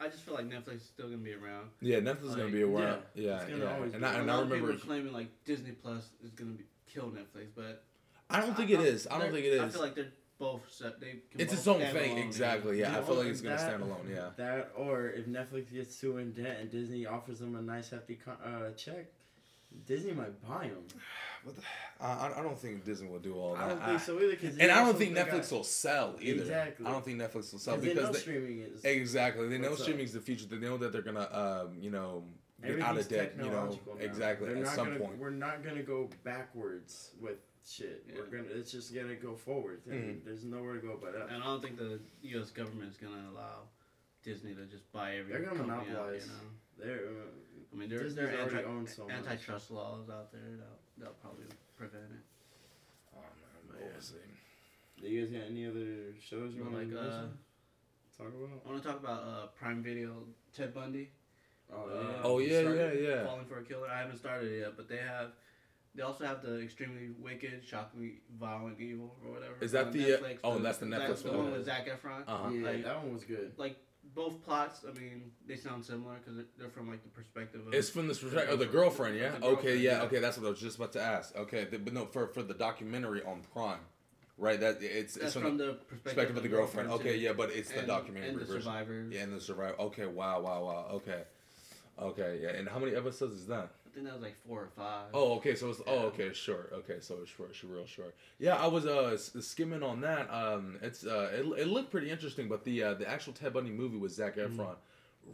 I 0.00 0.08
just 0.08 0.22
feel 0.24 0.34
like 0.34 0.48
Netflix 0.48 0.76
is 0.76 0.82
still 0.82 1.06
gonna 1.06 1.18
be 1.18 1.32
around. 1.32 1.68
yeah, 1.80 1.98
Netflix 2.00 2.30
is 2.30 2.34
gonna 2.36 2.50
be 2.50 2.62
around. 2.62 3.02
yeah, 3.14 3.22
Yeah, 3.24 3.36
it's 3.40 3.50
gonna 3.50 3.64
yeah. 3.64 3.74
always 3.74 3.92
And 3.92 4.02
be 4.02 4.06
I, 4.08 4.14
and 4.14 4.28
a 4.28 4.32
I 4.32 4.34
lot 4.36 4.42
of 4.42 4.48
people 4.50 4.66
remember. 4.66 4.82
are 4.82 4.86
claiming 4.86 5.12
like 5.12 5.28
Disney 5.44 5.70
Plus 5.72 6.08
is 6.24 6.30
gonna 6.32 6.50
be, 6.52 6.64
kill 6.92 7.04
Netflix, 7.10 7.46
but 7.54 7.84
I 8.32 8.40
don't 8.40 8.56
think 8.56 8.70
it 8.70 8.80
I- 8.80 8.82
is. 8.84 9.06
I 9.10 9.18
don't 9.18 9.32
think 9.32 9.44
it 9.46 9.52
is. 9.54 9.60
I 9.62 9.68
feel 9.68 9.80
like 9.82 9.94
they're 9.94 10.12
both 10.38 10.62
set. 10.70 10.98
They 11.00 11.20
can 11.30 11.40
It's 11.40 11.52
both 11.52 11.58
its 11.58 11.68
own 11.68 11.80
thing, 11.92 12.18
exactly. 12.18 12.80
Yeah, 12.80 12.98
I 12.98 13.02
feel 13.02 13.14
like 13.16 13.26
it's 13.28 13.40
gonna 13.40 13.56
that- 13.56 13.60
stand 13.68 13.82
alone. 13.82 14.08
Yeah. 14.10 14.30
That 14.36 14.72
or 14.76 15.10
if 15.10 15.26
Netflix 15.26 15.72
gets 15.72 16.00
too 16.00 16.18
in 16.18 16.32
debt 16.32 16.58
and 16.60 16.70
Disney 16.70 17.06
offers 17.06 17.38
them 17.38 17.54
a 17.56 17.62
nice 17.62 17.90
hefty 17.90 18.16
con- 18.16 18.36
uh, 18.44 18.72
check, 18.72 19.06
Disney 19.86 20.12
might 20.12 20.40
buy 20.46 20.68
them. 20.68 20.84
But 21.44 21.56
the- 21.56 21.62
I, 22.00 22.32
I 22.38 22.42
don't 22.42 22.58
think 22.58 22.84
Disney 22.84 23.08
will 23.08 23.20
do 23.20 23.34
all 23.36 23.54
that. 23.54 23.62
I 23.62 23.68
don't 23.68 23.84
think 23.84 24.00
so 24.00 24.20
either. 24.20 24.34
Cause 24.36 24.56
And 24.58 24.72
I 24.72 24.84
don't 24.84 24.98
think 24.98 25.16
Netflix 25.16 25.50
got- 25.50 25.52
will 25.52 25.64
sell 25.64 26.16
either. 26.20 26.42
Exactly. 26.42 26.86
I 26.86 26.90
don't 26.90 27.04
think 27.04 27.20
Netflix 27.20 27.52
will 27.52 27.58
sell 27.60 27.74
'cause 27.76 27.84
they 27.84 27.94
know 27.94 28.00
because 28.00 28.12
they, 28.16 28.20
streaming 28.20 28.58
is. 28.60 28.84
exactly 28.84 29.48
they 29.48 29.58
know 29.58 29.74
streaming 29.76 30.04
is 30.04 30.12
the 30.12 30.20
future. 30.20 30.46
They 30.46 30.56
know 30.58 30.76
that 30.78 30.92
they're 30.92 31.02
gonna 31.02 31.28
um 31.32 31.76
you 31.80 31.90
know 31.90 32.24
get 32.64 32.80
out 32.80 32.98
of 32.98 33.08
debt. 33.08 33.34
You 33.38 33.44
know 33.50 33.66
now. 33.86 33.94
exactly 34.00 34.52
They're 34.52 34.64
at 34.64 34.74
some 34.74 34.88
gonna, 34.88 34.98
point. 35.00 35.18
We're 35.18 35.30
not 35.30 35.62
gonna 35.64 35.82
go 35.84 36.10
backwards 36.24 37.12
with 37.20 37.38
shit. 37.66 38.04
We're 38.14 38.26
gonna. 38.26 38.48
It's 38.54 38.72
just 38.72 38.94
gonna 38.94 39.14
go 39.14 39.34
forward. 39.34 39.82
Mm-hmm. 39.88 40.24
There's 40.24 40.44
nowhere 40.44 40.74
to 40.74 40.80
go 40.80 40.98
but 41.00 41.14
up. 41.14 41.30
And 41.30 41.42
I 41.42 41.46
don't 41.46 41.62
think 41.62 41.78
the 41.78 42.00
U.S. 42.22 42.50
government 42.50 42.90
is 42.90 42.96
gonna 42.96 43.30
allow 43.32 43.68
Disney 44.22 44.54
to 44.54 44.64
just 44.66 44.90
buy 44.92 45.16
every. 45.16 45.32
They're 45.32 45.42
gonna 45.42 45.56
company 45.58 45.72
out, 45.72 45.86
monopolize. 45.88 46.26
you 46.26 46.32
know? 46.32 46.48
They're, 46.78 47.06
uh, 47.06 47.72
I 47.72 47.76
mean, 47.76 47.88
there's 47.88 48.14
Disney's 48.14 48.30
there 48.30 48.40
already 48.40 48.56
anti- 48.56 48.68
owned 48.68 48.88
so 48.88 49.06
much. 49.06 49.14
antitrust 49.14 49.70
laws 49.70 50.08
out 50.10 50.32
there 50.32 50.56
that 50.58 50.78
that'll 50.98 51.14
probably 51.14 51.44
prevent 51.76 52.04
it. 52.04 52.24
Oh 53.14 53.20
man, 53.20 53.62
But 53.68 53.80
we'll 53.80 53.88
yeah. 53.92 54.00
see. 54.00 55.02
do 55.02 55.08
you 55.08 55.22
guys 55.22 55.32
got 55.32 55.50
any 55.50 55.66
other 55.66 56.14
shows 56.20 56.54
you 56.54 56.62
want 56.64 56.74
like, 56.74 56.90
to 56.90 57.00
uh, 57.00 57.26
talk 58.18 58.28
about? 58.28 58.62
I 58.64 58.68
want 58.70 58.82
to 58.82 58.88
talk 58.88 59.00
about 59.00 59.22
uh, 59.22 59.46
Prime 59.58 59.82
Video, 59.82 60.24
Ted 60.56 60.74
Bundy. 60.74 61.10
Oh 61.72 61.84
uh, 61.84 62.02
yeah. 62.02 62.20
Oh 62.24 62.38
yeah, 62.38 62.60
started 62.60 63.02
yeah, 63.02 63.08
yeah. 63.08 63.24
Falling 63.24 63.46
for 63.46 63.58
a 63.58 63.64
Killer. 63.64 63.88
I 63.88 63.98
haven't 64.00 64.18
started 64.18 64.52
it 64.52 64.60
yet, 64.60 64.76
but 64.76 64.88
they 64.88 64.98
have. 64.98 65.32
They 65.94 66.02
also 66.02 66.24
have 66.24 66.42
the 66.42 66.60
extremely 66.62 67.10
wicked, 67.18 67.64
shockingly 67.66 68.22
violent, 68.40 68.80
evil, 68.80 69.14
or 69.24 69.32
whatever. 69.32 69.54
Is 69.60 69.72
that 69.72 69.86
on 69.88 69.92
the, 69.92 70.14
uh, 70.14 70.18
Netflix. 70.22 70.38
oh, 70.42 70.58
that's 70.58 70.78
the 70.78 70.86
Netflix 70.86 71.22
the 71.22 71.28
one. 71.32 71.38
one 71.44 71.52
with 71.52 71.66
Zac 71.66 71.86
Efron. 71.86 72.22
Uh 72.26 72.36
huh. 72.44 72.48
yeah, 72.50 72.66
like- 72.66 72.84
that 72.84 72.96
one 73.02 73.12
was 73.12 73.24
good. 73.24 73.52
Like 73.58 73.76
both 74.14 74.42
plots, 74.44 74.84
I 74.88 74.98
mean, 74.98 75.30
they 75.46 75.56
sound 75.56 75.84
similar 75.84 76.16
because 76.16 76.44
they're 76.58 76.70
from 76.70 76.88
like 76.88 77.02
the 77.02 77.10
perspective 77.10 77.66
of. 77.66 77.74
It's 77.74 77.90
from 77.90 78.08
the 78.08 78.14
perspective 78.14 78.54
of 78.54 78.58
the 78.58 78.66
girlfriend, 78.66 79.16
yeah. 79.18 79.30
The 79.32 79.36
okay, 79.36 79.44
girlfriend, 79.54 79.80
yeah, 79.80 79.90
yeah. 79.98 80.02
okay. 80.04 80.18
That's 80.18 80.38
what 80.38 80.46
I 80.46 80.50
was 80.50 80.60
just 80.60 80.76
about 80.76 80.92
to 80.94 81.02
ask. 81.02 81.36
Okay, 81.36 81.66
th- 81.66 81.84
but 81.84 81.92
no, 81.92 82.06
for 82.06 82.26
for 82.28 82.42
the 82.42 82.54
documentary 82.54 83.22
on 83.22 83.42
Prime, 83.52 83.78
right? 84.38 84.58
That 84.58 84.78
it's 84.82 85.14
That's 85.14 85.26
it's 85.26 85.32
from, 85.34 85.42
from 85.42 85.56
the 85.58 85.64
the 85.66 85.72
perspective, 85.74 86.04
perspective 86.04 86.36
of 86.38 86.42
the 86.42 86.48
girlfriend. 86.48 86.88
girlfriend, 86.88 87.10
Okay, 87.14 87.22
yeah, 87.22 87.32
but 87.34 87.50
it's 87.50 87.70
the 87.70 87.80
And- 87.80 87.86
documentary 87.88 88.30
and 88.30 88.40
the 88.40 88.44
version. 88.46 88.62
survivors. 88.62 89.12
Yeah, 89.14 89.20
and 89.22 89.32
the 89.34 89.40
survivor. 89.40 89.76
Okay, 89.78 90.06
wow, 90.06 90.40
wow, 90.40 90.64
wow. 90.64 90.86
Okay, 90.94 91.22
Okay, 91.98 92.40
yeah. 92.42 92.48
And 92.50 92.68
how 92.68 92.78
many 92.78 92.96
episodes 92.96 93.34
is 93.34 93.46
that? 93.48 93.70
I 93.92 93.94
think 93.94 94.06
that 94.06 94.14
was 94.14 94.22
like 94.22 94.36
four 94.48 94.60
or 94.62 94.70
five. 94.74 95.08
Oh, 95.12 95.34
okay. 95.34 95.54
So 95.54 95.68
it's 95.68 95.82
oh, 95.86 95.94
Yeah. 95.94 96.00
okay, 96.06 96.32
sure. 96.32 96.70
Okay, 96.72 96.96
so 97.00 97.18
it's 97.20 97.30
short, 97.30 97.54
short, 97.54 97.74
real 97.74 97.86
short. 97.86 98.14
Yeah, 98.38 98.56
I 98.56 98.66
was 98.66 98.86
uh 98.86 99.18
skimming 99.18 99.82
on 99.82 100.00
that. 100.00 100.32
Um, 100.32 100.78
it's 100.80 101.04
uh 101.04 101.30
it, 101.34 101.60
it 101.60 101.68
looked 101.68 101.90
pretty 101.90 102.10
interesting, 102.10 102.48
but 102.48 102.64
the 102.64 102.82
uh, 102.82 102.94
the 102.94 103.06
actual 103.08 103.34
Ted 103.34 103.52
Bundy 103.52 103.70
movie 103.70 103.98
with 103.98 104.12
Zac 104.12 104.36
Efron, 104.36 104.76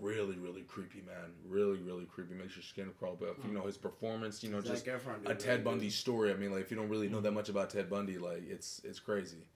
really, 0.00 0.36
really 0.36 0.62
creepy, 0.62 1.02
man. 1.06 1.30
Really, 1.48 1.78
really 1.78 2.04
creepy. 2.06 2.34
Makes 2.34 2.56
your 2.56 2.64
skin 2.64 2.90
crawl. 2.98 3.16
But 3.18 3.36
you 3.46 3.52
know 3.52 3.62
his 3.62 3.76
performance, 3.76 4.42
you 4.42 4.50
know, 4.50 4.60
Zac 4.60 4.72
just 4.72 4.86
Efron 4.86 5.22
did 5.22 5.30
a 5.30 5.34
Ted 5.36 5.50
really 5.50 5.62
Bundy 5.62 5.90
story. 5.90 6.32
I 6.32 6.34
mean, 6.34 6.50
like 6.50 6.62
if 6.62 6.70
you 6.72 6.76
don't 6.76 6.88
really 6.88 7.08
know 7.08 7.20
that 7.20 7.32
much 7.32 7.48
about 7.48 7.70
Ted 7.70 7.88
Bundy, 7.88 8.18
like 8.18 8.42
it's 8.48 8.80
it's 8.84 8.98
crazy. 8.98 9.46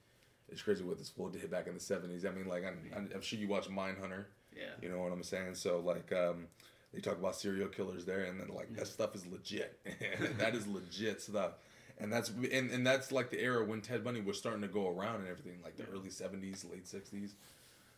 It's 0.48 0.62
crazy 0.62 0.84
what 0.84 0.98
this 0.98 1.08
fool 1.08 1.28
did 1.28 1.50
back 1.50 1.66
in 1.66 1.74
the 1.74 1.80
seventies. 1.80 2.24
I 2.24 2.30
mean, 2.30 2.46
like 2.46 2.64
I'm, 2.64 2.78
I'm, 2.94 3.10
I'm 3.14 3.20
sure 3.22 3.38
you 3.38 3.48
watch 3.48 3.68
Mindhunter. 3.68 4.26
yeah. 4.56 4.66
You 4.80 4.90
know 4.90 4.98
what 4.98 5.10
I'm 5.10 5.22
saying? 5.22 5.54
So 5.54 5.80
like, 5.80 6.12
um, 6.12 6.46
they 6.92 7.00
talk 7.00 7.18
about 7.18 7.36
serial 7.36 7.68
killers 7.68 8.04
there, 8.04 8.24
and 8.24 8.38
then 8.40 8.48
like 8.48 8.74
that 8.76 8.86
stuff 8.86 9.14
is 9.14 9.26
legit. 9.26 9.78
that 10.38 10.54
is 10.54 10.66
legit 10.66 11.20
stuff, 11.22 11.52
and 11.98 12.12
that's 12.12 12.28
and, 12.30 12.70
and 12.70 12.86
that's 12.86 13.10
like 13.12 13.30
the 13.30 13.40
era 13.40 13.64
when 13.64 13.80
Ted 13.80 14.04
Bundy 14.04 14.20
was 14.20 14.38
starting 14.38 14.62
to 14.62 14.68
go 14.68 14.88
around 14.88 15.16
and 15.20 15.28
everything, 15.28 15.58
like 15.64 15.76
the 15.76 15.84
early 15.92 16.10
'70s, 16.10 16.70
late 16.70 16.84
'60s. 16.86 17.30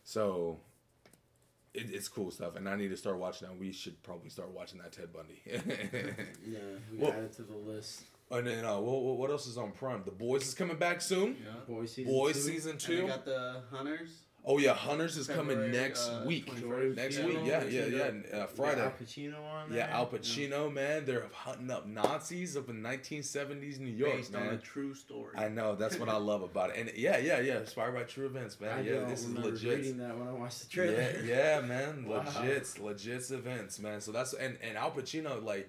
So. 0.03 0.59
It, 1.77 1.87
it's 1.93 2.07
cool 2.07 2.31
stuff, 2.31 2.55
and 2.55 2.69
I 2.69 2.77
need 2.77 2.87
to 2.91 2.95
start 2.95 3.17
watching 3.17 3.49
that. 3.49 3.59
We 3.59 3.73
should 3.73 4.01
probably 4.01 4.29
start 4.29 4.49
watching 4.51 4.79
that 4.79 4.93
Ted 4.93 5.11
Bundy. 5.11 5.41
Yeah, 6.47 6.59
we 6.89 6.97
Well- 6.99 7.11
add 7.11 7.23
it 7.25 7.33
to 7.33 7.41
the 7.41 7.53
list. 7.57 8.03
and 8.31 8.47
then 8.47 8.63
uh, 8.63 8.79
what, 8.79 9.17
what 9.17 9.29
else 9.29 9.45
is 9.45 9.57
on 9.57 9.73
Prime? 9.73 10.01
The 10.05 10.11
Boys 10.11 10.43
is 10.47 10.53
coming 10.53 10.77
back 10.77 11.01
soon. 11.01 11.35
Yeah. 11.43 11.51
Boy 11.67 11.85
season 11.85 12.13
Boys 12.13 12.35
two. 12.35 12.41
season 12.43 12.71
And 12.71 12.79
two. 12.79 13.01
they 13.01 13.07
got 13.07 13.25
the 13.25 13.61
hunters. 13.71 14.21
Oh 14.47 14.59
yeah, 14.59 14.75
Hunters 14.75 15.17
is 15.17 15.25
coming 15.27 15.71
next 15.71 16.07
uh, 16.07 16.23
week. 16.25 16.45
Next 16.95 17.17
Yeah. 17.17 17.25
week, 17.25 17.37
yeah, 17.45 17.63
yeah, 17.63 17.85
yeah. 17.87 18.37
Uh, 18.41 18.45
Friday. 18.45 18.81
Al 18.83 18.91
Pacino 18.91 19.43
on 19.43 19.69
there. 19.71 19.79
Yeah, 19.79 19.97
Al 19.97 20.05
Pacino, 20.05 20.71
man, 20.71 21.03
they're 21.03 21.25
hunting 21.33 21.71
up 21.71 21.87
Nazis 21.87 22.55
up 22.55 22.69
in 22.69 22.83
1970s 22.83 23.79
New 23.79 23.87
York, 23.91 24.17
based 24.17 24.35
on 24.35 24.43
a 24.47 24.57
true 24.57 24.93
story. 24.93 25.35
I 25.35 25.47
know 25.49 25.75
that's 25.75 25.97
what 25.97 26.09
I 26.09 26.17
love 26.17 26.43
about 26.43 26.69
it, 26.69 26.75
and 26.77 26.91
yeah, 26.95 27.17
yeah, 27.17 27.39
yeah, 27.39 27.59
inspired 27.59 27.95
by 27.95 28.03
true 28.03 28.27
events, 28.27 28.57
I 28.61 28.65
man. 28.65 28.85
Yeah, 28.85 29.05
this 29.05 29.23
is 29.23 29.31
legit. 29.33 29.77
reading 29.79 29.97
that 29.97 30.15
when 30.15 30.27
I 30.27 30.33
watched 30.33 30.61
the 30.61 30.67
trailer. 30.69 30.93
Yeah, 31.25 31.57
yeah, 31.57 31.61
man, 31.61 32.05
Wow. 32.07 32.23
legit, 32.37 32.79
legit 32.79 33.31
events, 33.31 33.79
man. 33.79 33.99
So 33.99 34.11
that's 34.11 34.33
and 34.33 34.57
and 34.61 34.77
Al 34.77 34.91
Pacino, 34.91 35.43
like, 35.43 35.67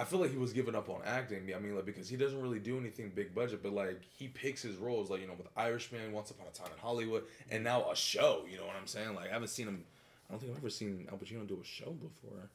I 0.00 0.04
feel 0.04 0.18
like 0.18 0.30
he 0.30 0.38
was 0.38 0.54
giving 0.54 0.74
up 0.74 0.88
on 0.88 1.02
acting. 1.04 1.52
I 1.54 1.58
mean, 1.58 1.76
like 1.76 1.84
because 1.84 2.08
he 2.08 2.16
doesn't 2.16 2.40
really 2.40 2.58
do 2.58 2.78
anything 2.78 3.12
big 3.14 3.34
budget, 3.34 3.62
but 3.62 3.72
like 3.72 4.00
he 4.16 4.28
picks 4.28 4.62
his 4.62 4.76
roles, 4.76 5.10
like 5.10 5.20
you 5.20 5.26
know, 5.26 5.34
with 5.34 5.48
Irishman, 5.58 6.12
Once 6.12 6.30
Upon 6.30 6.46
a 6.46 6.56
Time 6.56 6.72
in 6.72 6.80
Hollywood, 6.80 7.24
and 7.50 7.62
now 7.62 7.90
a 7.90 7.94
show. 7.94 8.46
You 8.50 8.56
know 8.56 8.66
what 8.66 8.76
I'm 8.80 8.86
saying? 8.86 9.14
Like 9.14 9.28
I 9.28 9.34
haven't 9.34 9.48
seen 9.48 9.68
him. 9.68 9.84
I 10.26 10.32
don't 10.32 10.40
think 10.40 10.52
I've 10.52 10.58
ever 10.58 10.70
seen 10.70 11.06
Al 11.12 11.18
Pacino 11.18 11.46
do 11.46 11.60
a 11.60 11.64
show 11.64 11.90
before. 11.90 12.48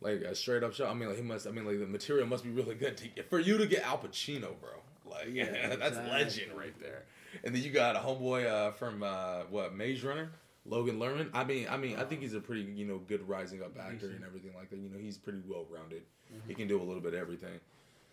Like 0.00 0.22
a 0.22 0.34
straight 0.34 0.64
up 0.64 0.74
show. 0.74 0.88
I 0.88 0.94
mean, 0.94 1.08
like 1.08 1.18
he 1.18 1.22
must. 1.22 1.46
I 1.46 1.52
mean, 1.52 1.66
like 1.66 1.78
the 1.78 1.86
material 1.86 2.26
must 2.26 2.42
be 2.42 2.50
really 2.50 2.74
good 2.74 2.96
to 2.96 3.06
get, 3.06 3.30
for 3.30 3.38
you 3.38 3.56
to 3.56 3.66
get 3.66 3.84
Al 3.84 3.98
Pacino, 3.98 4.58
bro. 4.60 4.70
Like, 5.08 5.28
yeah, 5.30 5.52
Yeah, 5.52 5.76
that's 5.78 5.96
legend 5.98 6.52
right 6.58 6.74
there. 6.80 7.04
And 7.44 7.54
then 7.54 7.62
you 7.62 7.70
got 7.70 7.94
a 7.94 8.00
homeboy 8.00 8.46
uh, 8.46 8.72
from 8.72 9.04
uh, 9.04 9.42
what 9.50 9.72
Maze 9.72 10.02
Runner, 10.02 10.32
Logan 10.66 10.98
Lerman. 10.98 11.30
I 11.32 11.44
mean, 11.44 11.66
I 11.70 11.76
mean, 11.76 11.96
I 11.96 12.04
think 12.04 12.20
he's 12.20 12.34
a 12.34 12.40
pretty 12.40 12.62
you 12.62 12.84
know 12.84 12.98
good 12.98 13.26
rising 13.28 13.62
up 13.62 13.78
actor 13.78 14.10
and 14.10 14.24
everything 14.24 14.52
like 14.54 14.70
that. 14.70 14.78
You 14.78 14.88
know, 14.88 14.98
he's 14.98 15.18
pretty 15.18 15.40
well 15.46 15.66
rounded. 15.70 16.02
He 16.46 16.54
can 16.54 16.68
do 16.68 16.80
a 16.80 16.84
little 16.84 17.02
bit 17.02 17.14
of 17.14 17.20
everything. 17.20 17.58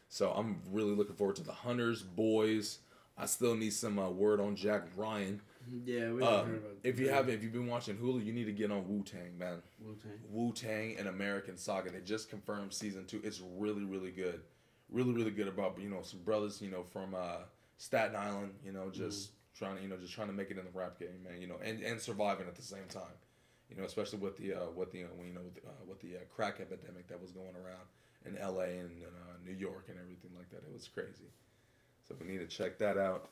So 0.09 0.31
I'm 0.31 0.61
really 0.71 0.95
looking 0.95 1.15
forward 1.15 1.35
to 1.37 1.43
the 1.43 1.51
Hunters, 1.51 2.01
boys. 2.01 2.79
I 3.17 3.25
still 3.25 3.55
need 3.55 3.73
some 3.73 3.99
uh, 3.99 4.09
word 4.09 4.39
on 4.39 4.55
Jack 4.55 4.83
Ryan. 4.95 5.41
Yeah, 5.85 6.11
we 6.13 6.23
haven't 6.23 6.23
Um, 6.23 6.45
heard 6.47 6.57
about 6.57 6.71
if 6.83 6.99
you 6.99 7.09
haven't, 7.09 7.33
if 7.33 7.43
you've 7.43 7.51
been 7.51 7.67
watching 7.67 7.97
Hulu, 7.97 8.23
you 8.25 8.31
need 8.31 8.45
to 8.45 8.53
get 8.53 8.71
on 8.71 8.87
Wu 8.87 9.03
Tang, 9.03 9.37
man. 9.37 9.61
Wu 9.81 9.95
Tang. 10.01 10.11
Wu 10.29 10.53
Tang 10.53 10.95
and 10.97 11.07
American 11.09 11.57
Saga. 11.57 11.89
They 11.91 11.99
just 11.99 12.29
confirmed 12.29 12.73
season 12.73 13.05
two. 13.05 13.19
It's 13.23 13.41
really, 13.57 13.83
really 13.83 14.11
good. 14.11 14.41
Really, 14.89 15.11
really 15.11 15.31
good 15.31 15.47
about 15.49 15.77
you 15.81 15.89
know 15.89 16.01
some 16.03 16.21
brothers 16.21 16.61
you 16.61 16.71
know 16.71 16.83
from 16.83 17.13
uh, 17.13 17.39
Staten 17.77 18.15
Island. 18.15 18.53
You 18.65 18.71
know, 18.71 18.89
just 18.89 19.31
trying 19.57 19.77
to 19.77 19.81
you 19.81 19.89
know 19.89 19.97
just 19.97 20.13
trying 20.13 20.27
to 20.27 20.33
make 20.33 20.51
it 20.51 20.57
in 20.57 20.65
the 20.65 20.71
rap 20.77 20.99
game, 20.99 21.23
man. 21.23 21.41
You 21.41 21.47
know, 21.47 21.59
and, 21.63 21.81
and 21.81 21.99
surviving 21.99 22.47
at 22.47 22.55
the 22.55 22.61
same 22.61 22.85
time. 22.89 23.17
You 23.69 23.75
know, 23.75 23.83
especially 23.83 24.19
with 24.19 24.37
the 24.37 24.53
uh, 24.53 24.69
with 24.75 24.91
the 24.91 25.03
uh, 25.03 25.23
you 25.25 25.33
know 25.33 25.41
with, 25.41 25.63
uh, 25.65 25.71
with 25.87 25.99
the 26.01 26.15
uh, 26.17 26.19
crack 26.33 26.59
epidemic 26.61 27.07
that 27.07 27.21
was 27.21 27.31
going 27.31 27.55
around 27.55 27.87
in 28.25 28.37
L.A. 28.37 28.79
and 28.79 29.03
uh, 29.03 29.33
New 29.45 29.53
York 29.53 29.85
and 29.89 29.97
everything 29.99 30.31
like 30.35 30.49
that. 30.51 30.57
It 30.57 30.73
was 30.73 30.87
crazy. 30.87 31.31
So 32.07 32.15
we 32.19 32.27
need 32.27 32.39
to 32.39 32.47
check 32.47 32.77
that 32.79 32.97
out. 32.97 33.29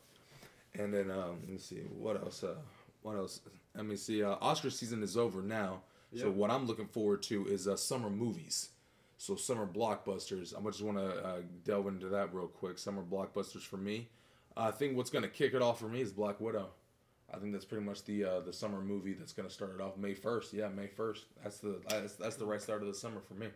And 0.78 0.94
then 0.94 1.10
um, 1.10 1.40
let 1.42 1.50
me 1.50 1.58
see 1.58 1.78
what 1.98 2.18
else. 2.18 2.44
Uh, 2.44 2.56
what 3.02 3.16
else? 3.16 3.42
Let 3.76 3.86
me 3.86 3.96
see. 3.96 4.24
Uh, 4.24 4.36
Oscar 4.42 4.70
season 4.70 5.04
is 5.04 5.16
over 5.16 5.42
now. 5.42 5.82
So 6.18 6.32
what 6.32 6.50
I'm 6.50 6.66
looking 6.66 6.88
forward 6.88 7.22
to 7.24 7.46
is 7.48 7.68
uh, 7.68 7.76
summer 7.76 8.10
movies. 8.10 8.70
So 9.18 9.36
summer 9.36 9.68
blockbusters. 9.68 10.54
I 10.58 10.64
just 10.70 10.82
want 10.82 10.98
to 10.98 11.26
uh, 11.26 11.38
delve 11.66 11.88
into 11.88 12.08
that 12.08 12.34
real 12.34 12.48
quick. 12.48 12.78
Summer 12.78 13.04
blockbusters 13.04 13.62
for 13.64 13.76
me. 13.76 14.08
I 14.58 14.72
think 14.72 14.96
what's 14.96 15.10
going 15.10 15.24
to 15.24 15.30
kick 15.30 15.54
it 15.54 15.62
off 15.62 15.80
for 15.80 15.88
me 15.88 16.02
is 16.02 16.12
Black 16.12 16.40
Widow. 16.40 16.70
I 17.34 17.38
think 17.38 17.52
that's 17.52 17.66
pretty 17.66 17.84
much 17.84 18.04
the 18.06 18.24
uh, 18.24 18.40
the 18.42 18.54
summer 18.54 18.82
movie 18.82 19.14
that's 19.14 19.34
going 19.34 19.48
to 19.48 19.54
start 19.54 19.76
it 19.78 19.82
off 19.82 19.98
May 19.98 20.14
first. 20.14 20.54
Yeah, 20.54 20.70
May 20.70 20.88
first. 20.88 21.26
That's 21.44 21.58
the 21.58 21.82
that's, 21.90 22.14
that's 22.16 22.36
the 22.36 22.46
right 22.46 22.62
start 22.62 22.82
of 22.82 22.88
the 22.88 22.94
summer 22.94 23.20
for 23.28 23.34
me. 23.34 23.48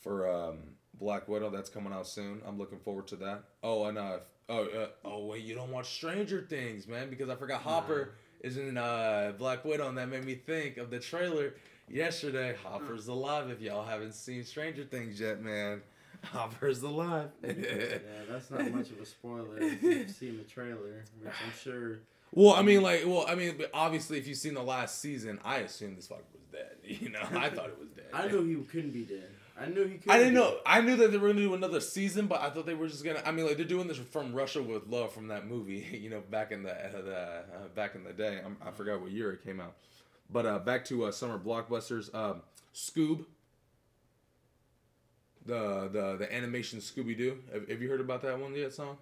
For 0.00 0.28
um, 0.28 0.58
Black 0.94 1.28
Widow, 1.28 1.50
that's 1.50 1.68
coming 1.68 1.92
out 1.92 2.06
soon. 2.06 2.40
I'm 2.46 2.58
looking 2.58 2.78
forward 2.78 3.06
to 3.08 3.16
that. 3.16 3.44
Oh, 3.62 3.84
and 3.84 3.98
uh, 3.98 4.18
oh, 4.48 4.64
uh, 4.64 4.86
oh 5.04 5.26
wait, 5.26 5.44
you 5.44 5.54
don't 5.54 5.70
watch 5.70 5.94
Stranger 5.94 6.46
Things, 6.48 6.88
man, 6.88 7.10
because 7.10 7.28
I 7.28 7.36
forgot 7.36 7.60
Hopper 7.62 8.14
is 8.40 8.56
in 8.56 8.76
uh, 8.76 9.32
Black 9.38 9.64
Widow, 9.64 9.88
and 9.88 9.98
that 9.98 10.08
made 10.08 10.24
me 10.24 10.34
think 10.34 10.78
of 10.78 10.90
the 10.90 10.98
trailer 10.98 11.54
yesterday. 11.88 12.56
Hopper's 12.64 13.08
alive. 13.08 13.50
If 13.50 13.60
y'all 13.60 13.84
haven't 13.84 14.14
seen 14.14 14.44
Stranger 14.44 14.84
Things 14.84 15.20
yet, 15.20 15.42
man, 15.42 15.82
Hopper's 16.32 16.82
alive. 16.82 17.30
Yeah, 17.42 17.98
that's 18.28 18.50
not 18.50 18.70
much 18.72 18.90
of 18.90 19.00
a 19.00 19.06
spoiler 19.06 19.58
if 19.58 19.82
you've 19.82 20.10
seen 20.22 20.36
the 20.38 20.44
trailer, 20.44 21.04
which 21.22 21.32
I'm 21.44 21.52
sure. 21.62 21.98
Well, 22.32 22.54
I 22.54 22.62
mean, 22.62 22.82
like, 22.82 23.04
well, 23.06 23.24
I 23.28 23.34
mean, 23.34 23.60
obviously, 23.72 24.18
if 24.18 24.26
you've 24.26 24.36
seen 24.36 24.54
the 24.54 24.62
last 24.62 25.00
season, 25.00 25.38
I 25.44 25.58
assumed 25.58 25.96
this 25.96 26.08
fucker 26.08 26.24
was 26.32 26.42
dead. 26.52 26.76
You 27.00 27.08
know, 27.10 27.20
I 27.20 27.48
thought 27.48 27.68
it 27.68 27.78
was 27.78 27.88
dead. 27.90 28.06
I 28.12 28.28
knew 28.28 28.44
he 28.44 28.62
couldn't 28.64 28.92
be 28.92 29.02
dead. 29.02 29.28
I 29.58 29.66
knew 29.66 29.84
he 29.84 29.98
couldn't. 29.98 30.10
I 30.10 30.18
didn't 30.18 30.34
be. 30.34 30.40
know. 30.40 30.56
I 30.64 30.80
knew 30.80 30.96
that 30.96 31.10
they 31.10 31.18
were 31.18 31.28
gonna 31.28 31.40
do 31.40 31.54
another 31.54 31.80
season, 31.80 32.26
but 32.26 32.40
I 32.42 32.50
thought 32.50 32.66
they 32.66 32.74
were 32.74 32.88
just 32.88 33.04
gonna. 33.04 33.22
I 33.24 33.32
mean, 33.32 33.46
like 33.46 33.56
they're 33.56 33.64
doing 33.64 33.88
this 33.88 33.96
from 33.96 34.32
Russia 34.34 34.62
with 34.62 34.86
Love 34.86 35.12
from 35.12 35.28
that 35.28 35.46
movie. 35.46 35.84
You 36.06 36.10
know, 36.10 36.22
back 36.30 36.52
in 36.52 36.62
the, 36.62 36.72
uh, 36.72 37.02
the 37.02 37.16
uh, 37.16 37.42
back 37.74 37.94
in 37.94 38.04
the 38.04 38.12
day. 38.12 38.40
I'm, 38.44 38.56
I 38.64 38.70
forgot 38.70 39.00
what 39.00 39.10
year 39.10 39.32
it 39.32 39.42
came 39.44 39.60
out. 39.60 39.74
But 40.30 40.46
uh, 40.46 40.58
back 40.58 40.84
to 40.86 41.04
uh, 41.04 41.12
summer 41.12 41.38
blockbusters. 41.38 42.14
Um, 42.14 42.42
Scoob. 42.74 43.24
The 45.46 45.88
the 45.92 46.16
the 46.18 46.34
animation 46.34 46.80
Scooby 46.80 47.16
Doo. 47.16 47.38
Have, 47.52 47.68
have 47.68 47.80
you 47.82 47.88
heard 47.88 48.00
about 48.00 48.22
that 48.22 48.38
one 48.38 48.54
yet, 48.54 48.72
song? 48.72 48.98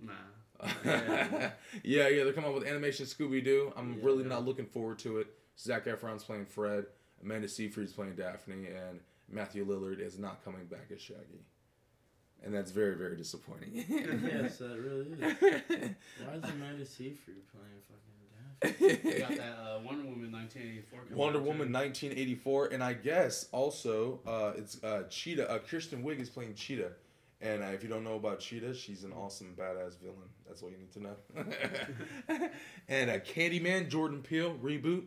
Nah. 0.00 0.12
yeah, 0.84 1.50
yeah, 1.82 2.24
they're 2.24 2.32
coming 2.32 2.48
up 2.50 2.54
with 2.56 2.66
animation 2.66 3.06
Scooby 3.06 3.44
Doo. 3.44 3.72
I'm 3.76 3.94
Yeah. 3.94 3.98
really 4.02 4.24
not 4.24 4.44
looking 4.44 4.66
forward 4.66 4.98
to 5.00 5.18
it. 5.18 5.26
Zac 5.58 5.84
Efron's 5.86 6.24
playing 6.24 6.46
Fred, 6.46 6.86
Amanda 7.22 7.48
Seyfried's 7.48 7.92
playing 7.92 8.16
Daphne, 8.16 8.66
and 8.68 9.00
Matthew 9.30 9.64
Lillard 9.66 10.00
is 10.00 10.18
not 10.18 10.44
coming 10.44 10.64
back 10.66 10.90
as 10.92 11.00
Shaggy. 11.00 11.44
And 12.44 12.52
that's 12.54 12.70
very, 12.72 12.94
very 12.96 13.16
disappointing. 13.16 13.70
yes, 13.88 14.58
that 14.58 14.78
really 14.78 15.12
is. 15.12 15.18
Why 16.26 16.34
is 16.34 16.44
Amanda 16.50 16.84
Seyfried 16.84 17.46
playing 17.52 17.80
fucking? 17.88 18.14
We 18.64 18.70
got 19.18 19.36
that 19.36 19.58
uh, 19.62 19.78
Wonder 19.84 20.04
Woman 20.04 20.32
1984. 20.32 21.16
Wonder 21.16 21.38
Woman 21.38 21.72
1984, 21.72 22.66
and 22.68 22.82
I 22.82 22.94
guess 22.94 23.48
also 23.52 24.20
uh, 24.26 24.52
it's 24.56 24.82
uh, 24.82 25.04
Cheetah. 25.10 25.50
Uh, 25.50 25.58
Kirsten 25.58 26.02
Wiig 26.02 26.20
is 26.20 26.30
playing 26.30 26.54
Cheetah, 26.54 26.92
and 27.40 27.62
uh, 27.62 27.66
if 27.66 27.82
you 27.82 27.88
don't 27.88 28.04
know 28.04 28.16
about 28.16 28.40
Cheetah, 28.40 28.74
she's 28.74 29.04
an 29.04 29.12
awesome 29.12 29.54
badass 29.58 29.98
villain. 30.00 30.28
That's 30.46 30.62
all 30.62 30.70
you 30.70 30.78
need 30.78 30.92
to 30.92 31.02
know. 31.02 32.48
and 32.88 33.10
uh, 33.10 33.18
Candyman, 33.18 33.88
Jordan 33.88 34.22
Peele 34.22 34.56
reboot. 34.62 35.04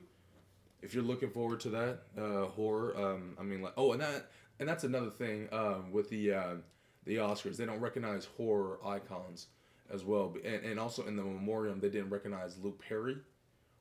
If 0.82 0.94
you're 0.94 1.04
looking 1.04 1.32
forward 1.32 1.60
to 1.62 1.70
that 1.70 2.00
uh, 2.18 2.46
horror, 2.46 2.96
um, 2.96 3.36
I 3.40 3.44
mean, 3.44 3.62
like, 3.64 3.74
oh, 3.78 3.94
and 3.94 4.02
that 4.02 4.30
and 4.60 4.70
that's 4.70 4.84
another 4.84 5.10
thing 5.10 5.50
um, 5.52 5.92
with 5.92 6.10
the 6.10 6.34
uh, 6.34 6.54
the 7.06 7.16
Oscars. 7.16 7.58
They 7.58 7.66
don't 7.66 7.80
recognize 7.80 8.26
horror 8.38 8.80
icons 8.86 9.48
as 9.92 10.04
well, 10.04 10.36
and, 10.46 10.64
and 10.64 10.80
also 10.80 11.08
in 11.08 11.16
the 11.16 11.24
memoriam, 11.24 11.80
they 11.80 11.90
didn't 11.90 12.12
recognize 12.12 12.58
Luke 12.62 12.80
Perry 12.88 13.18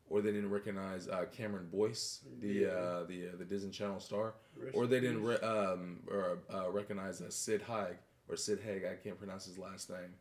or 0.09 0.21
they 0.23 0.33
didn't 0.33 0.51
recognize 0.51 1.09
uh, 1.09 1.25
Cameron 1.33 1.69
Boyce, 1.73 2.21
the 2.41 2.49
Yeah. 2.49 2.69
uh, 2.69 3.05
the 3.05 3.29
uh, 3.29 3.37
the 3.39 3.45
Disney 3.45 3.71
Channel 3.71 4.01
star, 4.01 4.35
Rest 4.57 4.77
or 4.77 4.87
they 4.87 5.01
didn't 5.01 5.23
re- 5.23 5.37
um, 5.39 6.01
or 6.11 6.39
uh, 6.53 6.71
recognize 6.71 7.21
uh, 7.21 7.31
Sid 7.31 7.63
Haig 7.63 7.97
or 8.29 8.37
Sid 8.37 8.61
Haig. 8.65 8.85
I 8.85 8.95
can't 9.03 9.19
pronounce 9.19 9.45
his 9.47 9.59
last 9.59 9.91
name, 9.91 10.15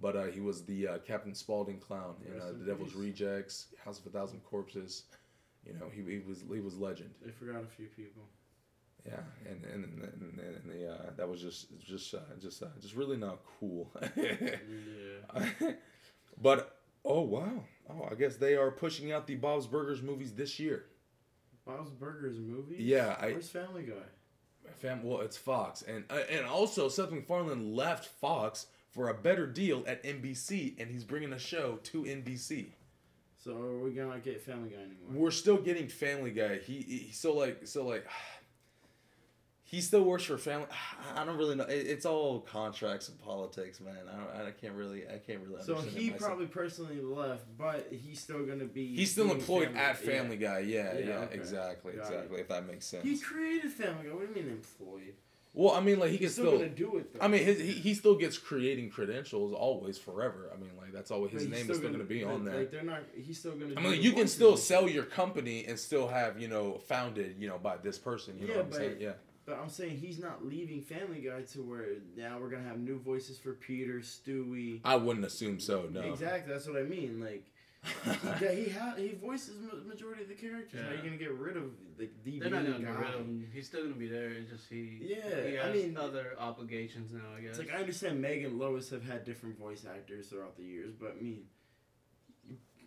but 0.00 0.16
uh, 0.16 0.24
he 0.24 0.40
was 0.40 0.64
the 0.64 0.88
uh, 0.88 0.98
Captain 0.98 1.34
Spaulding 1.34 1.78
clown 1.78 2.14
in 2.26 2.40
uh, 2.40 2.48
in 2.48 2.58
The 2.60 2.64
Devil's 2.66 2.92
peace. 2.92 3.00
Rejects, 3.02 3.66
House 3.84 3.98
of 3.98 4.06
a 4.06 4.10
Thousand 4.10 4.40
Corpses. 4.44 5.04
You 5.66 5.74
know, 5.74 5.88
he, 5.92 6.00
he 6.10 6.20
was 6.26 6.44
he 6.52 6.60
was 6.60 6.76
legend. 6.78 7.10
They 7.24 7.32
forgot 7.32 7.62
a 7.62 7.66
few 7.66 7.86
people. 7.86 8.22
Yeah, 9.04 9.20
and 9.48 9.64
and 9.64 9.84
and, 9.84 10.02
and, 10.22 10.40
and 10.40 10.70
the, 10.70 10.92
uh, 10.92 11.10
that 11.16 11.28
was 11.28 11.40
just 11.40 11.66
just 11.80 12.14
uh, 12.14 12.18
just 12.40 12.62
uh, 12.62 12.66
just 12.80 12.94
really 12.96 13.16
not 13.16 13.38
cool. 13.60 13.90
Yeah. 14.16 15.50
but 16.40 16.78
oh 17.04 17.20
wow, 17.22 17.64
oh 17.90 18.08
I 18.10 18.14
guess 18.14 18.36
they 18.36 18.56
are 18.56 18.70
pushing 18.70 19.12
out 19.12 19.26
the 19.26 19.36
Bob's 19.36 19.66
Burgers 19.66 20.02
movies 20.02 20.34
this 20.34 20.58
year. 20.58 20.86
Bob's 21.66 21.90
Burgers 21.90 22.38
movie. 22.38 22.76
Yeah, 22.78 23.16
I 23.20 23.32
Where's 23.32 23.48
Family 23.48 23.82
Guy? 23.82 23.94
fam. 24.76 25.02
Well, 25.02 25.20
it's 25.20 25.36
Fox, 25.36 25.82
and 25.82 26.04
uh, 26.10 26.20
and 26.30 26.46
also 26.46 26.88
Seth 26.88 27.10
MacFarlane 27.10 27.74
left 27.74 28.06
Fox 28.06 28.66
for 28.90 29.08
a 29.08 29.14
better 29.14 29.46
deal 29.46 29.84
at 29.86 30.02
NBC, 30.04 30.80
and 30.80 30.90
he's 30.90 31.04
bringing 31.04 31.32
a 31.32 31.38
show 31.38 31.78
to 31.84 32.02
NBC. 32.02 32.66
So 33.36 33.56
are 33.56 33.78
we 33.78 33.92
gonna 33.92 34.18
get 34.18 34.42
Family 34.42 34.70
Guy 34.70 34.76
anymore? 34.76 35.10
We're 35.12 35.30
still 35.30 35.58
getting 35.58 35.88
Family 35.88 36.30
Guy. 36.30 36.58
He, 36.58 36.80
he 36.82 37.12
so 37.12 37.34
like 37.34 37.66
so 37.66 37.86
like. 37.86 38.06
He 39.68 39.80
still 39.80 40.04
works 40.04 40.22
for 40.22 40.38
family. 40.38 40.68
I 41.16 41.24
don't 41.24 41.36
really 41.36 41.56
know. 41.56 41.66
It's 41.68 42.06
all 42.06 42.40
contracts 42.40 43.08
and 43.08 43.18
politics, 43.20 43.80
man. 43.80 43.96
I 44.08 44.38
don't, 44.38 44.46
I 44.46 44.50
can't 44.52 44.74
really. 44.74 45.02
I 45.08 45.18
can't 45.18 45.40
really. 45.40 45.60
So 45.62 45.74
he 45.74 46.10
probably 46.10 46.46
personally 46.46 47.00
left, 47.00 47.44
but 47.58 47.88
he's 47.90 48.20
still 48.20 48.46
gonna 48.46 48.64
be. 48.64 48.94
He's 48.94 49.10
still 49.10 49.30
employed 49.30 49.66
Family- 49.66 49.80
at 49.80 49.98
Family 49.98 50.36
Guy. 50.36 50.60
Yeah, 50.60 50.92
Yeah, 50.96 51.06
yeah, 51.06 51.14
okay. 51.24 51.34
exactly, 51.34 51.94
Got 51.94 51.98
it. 51.98 52.14
exactly. 52.14 52.40
If 52.40 52.48
that 52.48 52.66
makes 52.66 52.86
sense. 52.86 53.02
He 53.02 53.18
created 53.18 53.72
Family 53.72 54.04
Guy. 54.06 54.14
What 54.14 54.32
do 54.32 54.40
you 54.40 54.46
mean 54.46 54.52
employed? 54.52 55.14
well, 55.52 55.74
I 55.74 55.80
mean, 55.80 55.98
like 55.98 56.10
he 56.10 56.18
can 56.18 56.28
still, 56.28 56.44
still. 56.46 56.58
gonna 56.58 56.68
do 56.70 56.98
it 56.98 57.14
though. 57.14 57.20
I 57.24 57.26
mean, 57.28 57.42
his, 57.42 57.58
he 57.58 57.72
he 57.72 57.94
still 57.94 58.14
gets 58.14 58.38
creating 58.38 58.90
credentials 58.90 59.52
always 59.52 59.98
forever. 59.98 60.48
I 60.54 60.60
mean, 60.60 60.70
like 60.80 60.92
that's 60.92 61.10
always 61.10 61.32
his 61.32 61.42
he's 61.42 61.50
name 61.50 61.68
is 61.70 61.78
still 61.78 61.90
gonna 61.90 62.04
be 62.04 62.22
but, 62.22 62.34
on 62.34 62.44
there. 62.44 62.58
Like 62.58 62.70
they're 62.70 62.82
not. 62.84 63.00
He's 63.16 63.38
still 63.40 63.52
gonna. 63.56 63.72
I 63.76 63.82
do 63.82 63.88
mean, 63.88 64.00
you 64.02 64.12
can 64.12 64.28
still 64.28 64.56
sell 64.56 64.88
your 64.88 65.04
company 65.04 65.64
and 65.66 65.76
still 65.76 66.06
have 66.06 66.40
you 66.40 66.46
know 66.46 66.78
founded 66.86 67.34
you 67.40 67.48
know 67.48 67.58
by 67.58 67.78
this 67.78 67.98
person. 67.98 68.38
You 68.38 68.46
know 68.46 68.52
Yeah, 68.52 68.56
what 68.58 68.64
I'm 68.66 68.70
but- 68.70 68.78
saying? 68.78 68.96
Yeah. 69.00 69.12
But 69.46 69.60
I'm 69.62 69.68
saying 69.68 69.98
he's 69.98 70.18
not 70.18 70.44
leaving 70.44 70.82
Family 70.82 71.20
Guy 71.20 71.42
to 71.52 71.62
where 71.62 71.84
now 72.16 72.38
we're 72.40 72.50
gonna 72.50 72.64
have 72.68 72.80
new 72.80 72.98
voices 72.98 73.38
for 73.38 73.52
Peter, 73.52 74.00
Stewie. 74.00 74.80
I 74.84 74.96
wouldn't 74.96 75.24
assume 75.24 75.60
so. 75.60 75.88
No. 75.92 76.00
Exactly. 76.00 76.52
That's 76.52 76.66
what 76.66 76.76
I 76.78 76.82
mean. 76.82 77.20
Like. 77.20 77.44
Yeah, 78.42 78.50
he 78.50 78.68
ha- 78.70 78.94
he 78.98 79.12
voices 79.12 79.54
ma- 79.60 79.78
majority 79.88 80.22
of 80.22 80.28
the 80.28 80.34
characters. 80.34 80.80
How 80.82 80.88
are 80.88 80.90
you 80.90 80.96
Yeah. 80.98 81.04
gonna 81.04 81.16
get 81.18 81.32
rid 81.34 81.56
of 81.56 81.70
the 81.96 82.08
the 82.24 82.40
They're 82.40 82.50
not 82.50 82.64
gonna 82.66 82.80
get 82.80 82.88
rid 82.98 83.14
of 83.14 83.20
him. 83.20 83.46
He's 83.54 83.66
still 83.66 83.82
gonna 83.84 83.94
be 83.94 84.08
there. 84.08 84.30
It's 84.30 84.50
just 84.50 84.68
he. 84.68 84.98
Yeah, 85.02 85.46
he 85.46 85.58
I 85.60 85.72
mean- 85.72 85.96
other 85.96 86.34
obligations 86.36 87.12
now. 87.12 87.20
I 87.36 87.40
guess. 87.42 87.50
It's 87.50 87.58
like 87.60 87.70
I 87.72 87.78
understand 87.80 88.20
Meg 88.20 88.42
and 88.44 88.58
Lois 88.58 88.90
have 88.90 89.04
had 89.04 89.24
different 89.24 89.56
voice 89.56 89.84
actors 89.88 90.26
throughout 90.28 90.56
the 90.56 90.64
years, 90.64 90.94
but 90.98 91.12
I 91.16 91.22
mean, 91.22 91.32
you- 91.34 91.44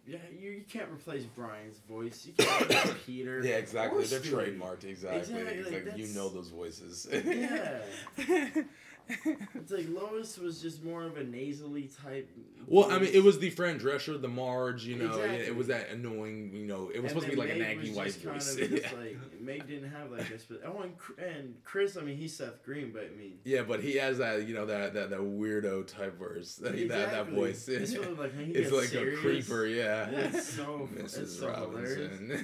yeah, 0.10 0.18
you, 0.39 0.51
you 0.51 0.64
can't 0.70 0.89
replace 0.91 1.24
Brian's 1.24 1.78
voice. 1.88 2.26
You 2.26 2.34
can't 2.34 2.62
replace 2.62 2.93
Peter. 3.05 3.41
Yeah, 3.43 3.55
exactly. 3.55 4.03
They're 4.05 4.20
Stewie. 4.20 4.57
trademarked. 4.57 4.84
Exactly. 4.86 5.20
Exactly, 5.20 5.41
It's 5.57 5.72
like, 5.72 5.86
like, 5.86 5.97
you 5.97 6.07
know 6.07 6.30
those 6.30 6.49
voices. 6.49 7.07
Yeah. 7.12 7.82
It's 9.55 9.72
like 9.72 9.88
Lois 9.89 10.38
was 10.38 10.62
just 10.62 10.84
more 10.84 11.03
of 11.03 11.18
a 11.18 11.24
nasally 11.24 11.89
type. 12.03 12.30
Well, 12.68 12.91
I 12.91 12.99
mean, 12.99 13.10
it 13.14 13.24
was 13.24 13.39
the 13.39 13.49
Fran 13.49 13.80
Drescher, 13.80 14.20
the 14.22 14.28
Marge, 14.28 14.86
you 14.86 14.95
know, 14.95 15.07
Exactly. 15.07 15.38
it 15.47 15.55
was 15.55 15.68
that 15.68 15.89
annoying, 15.89 16.51
you 16.53 16.66
know, 16.66 16.89
it 16.93 17.01
was 17.01 17.12
And 17.12 17.22
supposed 17.22 17.26
to 17.26 17.32
be 17.32 17.38
like 17.38 17.51
a 17.55 17.60
Meg 17.60 17.78
naggy 17.80 17.88
was 17.89 17.97
white 17.97 18.05
just 18.07 18.24
kind 18.24 18.36
voice. 18.36 18.53
Of 18.53 18.70
just 18.70 18.84
yeah. 18.93 18.99
like 18.99 19.41
Meg 19.41 19.68
didn't 19.68 19.89
have 19.91 20.12
like 20.12 20.30
this, 20.30 20.45
but 20.49 20.62
oh, 20.66 20.82
and, 20.82 20.93
and 21.24 21.55
Chris, 21.64 21.97
I 21.97 22.01
mean, 22.01 22.18
he's 22.18 22.36
Seth 22.36 22.64
Green, 22.64 22.91
but 22.91 23.10
I 23.12 23.18
mean, 23.18 23.39
Yeah, 23.43 23.64
but 23.64 23.82
he 23.82 23.95
has 23.97 24.20
that, 24.20 24.47
you 24.47 24.53
know, 24.53 24.66
that 24.68 24.93
that, 24.93 25.10
that 25.10 25.20
weirdo 25.20 25.88
type 25.88 26.18
verse, 26.20 26.55
that, 26.55 26.74
that, 26.89 27.12
that 27.12 27.30
voice. 27.30 27.68
It's 27.68 27.95
like 28.18 28.32
it's 28.36 28.72
like 28.72 28.86
serious. 28.88 29.20
a 29.20 29.22
creeper, 29.22 29.66
yeah. 29.66 30.07
It's 30.10 30.47
so 30.53 30.88
Mrs. 30.93 31.22
it's 31.22 31.39
so. 31.39 31.47
Robinson. 31.49 32.39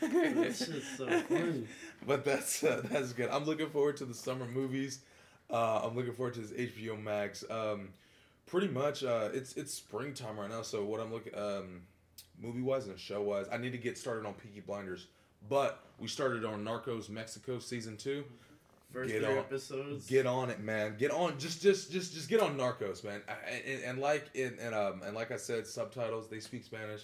That 0.00 0.54
shit's 0.56 0.96
so 0.96 1.06
funny. 1.22 1.66
but 2.06 2.24
that's 2.24 2.64
uh, 2.64 2.82
that's 2.90 3.12
good. 3.12 3.28
I'm 3.30 3.44
looking 3.44 3.68
forward 3.68 3.96
to 3.98 4.04
the 4.04 4.14
summer 4.14 4.46
movies. 4.46 5.00
Uh, 5.52 5.82
I'm 5.84 5.96
looking 5.96 6.12
forward 6.12 6.34
to 6.34 6.40
this 6.40 6.52
HBO 6.52 7.00
Max. 7.02 7.44
Um, 7.50 7.90
pretty 8.46 8.68
much, 8.68 9.02
uh, 9.04 9.30
it's 9.32 9.54
it's 9.54 9.72
springtime 9.74 10.38
right 10.38 10.50
now. 10.50 10.62
So 10.62 10.84
what 10.84 11.00
I'm 11.00 11.12
looking, 11.12 11.36
um, 11.36 11.82
movie 12.40 12.60
wise 12.62 12.86
and 12.86 12.98
show 12.98 13.22
wise, 13.22 13.46
I 13.50 13.56
need 13.58 13.72
to 13.72 13.78
get 13.78 13.98
started 13.98 14.26
on 14.26 14.34
Peaky 14.34 14.60
Blinders. 14.60 15.06
But 15.48 15.82
we 15.98 16.06
started 16.06 16.44
on 16.44 16.64
Narcos 16.64 17.08
Mexico 17.08 17.58
season 17.58 17.96
two. 17.96 18.24
First 18.92 19.12
Get 19.12 19.22
three 19.22 19.32
on- 19.32 19.38
episodes. 19.38 20.06
Get 20.06 20.26
on 20.26 20.50
it, 20.50 20.60
man. 20.60 20.96
Get 20.98 21.12
on. 21.12 21.38
Just, 21.38 21.62
just, 21.62 21.92
just, 21.92 22.12
just 22.12 22.28
get 22.28 22.40
on 22.40 22.58
Narcos, 22.58 23.04
man. 23.04 23.22
I- 23.28 23.52
And, 23.66 23.82
and 23.84 23.98
like, 24.00 24.26
and, 24.34 24.58
and 24.58 24.74
um, 24.74 25.02
and 25.04 25.14
like 25.14 25.30
I 25.30 25.36
said, 25.36 25.66
subtitles. 25.66 26.28
They 26.28 26.40
speak 26.40 26.64
Spanish. 26.64 27.02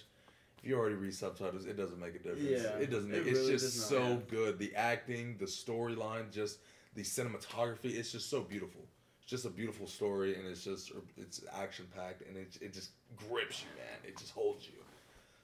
If 0.62 0.68
you 0.68 0.76
already 0.76 0.96
read 0.96 1.14
subtitles, 1.14 1.64
it 1.64 1.76
doesn't 1.76 1.98
make 2.00 2.16
a 2.16 2.18
difference. 2.18 2.42
Yeah, 2.42 2.76
it 2.78 2.90
doesn't. 2.90 3.12
it 3.14 3.24
Make, 3.24 3.34
it's 3.34 3.46
just 3.46 3.88
so 3.88 4.20
good. 4.28 4.58
The 4.58 4.74
acting, 4.74 5.36
the 5.38 5.44
storyline, 5.46 6.30
just 6.32 6.58
the 6.96 7.02
cinematography. 7.02 7.94
It's 7.96 8.10
just 8.10 8.28
so 8.28 8.40
beautiful. 8.40 8.80
It's 9.22 9.30
just 9.30 9.44
a 9.44 9.50
beautiful 9.50 9.86
story, 9.86 10.34
and 10.36 10.46
it's 10.46 10.64
just 10.64 10.90
it's 11.16 11.42
action 11.56 11.86
packed, 11.94 12.22
and 12.26 12.36
it 12.36 12.58
it 12.60 12.72
just 12.72 12.90
grips 13.28 13.62
you, 13.62 13.68
man. 13.76 13.98
It 14.04 14.16
just 14.18 14.32
holds 14.32 14.66
you. 14.66 14.80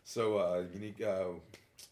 So 0.04 0.38
uh, 0.38 0.64
unique. 0.74 1.00
Uh, 1.00 1.38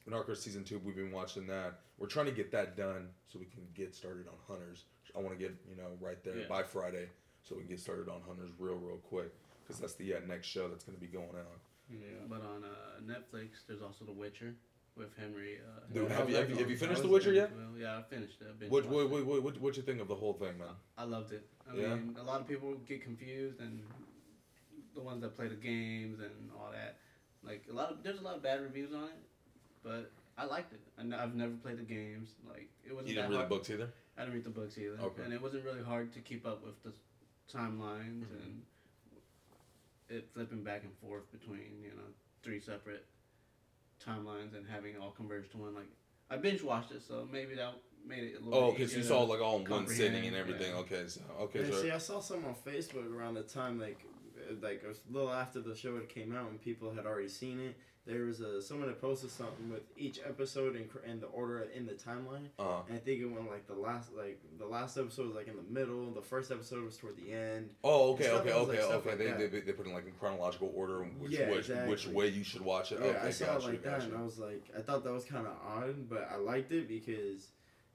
Narcos 0.09 0.37
season 0.39 0.63
two, 0.63 0.81
we've 0.85 0.95
been 0.95 1.11
watching 1.11 1.47
that. 1.49 1.81
We're 1.99 2.07
trying 2.07 2.27
to 2.27 2.33
get 2.33 2.53
that 2.53 2.77
done 2.77 3.09
so 3.31 3.39
we 3.39 3.47
can 3.47 3.63
get 3.75 3.95
started 3.95 4.27
on 4.29 4.35
Hunters. 4.49 4.85
I 5.17 5.21
want 5.21 5.37
to 5.37 5.39
get 5.39 5.55
you 5.69 5.77
know 5.77 5.89
right 6.01 6.23
there 6.25 6.37
Yeah. 6.39 6.49
by 6.49 6.63
Friday, 6.63 7.09
so 7.43 7.55
we 7.57 7.63
can 7.63 7.71
get 7.71 7.81
started 7.81 8.09
on 8.09 8.21
Hunters 8.27 8.51
real 8.59 8.77
real 8.77 8.99
quick 8.99 9.33
because 9.67 9.81
that's 9.81 9.95
the 9.95 10.15
uh, 10.15 10.21
next 10.29 10.47
show 10.47 10.69
that's 10.69 10.85
going 10.85 10.97
to 10.97 11.01
be 11.01 11.09
going 11.09 11.29
on. 11.31 11.59
Yeah. 11.91 11.99
But 12.29 12.43
on 12.43 12.63
uh, 12.65 13.01
Netflix, 13.05 13.67
there's 13.67 13.83
also 13.83 14.05
The 14.05 14.13
Witcher 14.13 14.55
with 15.01 15.17
Henry. 15.17 15.59
Uh, 15.59 15.81
Dude, 15.93 16.11
have 16.13 16.29
you 16.31 16.37
have 16.37 16.51
you, 16.51 16.57
have 16.57 16.71
you 16.71 16.77
finished 16.77 17.03
The 17.03 17.09
Witcher 17.09 17.33
yet? 17.33 17.51
Well, 17.57 17.79
yeah, 17.79 17.99
I 17.99 18.03
finished 18.03 18.39
it. 18.41 18.47
I 18.49 18.69
What 18.69 18.87
what, 18.87 19.11
what, 19.11 19.27
what, 19.27 19.43
what 19.43 19.61
what 19.61 19.77
you 19.77 19.83
think 19.83 20.01
of 20.01 20.09
the 20.09 20.15
whole 20.15 20.35
thing, 20.35 20.59
man? 20.59 20.77
I 20.97 21.05
loved 21.05 21.33
it. 21.33 21.45
I 21.71 21.75
Yeah? 21.77 21.95
mean, 21.95 22.17
a 22.21 22.23
lot 22.23 22.41
of 22.41 22.47
people 22.47 22.75
get 22.87 23.03
confused, 23.03 23.61
and 23.61 23.83
the 24.95 25.01
ones 25.01 25.23
that 25.23 25.35
play 25.37 25.49
the 25.49 25.55
games 25.73 26.21
and 26.21 26.51
all 26.57 26.71
that, 26.73 26.99
like 27.43 27.65
a 27.71 27.73
lot 27.81 27.91
of 27.91 28.03
there's 28.05 28.19
a 28.21 28.23
lot 28.29 28.37
of 28.37 28.43
bad 28.43 28.61
reviews 28.63 28.93
on 28.93 29.05
it, 29.05 29.21
but 29.83 30.13
I 30.39 30.45
liked 30.45 30.73
it. 30.73 30.81
And 30.99 31.15
I've 31.15 31.35
never 31.35 31.55
played 31.65 31.79
the 31.79 31.89
games. 31.99 32.29
Like 32.49 32.69
it 32.87 32.93
wasn't 32.93 33.09
You 33.09 33.15
didn't 33.17 33.33
read 33.33 33.41
the 33.45 33.55
books 33.55 33.71
either. 33.71 33.89
I 34.19 34.23
didn't 34.23 34.35
read 34.35 34.45
the 34.45 34.51
books 34.61 34.77
either, 34.79 34.99
Okay. 35.01 35.23
and 35.25 35.33
it 35.33 35.41
wasn't 35.41 35.65
really 35.65 35.83
hard 35.83 36.13
to 36.13 36.21
keep 36.21 36.47
up 36.47 36.63
with 36.65 36.77
the 36.83 36.93
timelines 37.51 38.25
Mhm. 38.27 38.43
and 38.45 38.63
it 40.09 40.29
flipping 40.35 40.63
back 40.63 40.83
and 40.85 40.93
forth 40.99 41.31
between 41.33 41.81
you 41.83 41.91
know 41.97 42.09
three 42.43 42.61
separate 42.61 43.07
timelines 44.05 44.57
and 44.57 44.67
having 44.69 44.95
it 44.95 45.01
all 45.01 45.11
converge 45.11 45.51
to 45.51 45.59
one. 45.59 45.75
Like 45.75 45.89
I 46.31 46.37
binge 46.37 46.63
watched 46.63 46.93
it, 46.93 47.03
so 47.07 47.27
maybe 47.31 47.55
that 47.57 47.75
made 48.07 48.25
it 48.25 48.41
a 48.41 48.45
little. 48.45 48.65
Oh, 48.65 48.71
because 48.73 48.97
you 48.97 49.03
saw 49.03 49.23
like 49.23 49.41
all 49.41 49.59
in 49.61 49.69
one 49.69 49.87
sitting 49.87 50.27
and 50.27 50.37
everything. 50.37 50.73
yeah. 50.73 50.81
Okay, 50.81 51.05
so 51.07 51.21
okay, 51.41 51.65
Yeah, 51.65 51.71
so 51.71 51.83
see, 51.83 51.91
I 51.91 51.99
saw 51.99 52.21
some 52.21 52.45
on 52.45 52.55
Facebook 52.67 53.13
around 53.15 53.35
the 53.35 53.43
time, 53.43 53.81
like, 53.81 54.01
uh, 54.39 54.55
like 54.63 54.83
a 54.85 55.13
little 55.13 55.33
after 55.33 55.61
the 55.61 55.75
show 55.75 55.95
had 55.97 56.09
came 56.09 56.35
out, 56.35 56.51
and 56.51 56.61
people 56.61 56.93
had 56.93 57.07
already 57.07 57.29
seen 57.29 57.61
it. 57.61 57.77
There 58.11 58.25
was 58.25 58.41
a 58.41 58.61
someone 58.61 58.89
that 58.89 59.01
posted 59.01 59.31
something 59.31 59.71
with 59.71 59.83
each 59.97 60.19
episode 60.27 60.75
in, 60.75 60.87
cr- 60.87 61.05
in 61.07 61.21
the 61.21 61.29
order 61.29 61.69
in 61.75 61.87
the 61.87 61.93
timeline, 61.93 62.49
uh, 62.59 62.81
and 62.89 62.97
I 62.97 62.99
think 62.99 63.21
it 63.21 63.27
went 63.27 63.49
like 63.49 63.67
the 63.69 63.75
last, 63.75 64.11
like 64.17 64.41
the 64.59 64.67
last 64.67 64.99
episode 64.99 65.29
was 65.29 65.37
like 65.37 65.47
in 65.47 65.55
the 65.57 65.81
middle, 65.81 66.11
the 66.11 66.21
first 66.21 66.51
episode 66.51 66.85
was 66.85 66.97
toward 66.97 67.17
the 67.17 67.33
end. 67.33 67.71
oh, 67.85 68.13
okay, 68.15 68.31
okay, 68.31 68.53
was, 68.53 68.69
okay, 68.69 68.79
stuff 68.79 69.07
okay. 69.07 69.11
like 69.11 69.19
they, 69.19 69.27
that. 69.27 69.53
they 69.53 69.61
they 69.61 69.73
put 69.73 69.87
in 69.87 69.93
like 69.93 70.07
in 70.07 70.13
chronological 70.19 70.73
order 70.75 70.99
which 71.21 71.33
Yeah, 71.33 71.51
which 71.51 71.69
which 71.69 72.09
way 72.09 72.29
you 72.29 72.43
should 72.43 72.63
watch 72.63 72.91
it. 72.91 72.99
Yeah, 73.01 73.11
okay, 73.11 73.29
I 73.29 73.31
saw 73.31 73.47
gotcha, 73.47 73.69
it 73.69 73.71
like 73.71 73.83
that, 73.85 74.03
and 74.03 74.17
I 74.17 74.23
was 74.23 74.39
like, 74.39 74.65
I 74.77 74.81
thought 74.81 75.05
that 75.05 75.13
was 75.13 75.25
kind 75.25 75.47
of 75.47 75.53
odd, 75.65 76.09
but 76.09 76.29
I 76.33 76.37
liked 76.37 76.73
it 76.73 76.89
because 76.89 77.49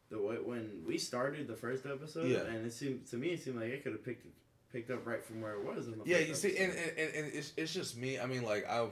the 0.09 0.21
way 0.21 0.35
when 0.35 0.83
we 0.87 0.97
started 0.97 1.47
the 1.47 1.55
first 1.55 1.85
episode, 1.85 2.29
Yeah. 2.29 2.45
and 2.45 2.65
it 2.65 2.71
seemed 2.71 3.05
to 3.07 3.17
me 3.17 3.29
it 3.29 3.43
seemed 3.43 3.59
like 3.59 3.69
it 3.69 3.83
could 3.83 3.91
have 3.91 4.05
picked 4.05 4.25
picked 4.71 4.91
up 4.91 5.05
right 5.05 5.23
from 5.23 5.41
where 5.41 5.53
it 5.53 5.63
was 5.63 5.87
in 5.87 5.97
the 5.97 6.03
Yeah, 6.05 6.19
you 6.19 6.35
see, 6.35 6.57
and, 6.57 6.71
and, 6.71 6.91
and, 6.97 7.15
and 7.15 7.33
it's, 7.33 7.53
it's 7.55 7.73
just 7.73 7.97
me. 7.97 8.19
I 8.19 8.25
mean, 8.25 8.43
like 8.43 8.69
I, 8.69 8.87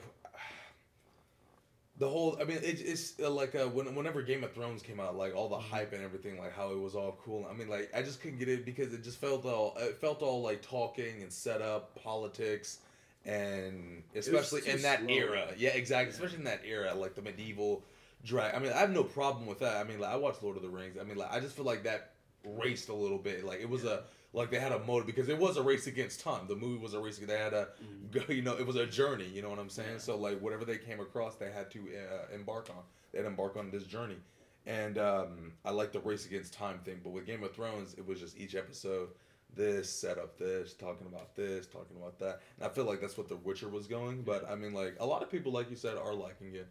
the 1.97 2.09
whole. 2.09 2.37
I 2.41 2.43
mean, 2.45 2.57
it, 2.57 2.81
it's 2.81 3.13
uh, 3.19 3.29
like 3.29 3.55
uh, 3.55 3.67
when, 3.67 3.93
whenever 3.95 4.21
Game 4.21 4.43
of 4.43 4.53
Thrones 4.53 4.81
came 4.81 4.99
out, 4.99 5.15
like 5.15 5.35
all 5.35 5.49
the 5.49 5.57
Mm-hmm. 5.59 5.75
hype 5.75 5.93
and 5.93 6.03
everything, 6.03 6.37
like 6.39 6.53
how 6.55 6.71
it 6.71 6.79
was 6.79 6.95
all 6.95 7.17
cool. 7.23 7.47
I 7.49 7.53
mean, 7.53 7.69
like 7.69 7.91
I 7.95 8.01
just 8.01 8.21
couldn't 8.21 8.39
get 8.39 8.49
it 8.49 8.65
because 8.65 8.93
it 8.93 9.03
just 9.03 9.19
felt 9.19 9.45
all. 9.45 9.75
It 9.79 9.97
felt 9.99 10.21
all 10.21 10.41
like 10.41 10.61
talking 10.61 11.21
and 11.21 11.31
setup, 11.31 11.95
politics, 12.01 12.79
and 13.25 14.03
especially 14.15 14.67
in 14.67 14.81
that 14.83 15.01
slow. 15.01 15.09
era. 15.09 15.47
Yeah, 15.57 15.69
exactly. 15.71 16.11
Especially 16.13 16.39
in 16.39 16.43
that 16.45 16.61
era, 16.67 16.93
like 16.95 17.15
the 17.15 17.21
medieval 17.21 17.83
drag. 18.25 18.55
I 18.55 18.59
mean, 18.59 18.71
I 18.73 18.77
have 18.77 18.91
no 18.91 19.03
problem 19.03 19.45
with 19.45 19.59
that. 19.59 19.77
I 19.77 19.83
mean, 19.83 19.99
like 19.99 20.11
I 20.11 20.15
watched 20.17 20.43
Lord 20.43 20.57
of 20.57 20.63
the 20.63 20.69
Rings. 20.69 20.97
I 20.99 21.03
mean, 21.03 21.17
like 21.17 21.31
I 21.31 21.39
just 21.39 21.55
feel 21.55 21.65
like 21.65 21.83
that 21.83 22.11
raced 22.43 22.89
a 22.89 22.93
little 22.93 23.17
bit. 23.19 23.43
Like 23.45 23.59
it 23.61 23.69
was 23.69 23.85
a 23.85 24.03
like 24.33 24.49
they 24.49 24.59
had 24.59 24.71
a 24.71 24.79
motive 24.79 25.05
because 25.05 25.29
it 25.29 25.37
was 25.37 25.57
a 25.57 25.61
race 25.63 25.87
against 25.87 26.19
time. 26.21 26.47
The 26.47 26.55
movie 26.55 26.81
was 26.81 26.93
a 26.93 26.99
race. 26.99 27.17
Against 27.17 27.33
they 27.33 27.39
had 27.39 27.53
a 27.53 27.69
Mhm. 27.83 28.11
go, 28.11 28.21
you 28.33 28.41
know, 28.41 28.57
it 28.57 28.65
was 28.65 28.75
a 28.75 28.85
journey. 28.85 29.27
You 29.29 29.41
know 29.43 29.49
what 29.49 29.59
I'm 29.59 29.69
saying? 29.69 29.93
Yeah. 29.93 29.97
So 29.99 30.17
like 30.17 30.39
whatever 30.41 30.65
they 30.65 30.77
came 30.77 30.99
across, 30.99 31.35
they 31.35 31.51
had 31.51 31.69
to 31.71 31.79
uh, 31.79 32.33
embark 32.33 32.69
on. 32.69 32.83
They 33.11 33.19
had 33.19 33.23
to 33.23 33.29
embark 33.29 33.55
on 33.57 33.69
this 33.71 33.83
journey. 33.85 34.17
And 34.65 34.97
um, 34.97 35.53
I 35.65 35.71
like 35.71 35.91
the 35.91 35.99
race 35.99 36.25
against 36.25 36.53
time 36.53 36.79
thing, 36.79 37.01
but 37.03 37.11
with 37.11 37.25
Game 37.25 37.43
of 37.43 37.53
Thrones, 37.53 37.93
it 37.97 38.07
was 38.07 38.19
just 38.19 38.37
each 38.37 38.55
episode, 38.55 39.09
this 39.55 39.89
set 39.89 40.17
up 40.17 40.37
this, 40.37 40.73
talking 40.73 41.05
about 41.05 41.35
this, 41.35 41.67
talking 41.67 41.97
about 41.97 42.17
that. 42.19 42.39
And 42.57 42.65
I 42.65 42.69
feel 42.69 42.85
like 42.85 43.01
that's 43.01 43.17
what 43.17 43.27
The 43.27 43.35
Witcher 43.35 43.67
was 43.67 43.87
going. 43.87 44.21
But 44.23 44.49
I 44.49 44.55
mean, 44.55 44.73
like 44.73 44.95
a 45.01 45.05
lot 45.05 45.21
of 45.21 45.29
people, 45.29 45.51
like 45.51 45.69
you 45.69 45.75
said, 45.75 45.97
are 45.97 46.13
liking 46.15 46.55
it, 46.55 46.67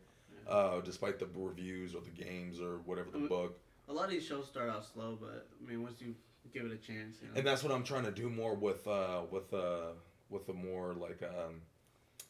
uh, 0.48 0.80
despite 0.80 1.18
the 1.18 1.28
reviews 1.34 1.94
or 1.94 2.00
the 2.00 2.10
games 2.24 2.60
or 2.60 2.78
whatever 2.86 3.10
the 3.10 3.18
Mm. 3.18 3.28
book. 3.28 3.58
A 3.88 3.92
lot 3.92 4.06
of 4.06 4.10
these 4.10 4.24
shows 4.24 4.46
start 4.46 4.70
out 4.70 4.84
slow, 4.86 5.18
but 5.20 5.46
I 5.62 5.68
mean, 5.70 5.82
once 5.82 6.00
you 6.00 6.14
give 6.52 6.64
it 6.66 6.72
a 6.72 6.76
chance, 6.76 7.16
you 7.22 7.28
know. 7.28 7.34
and 7.36 7.46
that's 7.46 7.62
what 7.62 7.72
I'm 7.72 7.84
trying 7.84 8.04
to 8.04 8.10
do 8.10 8.28
more 8.28 8.54
with 8.54 8.86
uh, 8.86 9.22
with 9.30 9.52
uh, 9.54 9.92
with 10.30 10.46
the 10.46 10.52
more 10.52 10.92
like 10.94 11.22
um, 11.22 11.60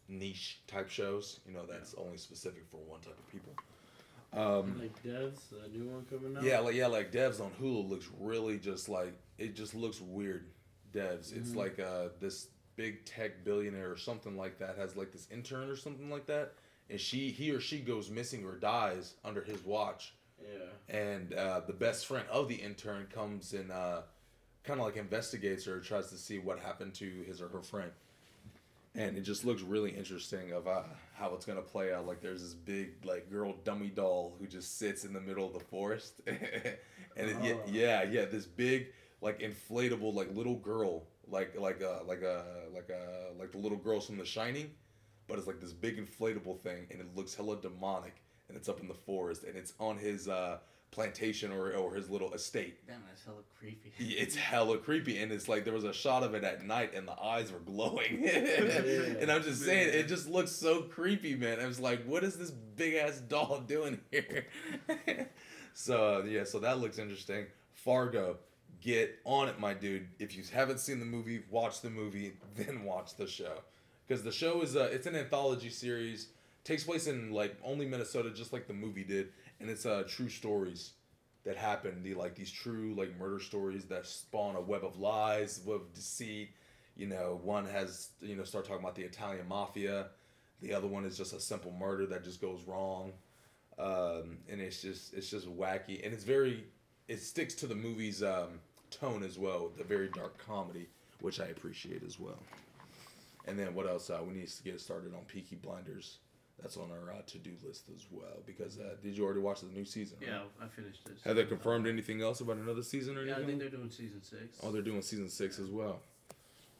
niche 0.09 0.61
type 0.67 0.89
shows. 0.91 1.41
You 1.47 1.53
know, 1.55 1.67
that's 1.67 1.95
only 1.95 2.19
specific 2.19 2.65
for 2.71 2.79
one 2.79 3.01
type 3.01 3.19
of 3.19 3.29
people. 3.29 3.53
Um, 4.35 4.79
Like 4.81 5.03
Devs, 5.03 5.53
a 5.65 5.69
new 5.77 5.89
one 5.91 6.05
coming 6.07 6.37
out. 6.37 6.43
yeah, 6.43 6.59
like 6.61 6.75
yeah, 6.75 6.87
like 6.87 7.13
Devs 7.13 7.41
on 7.41 7.51
Hulu 7.61 7.89
looks 7.89 8.09
really 8.19 8.59
just 8.59 8.89
like 8.89 9.13
it 9.39 9.55
just 9.55 9.75
looks 9.75 10.01
weird. 10.01 10.47
Devs, 10.93 11.35
it's 11.37 11.51
Mhm. 11.51 11.57
like 11.57 11.79
uh 11.81 12.09
this 12.21 12.49
big 12.77 13.05
tech 13.05 13.45
billionaire 13.45 13.91
or 13.91 13.97
something 13.97 14.37
like 14.37 14.59
that 14.59 14.77
has 14.77 14.97
like 14.97 15.13
this 15.13 15.27
intern 15.31 15.69
or 15.69 15.77
something 15.77 16.11
like 16.11 16.27
that, 16.27 16.55
and 16.89 16.99
she 17.01 17.31
he 17.31 17.51
or 17.51 17.61
she 17.61 17.81
goes 17.81 18.11
missing 18.11 18.45
or 18.45 18.57
dies 18.57 19.15
under 19.25 19.43
his 19.43 19.63
watch, 19.65 20.15
Yeah. 20.43 20.95
and 20.97 21.33
uh, 21.35 21.61
the 21.67 21.73
best 21.73 22.07
friend 22.07 22.27
of 22.31 22.49
the 22.49 22.57
intern 22.57 23.07
comes 23.13 23.53
and 23.53 23.71
uh, 23.73 24.03
kind 24.65 24.81
of 24.81 24.87
like 24.87 24.97
investigates 24.97 25.65
her, 25.67 25.81
tries 25.81 26.09
to 26.11 26.17
see 26.17 26.39
what 26.39 26.59
happened 26.59 26.95
to 26.95 27.23
his 27.27 27.41
or 27.41 27.49
her 27.49 27.63
friend, 27.63 27.91
and 28.95 29.17
it 29.17 29.23
just 29.23 29.45
looks 29.45 29.63
really 29.63 29.91
interesting 29.91 30.53
of 30.53 30.67
uh, 30.69 30.83
how 31.15 31.33
it's 31.35 31.47
gonna 31.47 31.63
play 31.63 31.93
out. 31.93 32.07
Like 32.07 32.21
there's 32.21 32.43
this 32.43 32.55
big 32.55 33.05
like 33.05 33.31
girl 33.31 33.55
dummy 33.65 33.89
doll 33.89 34.35
who 34.39 34.47
just 34.47 34.79
sits 34.79 35.05
in 35.05 35.13
the 35.13 35.21
middle 35.21 35.47
of 35.47 35.55
the 35.55 35.61
forest, 35.61 36.21
and 36.27 36.37
it, 37.17 37.37
yeah, 37.43 37.55
Oh. 37.55 37.61
yeah, 37.71 38.03
yeah, 38.03 38.25
this 38.27 38.47
big 38.47 38.89
like 39.21 39.41
inflatable 39.41 40.13
like 40.15 40.35
little 40.35 40.57
girl, 40.57 41.05
like 41.29 41.59
like 41.59 41.81
a 41.81 42.03
like 42.07 42.23
a 42.23 42.45
like 42.75 42.91
a 42.91 43.33
like 43.39 43.53
the 43.53 43.59
little 43.59 43.79
girls 43.79 44.07
from 44.07 44.19
The 44.19 44.27
Shining, 44.27 44.71
but 45.27 45.39
it's 45.39 45.47
like 45.47 45.61
this 45.61 45.73
big 45.73 45.97
inflatable 45.97 46.61
thing, 46.61 46.87
and 46.91 47.01
it 47.01 47.07
looks 47.17 47.35
hella 47.35 47.57
demonic, 47.61 48.17
and 48.49 48.57
it's 48.57 48.69
up 48.69 48.81
in 48.81 48.89
the 48.89 48.95
forest, 48.95 49.45
and 49.45 49.57
it's 49.57 49.73
on 49.79 49.99
his 49.99 50.29
uh, 50.29 50.59
plantation 50.93 51.51
or 51.51 51.73
or 51.73 51.95
his 51.95 52.09
little 52.09 52.33
estate. 52.35 52.87
Damn, 52.87 53.03
that's 53.09 53.25
hella 53.25 53.39
creepy. 53.59 53.93
It's 53.99 54.37
hella 54.37 54.79
creepy, 54.79 55.19
and 55.19 55.33
it's 55.33 55.49
like 55.49 55.65
there 55.65 55.75
was 55.75 55.85
a 55.85 55.93
shot 55.93 56.23
of 56.23 56.35
it 56.35 56.45
at 56.45 56.65
night, 56.65 56.93
and 56.95 57.09
the 57.09 57.19
eyes 57.21 57.51
were 57.51 57.59
glowing. 57.61 58.25
and 58.29 59.31
I'm 59.31 59.43
just 59.43 59.63
saying, 59.63 59.89
it 59.93 60.07
just 60.07 60.29
looks 60.29 60.53
so 60.53 60.83
creepy, 60.83 61.35
man. 61.35 61.59
I 61.59 61.67
was 61.67 61.81
like, 61.81 62.05
what 62.05 62.23
is 62.23 62.37
this 62.37 62.51
big 62.51 62.95
ass 62.95 63.19
doll 63.19 63.61
doing 63.67 64.01
here? 64.11 64.47
so 65.75 66.21
uh, 66.21 66.25
yeah, 66.25 66.45
so 66.45 66.61
that 66.61 66.79
looks 66.79 66.99
interesting. 66.99 67.47
Fargo, 67.73 68.37
get 68.81 69.19
on 69.25 69.49
it, 69.49 69.59
my 69.59 69.75
dude. 69.75 70.07
If 70.19 70.37
you 70.37 70.45
haven't 70.53 70.79
seen 70.79 71.01
the 71.01 71.07
movie, 71.07 71.43
watch 71.51 71.81
the 71.81 71.91
movie, 71.91 72.35
then 72.57 72.85
watch 72.85 73.17
the 73.17 73.27
show, 73.27 73.63
because 74.07 74.23
the 74.23 74.33
show 74.33 74.61
is 74.61 74.77
a 74.77 74.85
it's 74.85 75.07
an 75.07 75.17
anthology 75.17 75.71
series. 75.71 76.29
Takes 76.65 76.85
place 76.85 77.07
in 77.07 77.33
like 77.33 77.57
only 77.65 77.87
Minnesota, 77.87 78.31
just 78.31 78.53
like 78.53 78.67
the 78.67 78.75
movie 78.75 79.05
did, 79.05 79.31
and 79.61 79.69
it's 79.69 79.87
uh 79.87 80.05
true 80.07 80.29
stories 80.29 80.93
that 81.45 81.57
happen. 81.57 82.03
The 82.03 82.15
like 82.15 82.35
these 82.35 82.51
true 82.51 82.95
like 82.97 83.19
murder 83.19 83.41
stories 83.41 83.85
that 83.87 84.07
spawn 84.07 84.57
a 84.57 84.61
web 84.61 84.85
of 84.85 84.99
lies, 84.99 85.61
web 85.65 85.81
of 85.81 85.93
deceit. 85.93 86.51
You 86.97 87.09
know, 87.09 87.41
one 87.43 87.67
has 87.67 88.11
you 88.21 88.37
know 88.37 88.45
start 88.45 88.65
talking 88.65 88.83
about 88.83 88.95
the 88.95 89.03
Italian 89.03 89.49
mafia. 89.49 90.09
The 90.61 90.73
other 90.73 90.87
one 90.87 91.05
is 91.05 91.19
just 91.19 91.33
a 91.33 91.41
simple 91.41 91.73
murder 91.73 92.07
that 92.07 92.23
just 92.23 92.41
goes 92.41 92.63
wrong, 92.69 93.13
um, 93.79 94.39
and 94.49 94.61
it's 94.61 94.81
just 94.81 95.15
it's 95.15 95.29
just 95.29 95.49
wacky 95.49 96.05
and 96.05 96.15
it's 96.15 96.23
very 96.25 96.65
it 97.09 97.21
sticks 97.21 97.55
to 97.55 97.67
the 97.67 97.75
movie's 97.75 98.23
um, 98.23 98.61
tone 98.91 99.23
as 99.23 99.39
well, 99.39 99.71
the 99.77 99.85
very 99.85 100.09
dark 100.09 100.39
comedy, 100.39 100.87
which 101.21 101.41
I 101.41 101.47
appreciate 101.47 102.03
as 102.05 102.21
well. 102.21 102.39
And 103.47 103.59
then 103.59 103.75
what 103.75 103.89
else? 103.89 104.09
Uh, 104.09 104.21
we 104.27 104.35
need 104.35 104.49
to 104.49 104.63
get 104.63 104.81
started 104.81 105.13
on 105.15 105.25
Peaky 105.27 105.57
Blinders. 105.57 106.19
That's 106.63 106.77
on 106.77 106.91
our 106.93 107.13
uh, 107.13 107.23
to 107.27 107.39
do 107.39 107.51
list 107.67 107.91
as 107.95 108.07
well. 108.11 108.39
Because 108.47 108.79
uh, 108.79 108.95
did 109.03 109.17
you 109.17 109.25
already 109.25 109.41
watch 109.41 109.61
the 109.61 109.67
new 109.67 109.85
season? 109.85 110.19
right? 110.21 110.31
Yeah, 110.31 110.65
I 110.65 110.69
finished 110.69 111.05
this. 111.05 111.19
Have 111.25 111.37
they 111.37 111.45
confirmed 111.45 111.87
anything 111.87 112.23
else 112.23 112.41
about 112.41 112.57
another 112.57 112.83
season 112.83 113.17
or 113.17 113.23
anything? 113.23 113.39
Yeah, 113.39 113.45
I 113.45 113.47
think 113.47 113.59
they're 113.59 113.69
doing 113.69 113.91
season 113.91 114.23
six. 114.23 114.59
oh, 114.63 114.71
they're 114.71 114.83
doing 114.83 115.03
season 115.03 115.29
six 115.29 115.59
as 115.59 115.69
well. 115.69 116.01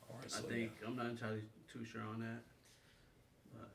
All 0.09 0.17
right, 0.19 0.27
I 0.27 0.29
so 0.29 0.43
think 0.43 0.71
I'm 0.87 0.97
not 0.97 1.07
entirely 1.07 1.43
too 1.73 1.85
sure 1.85 2.03
on 2.03 2.21
that. 2.21 2.41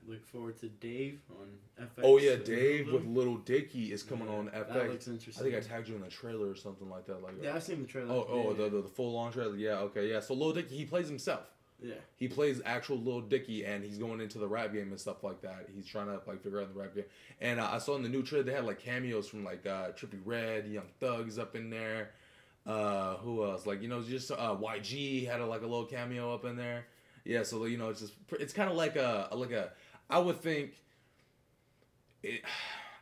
Look 0.08 0.26
forward 0.26 0.58
to 0.62 0.70
Dave 0.70 1.20
on 1.38 1.48
FX. 1.86 2.02
Oh 2.02 2.18
yeah, 2.18 2.38
Dave 2.38 2.92
with 2.94 3.06
Little 3.06 3.36
Dicky 3.36 3.92
is 3.92 4.04
coming 4.04 4.30
Yeah, 4.30 4.36
on 4.36 4.46
That 4.46 4.70
FX. 4.70 5.08
looks 5.08 5.38
I 5.38 5.44
think 5.44 5.56
I 5.56 5.60
tagged 5.60 5.90
you 5.90 5.96
in 5.96 6.02
the 6.02 6.08
trailer 6.08 6.50
or 6.50 6.56
something 6.56 6.90
like 6.90 7.06
that. 7.08 7.22
Like, 7.22 7.34
Yeah, 7.44 7.56
I've 7.56 7.64
seen 7.64 7.82
the 7.82 7.88
trailer. 7.88 8.14
oh, 8.14 8.26
oh, 8.30 8.52
yeah, 8.52 8.58
the, 8.58 8.70
the 8.70 8.82
the 8.84 8.88
full 8.88 9.12
long 9.12 9.34
trailer. 9.34 9.58
Yeah, 9.58 9.80
okay, 9.80 10.10
yeah. 10.10 10.22
So 10.22 10.34
Little 10.34 10.54
Dicky, 10.54 10.78
he 10.78 10.86
plays 10.86 11.10
himself. 11.10 11.42
Yeah. 11.82 11.96
He 12.16 12.28
plays 12.28 12.62
actual 12.66 12.98
Little 12.98 13.22
Dicky, 13.22 13.64
and 13.64 13.84
he's 13.84 13.98
going 13.98 14.20
into 14.20 14.40
the 14.40 14.48
rap 14.48 14.74
game 14.74 14.90
and 14.90 15.00
stuff 15.00 15.24
like 15.24 15.42
that. 15.42 15.68
He's 15.76 15.86
trying 15.86 16.08
to 16.08 16.20
like 16.28 16.42
figure 16.42 16.60
out 16.60 16.74
the 16.74 16.80
rap 16.80 16.96
game. 16.96 17.06
And 17.40 17.60
uh, 17.60 17.70
I 17.72 17.78
saw 17.78 17.96
in 17.96 18.04
the 18.04 18.10
new 18.10 18.24
trailer 18.24 18.44
they 18.44 18.54
had 18.54 18.66
like 18.66 18.80
cameos 18.80 19.28
from 19.28 19.44
like 19.44 19.66
uh, 19.66 19.90
Trippie 19.90 20.22
Redd, 20.26 20.68
Young 20.68 20.88
Thugs 21.00 21.38
up 21.38 21.56
in 21.56 21.70
there. 21.70 22.12
Uh, 22.66 23.16
who 23.18 23.46
else? 23.46 23.66
Like 23.66 23.82
you 23.82 23.88
know, 23.88 24.02
just 24.02 24.32
uh, 24.32 24.36
YG 24.36 25.28
had 25.28 25.40
a, 25.40 25.46
like 25.46 25.62
a 25.62 25.68
little 25.68 25.86
cameo 25.86 26.34
up 26.34 26.46
in 26.46 26.58
there. 26.58 26.88
Yeah, 27.26 27.44
so 27.44 27.66
you 27.66 27.78
know, 27.78 27.90
it's 27.90 28.02
just 28.02 28.14
it's 28.32 28.54
kind 28.54 28.70
of 28.70 28.76
like 28.76 28.96
a 28.96 29.30
like 29.34 29.52
a 29.52 29.72
I 30.10 30.20
would 30.20 30.42
think. 30.42 30.72
It, 32.24 32.42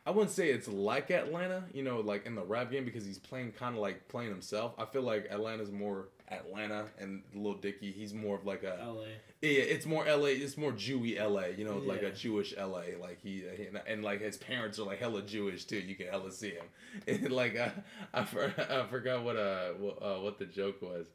I 0.06 0.10
wouldn't 0.10 0.30
say 0.30 0.50
it's 0.50 0.68
like 0.68 1.10
Atlanta, 1.10 1.64
you 1.74 1.82
know, 1.82 1.98
like 1.98 2.26
in 2.26 2.36
the 2.36 2.44
rap 2.44 2.70
game 2.70 2.84
because 2.84 3.04
he's 3.04 3.18
playing 3.18 3.52
kind 3.52 3.74
of 3.74 3.80
like 3.80 4.06
playing 4.06 4.30
himself. 4.30 4.72
I 4.78 4.84
feel 4.84 5.02
like 5.02 5.26
Atlanta's 5.30 5.72
more 5.72 6.06
Atlanta 6.28 6.86
and 6.98 7.22
Lil 7.34 7.54
Dicky, 7.54 7.90
he's 7.90 8.14
more 8.14 8.36
of 8.36 8.46
like 8.46 8.62
a 8.62 8.80
L.A. 8.80 9.08
yeah, 9.42 9.62
it's 9.62 9.84
more 9.84 10.04
LA. 10.04 10.26
It's 10.26 10.56
more 10.56 10.72
Jewy 10.72 11.18
LA. 11.18 11.46
You 11.56 11.64
know, 11.64 11.78
like 11.78 12.02
a 12.02 12.12
Jewish 12.12 12.54
LA. 12.56 12.82
Like 13.00 13.20
he 13.20 13.44
and, 13.66 13.80
and 13.86 14.04
like 14.04 14.20
his 14.20 14.36
parents 14.36 14.78
are 14.78 14.84
like 14.84 15.00
hella 15.00 15.22
Jewish 15.22 15.64
too. 15.64 15.78
You 15.78 15.96
can 15.96 16.06
hella 16.06 16.30
see 16.30 16.50
him. 16.50 16.66
And 17.08 17.30
like 17.30 17.56
uh, 17.58 17.68
I 18.14 18.24
for, 18.24 18.52
I 18.70 18.86
forgot 18.86 19.22
what 19.22 19.36
uh 19.36 19.70
what, 19.78 20.02
uh 20.02 20.20
what 20.20 20.38
the 20.38 20.46
joke 20.46 20.80
was. 20.82 21.06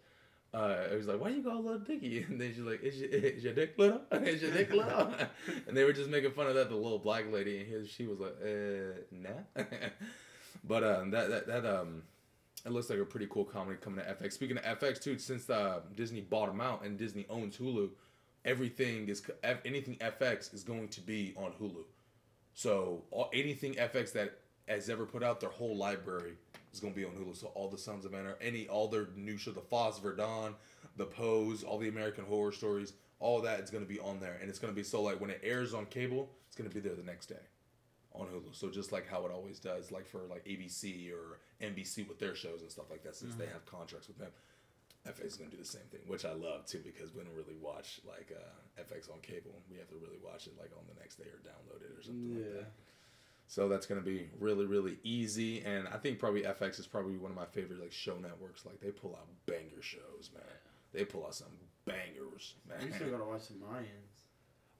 Uh, 0.53 0.87
it 0.91 0.97
was 0.97 1.07
like, 1.07 1.19
why 1.19 1.29
you 1.29 1.41
call 1.41 1.59
a 1.59 1.61
little 1.61 1.79
Dicky? 1.79 2.23
And 2.23 2.39
then 2.39 2.53
she's 2.53 2.63
like, 2.63 2.83
is 2.83 2.99
your, 2.99 3.09
is 3.09 3.43
your 3.43 3.53
dick 3.53 3.75
little? 3.77 4.01
Is 4.11 4.41
your 4.41 4.51
dick 4.51 4.69
little? 4.73 5.13
and 5.67 5.77
they 5.77 5.85
were 5.85 5.93
just 5.93 6.09
making 6.09 6.31
fun 6.31 6.47
of 6.47 6.55
that. 6.55 6.69
The 6.69 6.75
little 6.75 6.99
black 6.99 7.31
lady, 7.31 7.61
and 7.61 7.67
his, 7.67 7.89
she 7.89 8.05
was 8.05 8.19
like, 8.19 8.35
uh, 8.43 8.99
nah. 9.11 9.63
but 10.65 10.83
um, 10.83 11.11
that 11.11 11.29
that 11.29 11.47
that 11.47 11.65
um, 11.65 12.03
it 12.65 12.71
looks 12.71 12.89
like 12.89 12.99
a 12.99 13.05
pretty 13.05 13.27
cool 13.29 13.45
comedy 13.45 13.77
coming 13.81 14.03
to 14.03 14.11
FX. 14.11 14.33
Speaking 14.33 14.57
of 14.57 14.63
FX 14.79 15.01
too, 15.01 15.17
since 15.17 15.49
uh, 15.49 15.79
Disney 15.95 16.21
bought 16.21 16.47
them 16.47 16.59
out 16.59 16.83
and 16.83 16.97
Disney 16.97 17.25
owns 17.29 17.57
Hulu, 17.57 17.89
everything 18.45 19.07
is 19.07 19.23
anything 19.65 19.95
FX 19.95 20.53
is 20.53 20.63
going 20.63 20.89
to 20.89 21.01
be 21.01 21.33
on 21.37 21.53
Hulu. 21.61 21.83
So 22.53 23.03
all, 23.11 23.29
anything 23.33 23.75
FX 23.75 24.11
that 24.13 24.40
has 24.75 24.89
ever 24.89 25.05
put 25.05 25.23
out, 25.23 25.39
their 25.39 25.49
whole 25.49 25.75
library 25.75 26.33
is 26.73 26.79
going 26.79 26.93
to 26.93 26.99
be 26.99 27.05
on 27.05 27.11
Hulu. 27.11 27.35
So 27.35 27.47
all 27.55 27.69
the 27.69 27.77
Sons 27.77 28.05
of 28.05 28.13
Anarchy, 28.13 28.45
any 28.45 28.67
all 28.67 28.87
their 28.87 29.07
new 29.15 29.37
show, 29.37 29.51
the 29.51 29.61
Fosse/Verdon, 29.61 30.55
the 30.97 31.05
Pose, 31.05 31.63
all 31.63 31.77
the 31.77 31.89
American 31.89 32.25
Horror 32.25 32.51
Stories, 32.51 32.93
all 33.19 33.41
that 33.41 33.59
is 33.59 33.69
going 33.69 33.83
to 33.83 33.89
be 33.89 33.99
on 33.99 34.19
there, 34.19 34.37
and 34.41 34.49
it's 34.49 34.59
going 34.59 34.73
to 34.73 34.75
be 34.75 34.83
so 34.83 35.01
like 35.01 35.19
when 35.21 35.29
it 35.29 35.39
airs 35.43 35.73
on 35.73 35.85
cable, 35.85 36.29
it's 36.47 36.55
going 36.55 36.69
to 36.69 36.73
be 36.73 36.81
there 36.81 36.95
the 36.95 37.03
next 37.03 37.27
day 37.27 37.35
on 38.13 38.27
Hulu. 38.27 38.53
So 38.53 38.69
just 38.69 38.91
like 38.91 39.07
how 39.07 39.25
it 39.25 39.31
always 39.31 39.59
does, 39.59 39.91
like 39.91 40.05
for 40.05 40.19
like 40.29 40.43
ABC 40.45 41.11
or 41.11 41.39
NBC 41.65 42.07
with 42.07 42.19
their 42.19 42.35
shows 42.35 42.61
and 42.61 42.71
stuff 42.71 42.89
like 42.89 43.03
that, 43.03 43.15
since 43.15 43.35
they 43.35 43.45
have 43.47 43.65
contracts 43.65 44.07
with 44.07 44.17
them. 44.17 44.31
FX 45.07 45.25
is 45.25 45.35
gonna 45.35 45.49
do 45.49 45.57
the 45.57 45.65
same 45.65 45.81
thing, 45.89 46.01
which 46.05 46.25
I 46.25 46.33
love 46.33 46.67
too 46.67 46.77
because 46.85 47.11
we 47.13 47.23
don't 47.23 47.33
really 47.33 47.55
watch 47.59 48.01
like 48.07 48.31
uh, 48.31 48.81
FX 48.81 49.09
on 49.11 49.19
cable. 49.21 49.49
We 49.71 49.77
have 49.77 49.89
to 49.89 49.95
really 49.95 50.19
watch 50.23 50.45
it 50.45 50.53
like 50.59 50.69
on 50.77 50.83
the 50.87 50.99
next 50.99 51.15
day 51.15 51.25
or 51.25 51.41
download 51.41 51.81
it 51.81 51.89
or 51.97 52.03
something 52.03 52.35
like 52.35 52.53
that. 52.59 52.71
So 53.51 53.67
that's 53.67 53.85
gonna 53.85 53.99
be 53.99 54.29
really 54.39 54.65
really 54.65 54.97
easy, 55.03 55.59
and 55.65 55.85
I 55.89 55.97
think 55.97 56.19
probably 56.19 56.43
FX 56.43 56.79
is 56.79 56.87
probably 56.87 57.17
one 57.17 57.31
of 57.31 57.35
my 57.35 57.43
favorite 57.43 57.81
like 57.81 57.91
show 57.91 58.15
networks. 58.15 58.65
Like 58.65 58.79
they 58.79 58.91
pull 58.91 59.13
out 59.13 59.27
banger 59.45 59.81
shows, 59.81 60.29
man. 60.33 60.41
They 60.93 61.03
pull 61.03 61.25
out 61.25 61.35
some 61.35 61.49
bangers, 61.83 62.55
We 62.65 62.85
man. 62.85 62.93
still 62.95 63.09
gotta 63.11 63.25
watch 63.25 63.49
the 63.49 63.55
Mayans. 63.55 64.10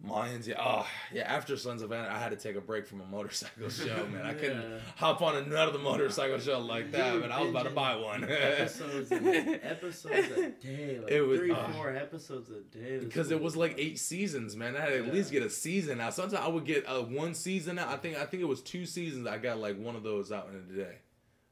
Mayans, 0.03 0.47
yeah, 0.47 0.55
oh, 0.59 0.87
yeah. 1.13 1.21
After 1.31 1.55
Sons 1.55 1.83
of 1.83 1.91
Anarchy, 1.91 2.09
I 2.15 2.17
had 2.17 2.29
to 2.31 2.35
take 2.35 2.55
a 2.55 2.61
break 2.61 2.87
from 2.87 3.01
a 3.01 3.05
motorcycle 3.05 3.69
show, 3.69 4.07
man. 4.07 4.25
I 4.25 4.33
couldn't 4.33 4.59
Yeah. 4.71 4.77
hop 4.95 5.21
on 5.21 5.35
another 5.35 5.77
motorcycle 5.77 6.39
show 6.39 6.59
like 6.59 6.91
that, 6.93 7.19
man. 7.19 7.31
I 7.31 7.39
was 7.41 7.51
about 7.51 7.63
to 7.63 7.69
buy 7.69 7.95
one. 7.95 8.23
episodes, 8.23 9.11
and 9.11 9.27
episodes 9.63 10.31
a 10.31 10.49
day, 10.49 10.99
like 10.99 11.11
It 11.11 11.21
was- 11.21 11.39
three, 11.39 11.51
uh, 11.51 11.67
four 11.73 11.95
episodes 11.95 12.49
a 12.49 12.61
day. 12.75 12.97
Because 12.97 13.29
it 13.29 13.39
was 13.39 13.55
like 13.55 13.75
eight 13.77 13.99
seasons, 13.99 14.55
man. 14.55 14.75
I 14.75 14.79
had 14.81 14.89
to 14.89 15.05
at 15.05 15.13
least 15.13 15.31
get 15.31 15.43
a 15.43 15.49
season 15.51 16.01
out. 16.01 16.15
Sometimes 16.15 16.33
I 16.43 16.47
would 16.47 16.65
get 16.65 16.87
uh, 16.87 17.03
one 17.03 17.35
season 17.35 17.77
out. 17.77 17.89
I 17.89 17.97
think 17.97 18.17
I 18.17 18.25
think 18.25 18.41
it 18.41 18.47
was 18.47 18.61
two 18.61 18.87
seasons. 18.87 19.27
I 19.27 19.37
got 19.37 19.59
like 19.59 19.77
one 19.77 19.95
of 19.95 20.01
those 20.01 20.31
out 20.31 20.49
in 20.49 20.55
a 20.55 20.83
day. 20.83 20.95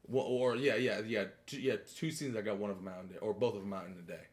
Well, 0.08 0.26
or 0.26 0.56
yeah, 0.56 0.76
yeah, 0.76 1.02
yeah, 1.06 1.26
two, 1.46 1.62
yeah. 1.62 1.76
Two 1.96 2.10
seasons. 2.10 2.36
I 2.36 2.42
got 2.42 2.58
one 2.58 2.72
of 2.72 2.78
them 2.78 2.88
out 2.88 3.02
in 3.04 3.10
a 3.12 3.14
day, 3.14 3.20
or 3.22 3.32
both 3.36 3.54
of 3.54 3.62
them 3.62 3.74
out 3.74 3.86
in 3.86 3.92
a 3.92 4.02
day. 4.02 4.24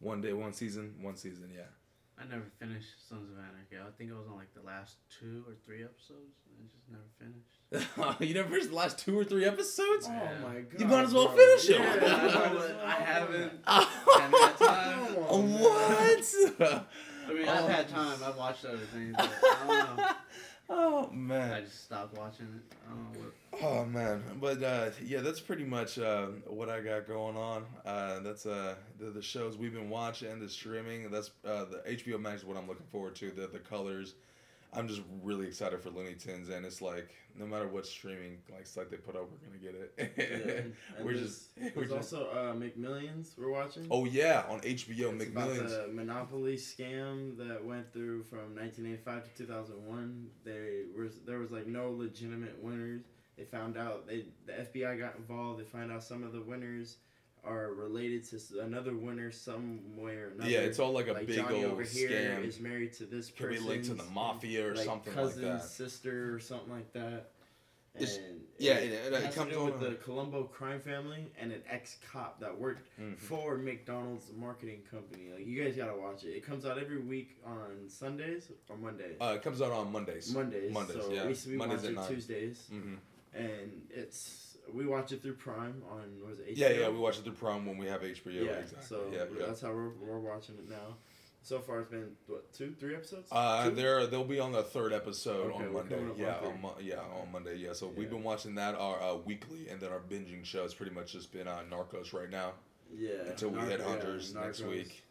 One 0.00 0.20
day, 0.20 0.32
one 0.32 0.52
season, 0.52 0.94
one 1.00 1.14
season. 1.14 1.50
Yeah. 1.54 1.62
I 2.18 2.24
never 2.30 2.44
finished 2.60 3.08
Sons 3.08 3.28
of 3.30 3.36
Anarchy. 3.36 3.76
I 3.84 3.90
think 3.98 4.10
I 4.12 4.14
was 4.14 4.26
on 4.28 4.36
like 4.36 4.54
the 4.54 4.62
last 4.62 4.96
two 5.20 5.44
or 5.48 5.54
three 5.64 5.82
episodes. 5.82 6.38
and 6.46 6.56
I 6.60 6.64
just 6.70 6.88
never 6.88 7.08
finished. 7.18 8.20
you 8.20 8.34
never 8.34 8.48
finished 8.48 8.70
the 8.70 8.76
last 8.76 8.98
two 8.98 9.18
or 9.18 9.24
three 9.24 9.44
episodes? 9.44 10.06
Oh 10.08 10.12
Yeah. 10.12 10.30
my 10.42 10.60
god! 10.60 10.80
You 10.80 10.86
might 10.86 11.04
as 11.04 11.12
well 11.14 11.26
bro. 11.26 11.36
finish 11.36 11.68
it. 11.70 11.80
Yeah, 11.80 11.94
Yeah, 11.96 12.14
I 12.14 12.18
I, 12.18 12.22
might 12.22 12.32
know, 12.32 12.44
as 12.44 12.52
but 12.52 12.76
well. 12.76 12.86
I 12.86 12.90
haven't. 12.92 13.52
Oh, 13.66 14.54
time- 14.58 15.14
Come 15.14 15.24
on, 15.28 15.50
man. 15.50 15.60
what? 15.60 16.34
I 17.26 17.32
mean, 17.32 17.44
Oh. 17.48 17.52
I've 17.52 17.68
had 17.70 17.88
time. 17.88 18.18
I've 18.24 18.36
watched 18.36 18.64
other 18.64 18.76
things. 18.78 19.14
But 19.16 19.30
I 19.42 19.66
don't 19.66 19.96
know. 19.96 20.04
oh 20.68 21.10
man! 21.10 21.52
I 21.52 21.60
just 21.62 21.84
stopped 21.84 22.16
watching 22.16 22.46
it. 22.46 23.20
What. 23.20 23.62
Oh 23.62 23.84
man, 23.84 24.22
but 24.40 24.62
uh, 24.62 24.90
yeah, 25.04 25.20
that's 25.20 25.40
pretty 25.40 25.64
much 25.64 25.98
uh, 25.98 26.26
what 26.46 26.68
I 26.68 26.80
got 26.80 27.06
going 27.06 27.36
on. 27.36 27.64
Uh, 27.84 28.20
that's 28.20 28.46
uh, 28.46 28.74
the, 28.98 29.10
the 29.10 29.22
shows 29.22 29.56
we've 29.56 29.74
been 29.74 29.90
watching, 29.90 30.38
the 30.40 30.48
streaming. 30.48 31.10
That's 31.10 31.30
uh, 31.46 31.64
the 31.64 31.82
HBO 31.86 32.20
Max 32.20 32.40
is 32.40 32.46
what 32.46 32.56
I'm 32.56 32.66
looking 32.66 32.86
forward 32.90 33.14
to. 33.16 33.30
The 33.30 33.46
the 33.46 33.58
colors. 33.58 34.14
I'm 34.76 34.88
just 34.88 35.02
really 35.22 35.46
excited 35.46 35.80
for 35.82 35.90
Looney 35.90 36.14
Tunes, 36.14 36.48
and 36.48 36.64
it's 36.66 36.82
like 36.82 37.08
no 37.38 37.46
matter 37.46 37.66
what 37.68 37.86
streaming 37.86 38.38
like 38.52 38.66
site 38.66 38.90
they 38.90 38.96
put 38.96 39.16
up, 39.16 39.28
we're 39.30 39.46
gonna 39.48 39.58
get 39.62 39.94
Yeah, 39.98 40.04
it. 40.04 40.74
and 40.96 41.04
we're 41.04 41.14
there's, 41.14 41.48
just 41.56 41.76
we're 41.76 41.84
just. 41.84 41.94
also 42.14 42.28
uh, 42.30 42.52
McMillions 42.54 43.36
we're 43.38 43.50
watching. 43.50 43.86
Oh 43.90 44.04
yeah, 44.04 44.44
on 44.48 44.60
HBO, 44.60 45.14
it's 45.20 45.26
about 45.30 45.48
McMillions. 45.50 45.86
the 45.86 45.92
Monopoly 45.92 46.56
scam 46.56 47.36
that 47.38 47.64
went 47.64 47.92
through 47.92 48.24
from 48.24 48.54
1985 48.56 49.24
to 49.24 49.30
2001. 49.46 50.26
They 50.44 50.82
was 50.96 51.20
there 51.26 51.38
was 51.38 51.50
like 51.50 51.66
no 51.66 51.90
legitimate 51.90 52.62
winners. 52.62 53.02
They 53.36 53.44
found 53.44 53.76
out 53.76 54.06
they 54.06 54.26
the 54.46 54.52
FBI 54.52 54.98
got 54.98 55.16
involved. 55.16 55.60
They 55.60 55.64
find 55.64 55.90
out 55.90 56.02
some 56.04 56.22
of 56.22 56.32
the 56.32 56.40
winners 56.42 56.98
are 57.46 57.72
related 57.74 58.24
to 58.30 58.60
another 58.60 58.94
winner 58.96 59.30
some 59.30 59.80
way 59.96 60.14
or 60.16 60.28
another. 60.34 60.50
Yeah, 60.50 60.60
it's 60.60 60.78
all 60.78 60.92
like 60.92 61.08
a 61.08 61.12
like 61.12 61.26
big 61.26 61.36
Johnny 61.36 61.64
old 61.64 61.72
over 61.74 61.82
here 61.82 62.08
scam. 62.08 62.44
is 62.46 62.60
married 62.60 62.92
to 62.94 63.04
this 63.04 63.30
person. 63.30 63.48
Could 63.56 63.62
be 63.62 63.68
linked 63.68 63.86
to 63.86 63.94
the 63.94 64.04
mafia 64.04 64.68
or 64.70 64.74
like 64.74 64.84
something 64.84 65.14
like 65.14 65.24
cousin, 65.24 65.42
that. 65.44 65.62
sister, 65.64 66.34
or 66.34 66.40
something 66.40 66.70
like 66.72 66.92
that. 66.94 67.30
And 67.96 68.02
It's- 68.02 68.18
yeah, 68.58 68.74
it, 68.78 68.90
it- 68.92 69.12
it 69.12 69.22
has 69.22 69.34
comes 69.36 69.50
to 69.52 69.54
do 69.58 69.64
with 69.66 69.78
the 69.78 69.94
Colombo 69.96 70.44
crime 70.44 70.80
family 70.80 71.26
and 71.38 71.52
an 71.52 71.62
ex 71.68 71.96
cop 72.10 72.40
that 72.40 72.58
worked 72.58 72.88
Mhm. 73.00 73.16
for 73.18 73.56
McDonald's 73.56 74.32
marketing 74.36 74.82
company. 74.90 75.30
Like 75.32 75.46
you 75.46 75.62
guys 75.62 75.76
gotta 75.76 75.96
watch 75.96 76.24
it. 76.24 76.30
It 76.36 76.44
comes 76.44 76.66
out 76.66 76.76
every 76.78 76.98
week 76.98 77.36
on 77.44 77.88
Sundays 77.88 78.50
or 78.68 78.76
Mondays. 78.76 79.16
Uh, 79.20 79.34
it 79.36 79.42
comes 79.42 79.62
out 79.62 79.70
on 79.70 79.92
Mondays. 79.92 80.34
Mondays. 80.34 80.72
Mondays, 80.72 80.96
so 80.96 81.12
yeah. 81.12 81.26
we, 81.26 81.36
we 81.52 81.56
Mondays 81.56 81.82
watch 81.82 82.04
at 82.06 82.10
it. 82.10 82.14
Tuesdays, 82.14 82.66
hmm 82.68 82.94
and 83.32 83.82
it's 83.90 84.53
we 84.72 84.86
watch 84.86 85.12
it 85.12 85.22
through 85.22 85.34
Prime 85.34 85.82
on 85.90 86.02
what 86.22 86.32
is 86.32 86.38
it? 86.40 86.56
Yeah, 86.56 86.68
HBO? 86.68 86.74
yeah, 86.74 86.80
yeah, 86.80 86.88
we 86.90 86.98
watch 86.98 87.18
it 87.18 87.24
through 87.24 87.34
Prime 87.34 87.66
when 87.66 87.76
we 87.78 87.86
have 87.86 88.02
HBO. 88.02 88.26
Yeah, 88.32 88.52
exactly. 88.52 88.86
so 88.86 89.00
yeah, 89.12 89.24
yeah. 89.38 89.46
that's 89.46 89.60
how 89.60 89.72
we're, 89.72 89.90
we're 89.90 90.18
watching 90.20 90.54
it 90.56 90.68
now. 90.70 90.96
So 91.42 91.58
far, 91.58 91.80
it's 91.80 91.90
been 91.90 92.06
what 92.26 92.50
two, 92.54 92.74
three 92.80 92.94
episodes? 92.94 93.28
Uh, 93.30 93.68
Two? 93.68 93.74
they're 93.74 94.06
they'll 94.06 94.24
be 94.24 94.40
on 94.40 94.52
the 94.52 94.62
third 94.62 94.94
episode 94.94 95.52
Okay, 95.52 95.64
on 95.66 95.72
Monday. 95.74 95.94
coming 95.94 96.10
up 96.10 96.14
on 96.16 96.18
Yeah, 96.20 96.48
on 96.48 96.60
Mo- 96.62 96.76
yeah 96.80 97.00
on 97.20 97.30
Monday. 97.32 97.56
Yeah, 97.56 97.74
so 97.74 97.92
we've 97.94 98.08
been 98.08 98.22
watching 98.22 98.54
that 98.54 98.74
our 98.76 98.98
uh, 99.02 99.14
weekly, 99.16 99.68
and 99.68 99.78
then 99.78 99.90
our 99.92 100.00
binging 100.00 100.42
show 100.44 100.62
has 100.62 100.72
pretty 100.72 100.94
much 100.94 101.12
just 101.12 101.30
been 101.32 101.46
uh, 101.46 101.58
Narcos 101.70 102.14
right 102.14 102.30
now 102.30 102.52
yeah. 102.96 103.10
until 103.28 103.50
we 103.50 103.58
Narc- 103.58 103.68
hit 103.68 103.80
yeah, 103.80 103.86
Hunters 103.88 104.34
next 104.34 104.62
week, 104.62 105.02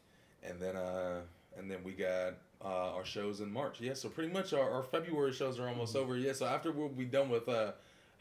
and 0.41 0.59
then 0.59 0.75
uh 0.75 1.19
and 1.55 1.69
then 1.69 1.83
we 1.83 1.91
got 1.91 2.33
uh, 2.65 2.95
our 2.95 3.05
shows 3.05 3.39
in 3.39 3.53
March. 3.53 3.79
Yeah, 3.79 3.93
so 3.93 4.09
pretty 4.09 4.33
much 4.33 4.53
our, 4.53 4.67
our 4.71 4.81
February 4.81 5.33
shows 5.33 5.59
are 5.59 5.67
almost 5.67 5.93
Mm-hmm. 5.93 6.03
over. 6.03 6.17
Yeah, 6.17 6.33
so 6.33 6.47
after 6.47 6.71
we'll 6.71 6.89
be 6.89 7.05
done 7.05 7.29
with 7.29 7.47
uh, 7.47 7.73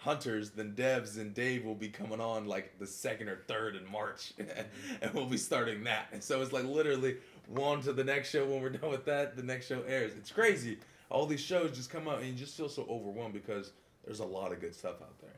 Hunters, 0.03 0.50
then 0.50 0.72
Devs 0.76 1.16
and 1.18 1.32
Dave 1.32 1.64
will 1.64 1.74
be 1.76 1.88
coming 1.88 2.20
on 2.20 2.46
like 2.46 2.78
the 2.78 2.86
second 2.86 3.28
or 3.28 3.36
third 3.46 3.76
in 3.76 3.90
March, 3.90 4.32
and 5.00 5.14
we'll 5.14 5.26
be 5.26 5.36
starting 5.36 5.84
that. 5.84 6.09
And 6.12 6.22
so 6.22 6.42
it's 6.42 6.53
like 6.53 6.64
literally 6.64 7.18
one 7.46 7.80
to 7.82 7.92
the 7.92 8.03
next 8.05 8.30
show. 8.30 8.44
When 8.44 8.61
we're 8.61 8.70
done 8.80 8.90
with 8.90 9.05
that, 9.05 9.36
the 9.36 9.42
next 9.44 9.66
show 9.66 9.82
airs. 9.86 10.12
It's 10.16 10.32
crazy. 10.32 10.78
All 11.09 11.26
these 11.26 11.40
shows 11.40 11.76
just 11.76 11.90
come 11.90 12.09
out, 12.09 12.18
and 12.18 12.26
you 12.26 12.32
just 12.34 12.57
feel 12.57 12.68
so 12.68 12.84
overwhelmed 12.90 13.34
because 13.34 13.70
there's 14.05 14.20
a 14.20 14.24
lot 14.24 14.50
of 14.53 14.61
good 14.61 14.74
stuff 14.74 15.00
out 15.03 15.18
there. 15.20 15.36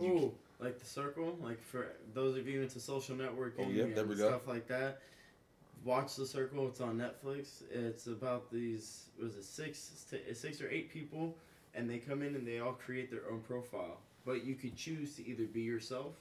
You- 0.00 0.12
Ooh, 0.12 0.34
like 0.60 0.78
the 0.78 0.84
circle, 0.86 1.38
like 1.42 1.62
for 1.62 1.86
those 2.12 2.36
of 2.36 2.46
you 2.46 2.60
into 2.62 2.80
social 2.80 3.16
networking 3.16 3.60
Oh, 3.60 3.98
and 4.00 4.08
we 4.08 4.16
go. 4.16 4.28
stuff 4.28 4.46
like 4.46 4.66
that. 4.68 5.00
Watch 5.84 6.16
the 6.16 6.26
circle. 6.26 6.66
It's 6.68 6.80
on 6.82 6.98
Netflix. 6.98 7.62
It's 7.70 8.06
about 8.08 8.50
these 8.52 9.04
was 9.22 9.36
it 9.36 9.44
six 9.44 10.04
six 10.34 10.60
or 10.60 10.68
eight 10.68 10.92
people, 10.92 11.36
and 11.74 11.88
they 11.88 11.98
come 11.98 12.22
in 12.22 12.34
and 12.34 12.46
they 12.46 12.58
all 12.60 12.72
create 12.72 13.10
their 13.10 13.30
own 13.30 13.40
profile. 13.40 13.98
But 14.24 14.44
you 14.44 14.54
could 14.54 14.76
choose 14.76 15.14
to 15.16 15.26
either 15.26 15.44
be 15.44 15.62
yourself, 15.62 16.14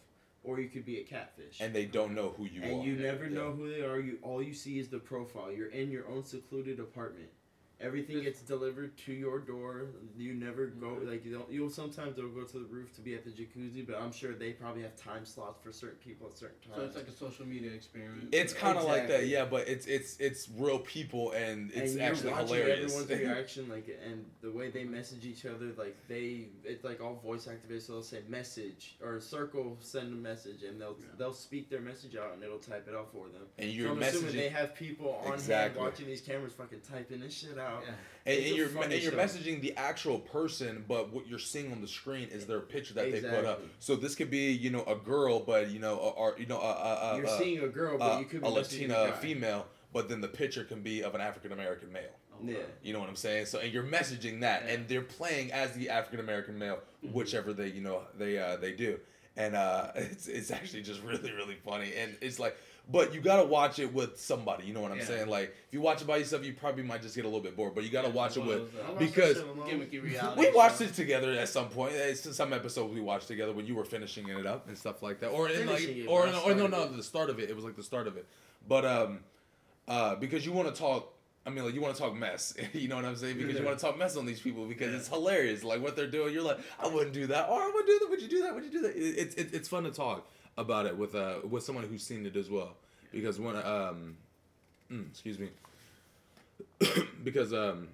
or 0.44 0.60
you 0.60 0.70
could 0.70 0.86
be 0.86 1.00
a 1.00 1.04
catfish. 1.04 1.60
and 1.60 1.74
they 1.74 1.86
don't 1.86 2.14
know 2.16 2.34
who 2.38 2.46
you 2.46 2.62
and 2.62 2.72
are. 2.72 2.76
And 2.76 2.84
you 2.84 2.96
never 2.96 3.26
Yeah. 3.26 3.32
know 3.36 3.52
who 3.52 3.70
they 3.70 3.82
are. 3.82 4.00
You 4.00 4.20
all 4.22 4.42
you 4.42 4.54
see 4.54 4.80
is 4.80 4.88
the 4.90 5.00
profile. 5.00 5.52
You're 5.52 5.70
in 5.70 5.92
your 5.92 6.08
own 6.08 6.24
secluded 6.24 6.80
apartment. 6.80 7.30
Everything 7.80 8.24
gets 8.24 8.42
delivered 8.42 8.98
to 9.06 9.14
your 9.14 9.38
door. 9.38 9.86
You 10.18 10.34
never 10.34 10.66
go 10.66 10.88
Mm-hmm. 10.88 11.10
like 11.12 11.24
you 11.26 11.34
don't. 11.38 11.52
You'll 11.52 11.70
sometimes 11.70 12.16
they'll 12.16 12.28
go 12.30 12.44
to 12.44 12.58
the 12.60 12.66
roof 12.66 12.92
to 12.96 13.02
be 13.02 13.14
at 13.14 13.24
the 13.24 13.30
jacuzzi, 13.30 13.86
but 13.86 13.98
I'm 14.02 14.12
sure 14.12 14.34
they 14.34 14.52
probably 14.54 14.82
have 14.82 14.96
time 14.96 15.26
slots 15.26 15.62
for 15.62 15.72
certain 15.72 16.00
people 16.04 16.28
at 16.28 16.38
certain 16.38 16.58
times. 16.62 16.76
So 16.76 16.86
it's 16.86 16.96
like 16.96 17.08
a 17.08 17.12
social 17.12 17.46
media 17.46 17.72
experience. 17.72 18.26
It's 18.32 18.52
kind 18.54 18.80
of 18.80 18.86
like 18.86 19.08
that, 19.10 19.28
yeah, 19.28 19.46
but 19.46 19.68
it's 19.68 19.86
it's 19.86 20.18
it's 20.20 20.50
real 20.58 20.80
people 20.80 21.34
and 21.34 21.70
it's 21.72 21.94
and 21.94 22.02
actually 22.02 22.30
you're 22.30 22.36
watching 22.40 22.56
hilarious. 22.56 22.94
everyone's 22.96 23.10
reaction, 23.28 23.70
like, 23.70 24.00
and 24.04 24.26
the 24.42 24.52
way 24.52 24.72
they 24.72 24.84
message 24.84 25.24
each 25.26 25.46
other, 25.46 25.68
like 25.78 25.96
they, 26.08 26.48
it's 26.64 26.84
like 26.84 27.00
all 27.00 27.16
voice 27.24 27.48
activated. 27.48 27.84
So 27.84 27.94
they'll 27.94 28.02
say 28.02 28.22
message 28.28 28.96
or 29.04 29.20
circle, 29.20 29.78
send 29.82 30.14
a 30.14 30.16
message, 30.16 30.64
and 30.64 30.82
they'll 30.82 30.96
Yeah. 31.00 31.06
they'll 31.20 31.34
speak 31.34 31.70
their 31.70 31.82
message 31.82 32.16
out, 32.16 32.34
and 32.34 32.42
it'll 32.44 32.58
type 32.58 32.88
it 32.88 32.96
out 32.96 33.12
for 33.12 33.28
them. 33.30 33.44
and 33.60 33.70
you're 33.70 33.88
so 33.90 33.92
I'm 33.94 34.02
assuming 34.02 34.36
they 34.36 34.50
have 34.50 34.74
people 34.74 35.22
on 35.28 35.34
Exactly. 35.34 35.80
hand 35.80 35.92
watching 35.92 36.08
these 36.08 36.22
cameras, 36.22 36.54
fucking 36.54 36.80
typing 36.92 37.20
this 37.20 37.36
shit 37.36 37.60
out. 37.60 37.67
Yeah. 37.86 37.92
and, 38.26 38.46
and 38.46 38.56
you're 38.56 38.68
funny 38.70 38.96
and 38.96 39.04
you're 39.04 39.12
show. 39.14 39.18
messaging 39.18 39.62
the 39.62 39.76
actual 39.78 40.20
person, 40.20 40.84
but 40.88 41.12
what 41.14 41.28
you're 41.28 41.40
seeing 41.40 41.72
on 41.72 41.82
the 41.82 41.88
screen 41.88 42.28
is 42.30 42.46
their 42.46 42.60
picture 42.60 42.94
that 42.96 43.12
they 43.12 43.22
put 43.22 43.46
up. 43.46 43.62
So 43.80 43.96
this 43.96 44.16
could 44.16 44.30
be 44.30 44.52
you 44.52 44.70
know 44.70 44.84
a 44.86 44.96
girl, 44.96 45.40
but 45.40 45.70
you 45.72 45.80
know 45.80 45.96
or, 45.98 46.14
or 46.14 46.36
you 46.40 46.46
know 46.46 46.60
a, 46.60 46.62
a, 46.62 47.14
a, 47.14 47.18
You're 47.18 47.26
a, 47.26 47.38
seeing 47.38 47.60
a 47.64 47.68
girl, 47.68 47.98
but 47.98 48.18
a, 48.18 48.20
you 48.20 48.26
could 48.26 48.42
be 48.42 48.48
messaging 48.48 48.54
Latina 48.90 48.96
a 49.04 49.12
female, 49.14 49.66
but 49.94 50.10
then 50.10 50.22
the 50.22 50.28
picture 50.28 50.64
can 50.64 50.82
be 50.82 51.02
of 51.04 51.16
an 51.16 51.22
African 51.22 51.52
American 51.52 51.92
male. 51.92 52.04
Oh, 52.34 52.38
Yeah. 52.46 52.58
You 52.84 52.94
know 52.94 53.00
what 53.00 53.10
I'm 53.10 53.16
saying? 53.16 53.46
So 53.48 53.60
and 53.60 53.72
you're 53.74 53.84
messaging 53.84 54.42
that, 54.42 54.64
Yeah. 54.66 54.74
and 54.74 54.88
they're 54.88 55.02
playing 55.02 55.52
as 55.52 55.72
the 55.74 55.90
African 55.90 56.20
American 56.20 56.58
male, 56.58 56.80
Mm-hmm. 57.06 57.14
whichever 57.14 57.54
they 57.54 57.68
you 57.70 57.82
know 57.82 58.02
they 58.18 58.38
uh, 58.40 58.58
they 58.58 58.74
do, 58.74 59.00
and 59.36 59.56
uh, 59.56 59.92
it's 59.96 60.28
it's 60.28 60.52
actually 60.52 60.82
just 60.84 61.02
really 61.02 61.32
really 61.32 61.56
funny, 61.64 61.94
and 61.96 62.18
it's 62.22 62.40
like, 62.40 62.58
but 62.90 63.14
you 63.14 63.20
gotta 63.22 63.44
watch 63.44 63.80
it 63.80 63.94
with 63.94 64.20
somebody. 64.20 64.66
You 64.66 64.74
know 64.74 64.82
what 64.82 64.92
I'm 64.92 65.00
Yeah. 65.00 65.06
saying? 65.06 65.28
Like 65.30 65.50
if 65.68 65.74
you 65.74 65.82
watch 65.82 66.02
it 66.02 66.08
by 66.08 66.18
yourself, 66.18 66.46
you 66.46 66.54
probably 66.54 66.84
might 66.84 67.02
just 67.02 67.16
get 67.16 67.26
a 67.26 67.28
little 67.28 67.42
bit 67.42 67.56
bored, 67.56 67.76
but 67.76 67.84
you 67.84 67.90
gotta 67.90 68.08
Yeah, 68.08 68.14
watch 68.14 68.38
it 68.38 68.42
with. 68.46 68.74
those, 68.74 68.82
I 68.82 68.88
watched 68.92 69.00
Because- 69.00 69.36
that 69.36 69.46
shit 69.48 69.58
alone. 69.58 69.70
gimmicky 69.70 70.04
reality. 70.04 70.42
We 70.42 70.52
watched 70.52 70.82
it 70.82 70.94
together 70.94 71.32
at 71.34 71.50
some 71.50 71.70
point. 71.70 71.94
It's 71.94 72.36
some 72.36 72.54
episodes 72.54 72.94
we 72.94 73.02
watched 73.02 73.28
together 73.28 73.52
when 73.52 73.66
you 73.66 73.76
were 73.76 73.86
finishing 73.86 74.30
it 74.30 74.46
up 74.46 74.68
and 74.68 74.78
stuff 74.78 75.04
like 75.04 75.20
that, 75.20 75.30
or 75.30 75.50
in 75.50 75.68
like, 75.68 75.82
it, 75.84 76.08
or, 76.08 76.26
but 76.28 76.36
I 76.36 76.40
or 76.52 76.56
no, 76.56 76.68
no, 76.68 76.88
the 76.88 77.04
start 77.04 77.30
of 77.30 77.40
it. 77.40 77.50
It 77.50 77.56
was 77.56 77.66
like 77.66 77.76
the 77.76 77.84
start 77.84 78.08
of 78.08 78.16
it, 78.18 78.26
but 78.68 78.86
um, 78.86 79.20
uh, 79.88 80.16
because 80.16 80.46
you 80.46 80.52
want 80.52 80.74
to 80.74 80.80
talk. 80.80 81.14
I 81.46 81.50
mean, 81.50 81.64
like 81.64 81.74
you 81.74 81.80
want 81.80 81.96
to 81.96 82.02
talk 82.02 82.14
mess. 82.14 82.54
You 82.74 82.90
know 82.90 82.98
what 82.98 83.06
I'm 83.06 83.16
saying? 83.16 83.38
Because 83.38 83.58
you 83.58 83.64
want 83.66 83.80
to 83.80 83.86
talk 83.86 83.98
mess 83.98 84.18
on 84.18 84.26
these 84.26 84.42
people 84.42 84.66
because 84.66 84.92
Yeah. 84.92 84.98
it's 84.98 85.08
hilarious. 85.08 85.64
Like 85.64 85.82
what 85.82 85.96
they're 85.96 86.06
doing. 86.12 86.34
You're 86.34 86.44
like, 86.44 86.60
I 86.78 86.88
wouldn't 86.90 87.14
do 87.14 87.26
that, 87.28 87.48
or 87.50 87.62
I 87.62 87.72
would 87.74 87.86
do 87.86 88.00
that. 88.00 88.10
Would 88.10 88.22
you 88.22 88.28
do 88.28 88.42
that? 88.44 88.54
Would 88.54 88.66
you 88.66 88.72
do 88.72 88.82
that? 88.82 88.94
It's 88.98 89.36
it, 89.36 89.54
it's 89.54 89.70
fun 89.70 89.84
to 89.86 89.92
talk 89.92 90.30
about 90.58 90.86
it 90.86 90.98
with 90.98 91.16
uh 91.16 91.36
with 91.50 91.64
someone 91.64 91.86
who's 91.86 92.04
seen 92.04 92.26
it 92.26 92.36
as 92.36 92.50
well. 92.50 92.76
Because 93.12 93.40
when 93.40 93.56
um, 93.56 94.18
mm, 94.92 95.10
excuse 95.10 95.40
me. 95.40 95.50
because 97.24 97.54
um, 97.54 97.88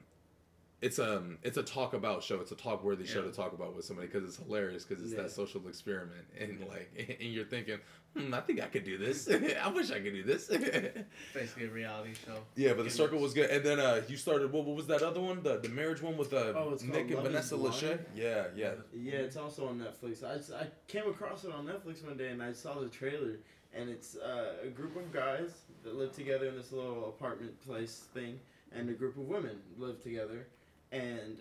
it's 0.83 0.99
um 0.99 1.37
it's 1.43 1.57
a 1.57 1.63
talk 1.63 1.93
about 1.93 2.21
show. 2.23 2.39
It's 2.41 2.51
a 2.51 2.55
talk 2.55 2.83
worthy 2.83 3.05
show 3.05 3.21
to 3.23 3.31
talk 3.31 3.53
about 3.53 3.75
with 3.75 3.85
somebody 3.85 4.07
because 4.07 4.23
it's 4.27 4.37
hilarious 4.37 4.83
because 4.83 5.03
it's 5.03 5.13
Yeah. 5.13 5.23
that 5.23 5.31
social 5.31 5.67
experiment 5.67 6.25
and 6.39 6.59
like 6.67 6.91
and 7.21 7.29
you're 7.29 7.45
thinking, 7.45 7.79
hmm, 8.15 8.33
I 8.33 8.41
think 8.41 8.61
I 8.61 8.67
could 8.67 8.83
do 8.83 8.97
this. 8.97 9.29
I 9.63 9.67
wish 9.69 9.89
I 9.91 9.99
could 9.99 10.13
do 10.13 10.23
this. 10.23 10.47
Basically 11.33 11.65
a 11.65 11.69
reality 11.69 12.13
show. 12.25 12.33
yeah, 12.55 12.69
but 12.69 12.69
the 12.69 12.73
Gimmicks. 12.83 12.95
circle 12.95 13.19
was 13.19 13.33
good. 13.33 13.49
And 13.49 13.63
then 13.65 13.79
uh 13.79 14.01
you 14.07 14.17
started 14.17 14.51
what, 14.51 14.65
what 14.65 14.75
was 14.75 14.87
that 14.87 15.01
other 15.01 15.21
one? 15.21 15.41
The 15.41 15.57
the 15.59 15.69
marriage 15.69 16.01
one 16.01 16.17
with 16.17 16.33
uh 16.33 16.53
Oh, 16.55 16.71
it's 16.73 16.83
Nick 16.83 17.05
and 17.07 17.15
Love 17.15 17.23
Vanessa 17.25 17.55
Lachey. 17.55 17.99
Yeah, 18.15 18.45
yeah. 18.55 18.73
Yeah, 18.93 19.13
it's 19.27 19.37
also 19.37 19.67
on 19.67 19.79
Netflix. 19.79 20.23
I, 20.23 20.35
just- 20.37 20.51
I 20.53 20.67
came 20.87 21.07
across 21.07 21.43
it 21.45 21.51
on 21.53 21.65
Netflix 21.65 22.05
one 22.05 22.17
day 22.17 22.29
and 22.29 22.43
I 22.43 22.51
saw 22.51 22.79
the 22.79 22.89
trailer, 22.89 23.39
and 23.73 23.89
it's 23.89 24.15
uh, 24.17 24.53
a 24.63 24.67
group 24.67 24.95
of 24.95 25.11
guys 25.11 25.49
that 25.83 25.95
live 25.95 26.11
together 26.13 26.47
in 26.47 26.55
this 26.55 26.71
little 26.71 27.09
apartment 27.09 27.59
place 27.65 28.03
thing, 28.13 28.39
and 28.75 28.89
a 28.89 28.93
group 28.93 29.17
of 29.17 29.23
women 29.27 29.57
live 29.77 30.01
together, 30.03 30.47
and 30.93 31.39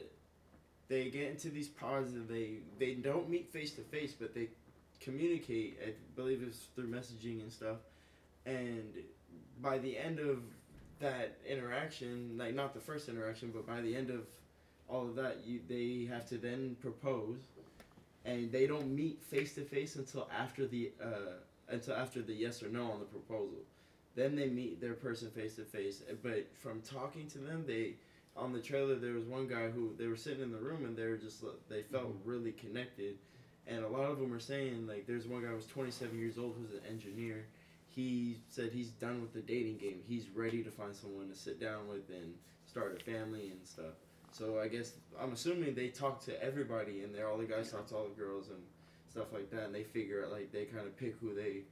they 0.88 1.10
get 1.10 1.28
into 1.30 1.48
these 1.50 1.68
pods 1.68 2.12
and 2.14 2.28
they 2.28 2.56
they 2.78 2.94
don't 2.94 3.28
meet 3.28 3.52
face 3.52 3.72
to 3.72 3.82
face, 3.82 4.14
but 4.18 4.34
they 4.34 4.48
communicate. 5.00 5.78
I 5.86 5.92
believe 6.16 6.42
it's 6.42 6.66
through 6.74 6.88
messaging 6.88 7.40
and 7.42 7.52
stuff, 7.52 7.76
and 8.46 8.92
by 9.60 9.78
the 9.78 9.96
end 9.96 10.18
of 10.18 10.38
that 11.00 11.36
interaction, 11.48 12.36
like 12.38 12.54
not 12.54 12.74
the 12.74 12.80
first 12.80 13.08
interaction, 13.08 13.52
but 13.54 13.66
by 13.66 13.80
the 13.80 13.94
end 13.94 14.10
of 14.10 14.26
all 14.88 15.02
of 15.02 15.14
that, 15.16 15.38
you 15.46 15.60
they 15.68 16.08
have 16.12 16.28
to 16.30 16.38
then 16.38 16.76
propose, 16.80 17.38
and 18.24 18.50
they 18.50 18.66
don't 18.66 18.88
meet 18.88 19.22
face 19.22 19.54
to 19.54 19.62
face 19.62 19.96
until 19.96 20.28
after 20.36 20.66
the 20.66 20.90
uh, 21.02 21.36
until 21.68 21.94
after 21.94 22.22
the 22.22 22.32
yes 22.32 22.62
or 22.62 22.68
no 22.68 22.90
on 22.90 23.00
the 23.00 23.06
proposal. 23.06 23.60
Then 24.14 24.36
they 24.36 24.48
meet 24.48 24.80
their 24.80 24.92
person 24.92 25.30
face 25.30 25.54
to 25.56 25.64
face. 25.64 26.02
But 26.22 26.46
from 26.54 26.82
talking 26.82 27.28
to 27.28 27.38
them, 27.38 27.64
they 27.66 27.94
on 28.36 28.52
the 28.52 28.60
trailer 28.60 28.94
there 28.94 29.12
was 29.12 29.24
one 29.24 29.46
guy 29.46 29.68
who 29.68 29.94
they 29.98 30.06
were 30.06 30.16
sitting 30.16 30.42
in 30.42 30.52
the 30.52 30.58
room 30.58 30.84
and 30.84 30.96
they 30.96 31.06
were 31.06 31.16
just 31.16 31.44
they 31.68 31.82
felt 31.82 32.08
mm-hmm. 32.08 32.30
really 32.30 32.52
connected, 32.52 33.16
and 33.66 33.84
a 33.84 33.88
lot 33.88 34.10
of 34.10 34.18
them 34.18 34.30
were 34.30 34.40
saying 34.40 34.86
like 34.86 35.06
there's 35.06 35.26
one 35.26 35.42
guy 35.42 35.48
who 35.48 35.56
was 35.56 35.66
27 35.66 36.18
years 36.18 36.38
old 36.38 36.56
who's 36.58 36.72
an 36.72 36.86
engineer. 36.88 37.46
He 37.88 38.38
said 38.48 38.70
he's 38.72 38.88
done 38.88 39.20
with 39.20 39.34
the 39.34 39.42
dating 39.42 39.76
game. 39.76 40.00
He's 40.08 40.30
ready 40.34 40.62
to 40.62 40.70
find 40.70 40.96
someone 40.96 41.28
to 41.28 41.34
sit 41.34 41.60
down 41.60 41.88
with 41.88 42.08
and 42.08 42.34
start 42.64 42.98
a 42.98 43.04
family 43.04 43.50
and 43.50 43.60
stuff. 43.66 43.92
So 44.30 44.58
I 44.58 44.68
guess 44.68 44.92
I'm 45.20 45.32
assuming 45.32 45.74
they 45.74 45.88
talk 45.88 46.24
to 46.24 46.42
everybody 46.42 47.02
and 47.02 47.14
they're 47.14 47.28
All 47.28 47.36
the 47.36 47.44
guys 47.44 47.70
talk 47.70 47.86
to 47.88 47.96
all 47.96 48.04
the 48.04 48.18
girls 48.18 48.48
and 48.48 48.62
stuff 49.10 49.26
like 49.32 49.50
that, 49.50 49.64
and 49.64 49.74
they 49.74 49.84
figure 49.84 50.24
out 50.24 50.32
like 50.32 50.50
they 50.52 50.64
kind 50.64 50.86
of 50.86 50.96
pick 50.96 51.16
who 51.20 51.34
they 51.34 51.64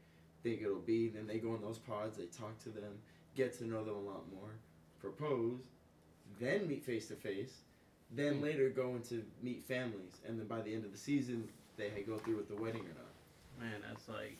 think 0.42 0.60
it'll 0.60 0.76
be. 0.76 1.08
Then 1.08 1.26
they 1.26 1.38
go 1.38 1.54
in 1.54 1.62
those 1.62 1.78
pods, 1.78 2.18
they 2.18 2.26
talk 2.26 2.58
to 2.64 2.68
them, 2.68 2.98
get 3.34 3.56
to 3.58 3.66
know 3.66 3.82
them 3.82 3.96
a 3.96 4.00
lot 4.00 4.24
more, 4.30 4.50
propose, 5.00 5.62
then 6.40 6.66
meet 6.66 6.82
face 6.82 7.06
to 7.08 7.14
face, 7.14 7.60
then 8.10 8.36
Hmm. 8.38 8.42
later 8.42 8.68
going 8.70 9.02
to 9.02 9.24
meet 9.42 9.62
families, 9.62 10.20
and 10.26 10.38
then 10.38 10.46
by 10.46 10.60
the 10.62 10.74
end 10.74 10.84
of 10.84 10.90
the 10.92 10.98
season, 10.98 11.48
they 11.76 11.88
go 12.06 12.18
through 12.18 12.36
with 12.36 12.48
the 12.48 12.56
wedding 12.56 12.82
or 12.82 12.94
not. 12.94 13.14
Man, 13.60 13.80
that's 13.86 14.08
like. 14.08 14.36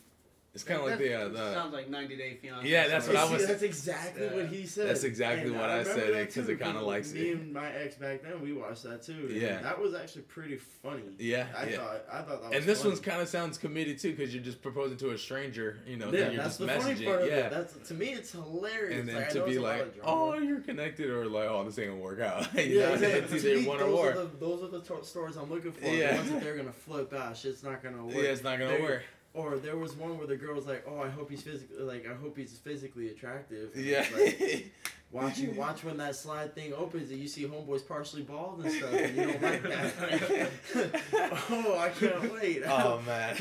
It's 0.53 0.65
kind 0.65 0.81
of 0.81 0.85
like 0.85 0.99
the, 0.99 1.13
uh, 1.13 1.23
that 1.29 1.33
the 1.33 1.53
sounds 1.53 1.71
like 1.73 1.89
90 1.89 2.17
Day 2.17 2.37
Fiance. 2.41 2.67
Yeah, 2.67 2.89
that's 2.89 3.07
what 3.07 3.15
I 3.15 3.25
See, 3.25 3.33
was- 3.35 3.47
That's 3.47 3.61
exactly 3.63 4.25
Yeah. 4.25 4.33
what 4.33 4.47
he 4.47 4.65
said. 4.65 4.89
That's 4.89 5.05
exactly 5.05 5.47
And 5.49 5.55
what 5.57 5.69
I 5.69 5.77
remember 5.79 5.93
said, 6.01 6.13
that 6.13 6.25
'cause 6.25 6.33
too, 6.33 6.41
it 6.41 6.45
kinda 6.59 6.73
because 6.73 6.83
likes 6.87 7.13
me 7.13 7.29
it. 7.29 7.37
and 7.37 7.53
my 7.53 7.71
ex 7.73 7.95
back 7.95 8.21
then. 8.23 8.41
We 8.41 8.51
watched 8.51 8.83
that 8.83 9.01
too. 9.01 9.29
Yeah. 9.31 9.61
that 9.61 9.79
was 9.79 9.93
actually 9.93 10.23
pretty 10.23 10.57
funny. 10.57 11.03
yeah, 11.19 11.47
I 11.55 11.69
yeah. 11.69 11.77
thought. 11.77 12.05
I 12.11 12.17
thought 12.23 12.27
that. 12.41 12.49
was 12.49 12.57
And 12.57 12.65
this 12.65 12.79
funny. 12.79 12.89
one's 12.89 12.99
kind 12.99 13.21
of 13.21 13.29
sounds 13.29 13.57
committed 13.57 13.97
too, 13.99 14.11
because 14.13 14.33
you're 14.35 14.43
just 14.43 14.61
proposing 14.61 14.97
to 14.97 15.11
a 15.11 15.17
stranger, 15.17 15.77
you 15.87 15.95
know, 15.95 16.07
Yeah, 16.07 16.11
that 16.25 16.33
you're 16.33 16.43
that's 16.43 16.57
just 16.57 16.59
the 16.59 16.65
messaging, 16.67 16.81
funny 16.95 17.05
part 17.05 17.21
of 17.21 17.27
yeah. 17.29 17.35
it. 17.37 17.49
That's 17.51 17.87
to 17.87 17.93
me, 17.93 18.07
it's 18.09 18.31
hilarious. 18.33 18.99
and 18.99 19.07
then 19.07 19.15
like, 19.15 19.29
to 19.29 19.45
be 19.45 19.51
it's 19.51 19.57
a 19.59 19.61
lot 19.61 19.79
like, 19.79 19.93
oh, 20.03 20.33
you're 20.37 20.59
connected, 20.59 21.09
or 21.11 21.27
like, 21.27 21.47
oh, 21.49 21.63
this 21.63 21.79
ain't 21.79 21.91
gonna 21.91 22.01
work 22.01 22.19
out. 22.19 22.53
you 22.55 22.61
Yeah, 22.77 22.87
know, 22.89 22.93
exactly. 22.95 23.37
it's 23.37 23.45
either 23.45 23.69
one 23.69 23.77
or 23.77 23.85
those 23.85 23.95
more. 23.95 24.09
Are 24.09 24.13
the, 24.25 24.29
those 24.37 24.63
are 24.63 24.67
the 24.67 25.03
stories 25.05 25.37
I'm 25.37 25.49
looking 25.49 25.71
for. 25.71 25.85
Yeah. 25.87 26.11
The 26.11 26.17
ones 26.17 26.31
that 26.31 26.41
they're 26.43 26.57
gonna 26.57 26.73
flip 26.73 27.13
out. 27.13 27.37
Shit's 27.37 27.63
not 27.63 27.81
gonna 27.81 28.03
work. 28.05 28.15
yeah, 28.15 28.21
it's 28.23 28.43
not 28.43 28.59
gonna 28.59 28.81
work. 28.81 29.03
Or 29.33 29.57
there 29.57 29.77
was 29.77 29.93
one 29.95 30.17
where 30.17 30.27
the 30.27 30.35
girl 30.35 30.55
was 30.55 30.65
like, 30.67 30.83
"Oh, 30.87 30.99
I 31.01 31.09
hope 31.09 31.29
he's 31.29 31.41
physically 31.41 31.79
like 31.83 32.05
I 32.05 32.13
hope 32.13 32.35
he's 32.37 32.57
physically 32.57 33.09
attractive." 33.09 33.71
And 33.75 33.85
Yeah. 33.85 34.05
Like, 34.13 34.71
watch 35.11 35.37
you 35.39 35.51
watch 35.51 35.83
when 35.85 35.95
that 35.97 36.15
slide 36.17 36.53
thing 36.53 36.73
opens 36.73 37.11
and 37.11 37.19
you 37.19 37.27
see 37.29 37.45
homeboys 37.45 37.87
partially 37.87 38.23
bald 38.23 38.61
and 38.63 38.71
stuff, 38.73 38.93
and 38.93 39.15
you 39.15 39.23
don't 39.27 39.41
like 39.41 39.63
that. 39.63 40.49
oh, 41.49 41.77
I 41.79 41.89
can't 41.89 42.33
wait. 42.33 42.63
oh 42.67 43.01
man, 43.05 43.35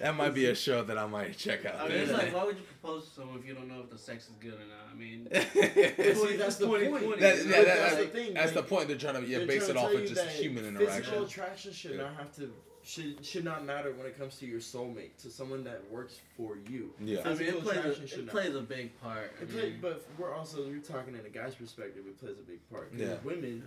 that 0.00 0.14
might 0.16 0.32
be 0.32 0.46
a 0.46 0.54
show 0.54 0.82
that 0.82 0.96
I 0.96 1.06
might 1.06 1.36
check 1.36 1.66
out. 1.66 1.80
I 1.80 1.88
mean, 1.88 1.98
it's 1.98 2.12
like, 2.12 2.34
why 2.34 2.44
would 2.44 2.56
you 2.56 2.62
propose 2.80 3.06
to 3.08 3.14
someone 3.14 3.38
if 3.40 3.46
you 3.46 3.52
don't 3.54 3.68
know 3.68 3.80
if 3.80 3.90
the 3.90 3.98
sex 3.98 4.24
is 4.28 4.36
good 4.40 4.54
or 4.54 4.58
not? 4.58 4.88
I 4.90 4.96
mean, 4.96 5.28
See, 5.32 6.36
that's 6.36 6.56
the 6.56 6.66
point. 6.66 6.84
2020. 6.84 7.20
That- 7.20 7.20
That's 7.20 7.44
yeah, 7.46 7.62
that- 7.62 7.98
the 7.98 8.06
thing. 8.06 8.32
That's 8.34 8.52
the 8.52 8.62
point. 8.62 8.88
They're 8.88 8.96
trying 8.96 9.22
to 9.22 9.26
yeah, 9.28 9.44
base 9.44 9.68
it 9.68 9.76
off 9.76 9.92
of 9.92 10.00
just 10.00 10.14
that 10.14 10.30
human 10.30 10.64
Physical 10.76 10.82
interaction. 10.86 11.24
attraction 11.24 11.72
should 11.72 11.90
Yeah. 11.92 12.02
not 12.04 12.16
have 12.16 12.34
to 12.36 12.50
should 12.84 13.24
should 13.24 13.44
not 13.44 13.64
matter 13.64 13.92
when 13.92 14.06
it 14.06 14.18
comes 14.18 14.36
to 14.38 14.46
your 14.46 14.60
soulmate, 14.60 15.16
to 15.22 15.30
someone 15.30 15.64
that 15.64 15.82
works 15.90 16.18
for 16.36 16.56
you. 16.68 16.92
Yeah. 17.00 17.20
I 17.24 17.30
mean, 17.34 17.42
it 17.48 17.60
plays, 17.62 17.78
attraction 17.78 18.04
a, 18.04 18.06
should 18.06 18.18
it 18.20 18.24
not. 18.26 18.32
plays 18.32 18.54
a 18.54 18.60
big 18.60 19.00
part. 19.00 19.32
It 19.40 19.50
play, 19.50 19.62
mean, 19.70 19.78
but 19.80 20.04
we're 20.18 20.34
also 20.34 20.64
you're 20.66 20.80
talking 20.80 21.14
in 21.14 21.24
a 21.24 21.28
guy's 21.30 21.54
perspective. 21.54 22.04
It 22.06 22.20
plays 22.20 22.36
a 22.38 22.42
big 22.42 22.60
part. 22.70 22.92
Yeah. 22.96 23.14
Women, 23.24 23.62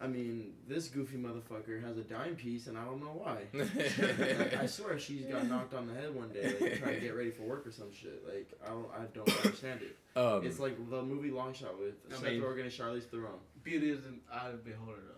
I 0.00 0.06
mean, 0.06 0.54
this 0.68 0.88
goofy 0.88 1.16
motherfucker 1.16 1.82
has 1.84 1.96
a 1.98 2.02
dime 2.02 2.36
piece, 2.36 2.66
and 2.68 2.76
I 2.78 2.84
don't 2.84 3.00
know 3.00 3.20
why. 3.24 3.42
I 4.60 4.66
swear 4.66 4.98
she's 4.98 5.24
got 5.26 5.46
knocked 5.48 5.74
on 5.74 5.86
the 5.88 5.94
head 5.94 6.14
one 6.14 6.28
day, 6.30 6.54
like 6.60 6.78
trying 6.78 6.94
to 6.96 7.00
get 7.00 7.16
ready 7.16 7.30
for 7.30 7.42
work 7.42 7.66
or 7.66 7.72
some 7.72 7.92
shit. 7.92 8.22
Like 8.26 8.50
I 8.64 8.70
don't, 8.70 8.88
I 8.92 9.04
don't 9.14 9.36
understand 9.44 9.80
it. 9.82 9.96
um, 10.18 10.44
It's 10.46 10.58
like 10.58 10.76
the 10.90 11.02
movie 11.02 11.30
Long 11.30 11.52
Shot 11.54 11.78
with 11.78 11.94
I 12.10 12.14
Seth 12.14 12.22
mean- 12.24 12.40
Rogen 12.42 12.62
and 12.62 12.70
Charlize 12.70 13.04
Theron. 13.04 13.38
beauty 13.62 13.90
is 13.90 14.04
an 14.06 14.20
eye 14.32 14.48
of 14.48 14.64
the 14.64 14.70
beholder, 14.70 15.00
though. 15.06 15.14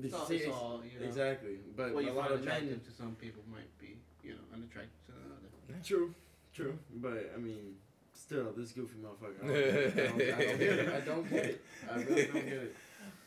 It's 0.00 0.14
all, 0.14 0.22
it's 0.22 0.30
it's- 0.30 0.54
all 0.54 0.80
you 0.84 1.00
know. 1.00 1.06
Exactly, 1.06 1.56
but 1.76 1.94
what 1.94 2.04
you 2.04 2.10
a 2.10 2.12
lot 2.12 2.30
of 2.32 2.40
attractive 2.40 2.70
men. 2.70 2.80
to 2.80 2.90
some 2.92 3.14
people 3.20 3.42
might 3.52 3.78
be, 3.78 3.96
you 4.24 4.30
know, 4.32 4.40
unattractive 4.54 4.90
to 5.06 5.12
another. 5.12 5.84
True, 5.84 6.14
true, 6.54 6.78
but 6.96 7.30
I 7.34 7.38
mean, 7.38 7.76
still, 8.14 8.52
this 8.56 8.72
goofy 8.72 8.96
motherfucker. 9.04 9.44
I 9.44 9.50
don't, 10.00 10.22
I 10.22 10.24
don't, 10.24 10.38
I 10.38 10.40
don't 10.40 10.58
get 10.58 10.78
it. 10.78 10.88
I 10.88 11.00
don't 11.00 11.30
get 11.30 11.44
it. 11.44 11.60
I 11.90 11.94
really 11.96 12.26
don't 12.26 12.44
get 12.46 12.52
it. 12.52 12.76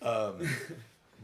um, 0.02 0.50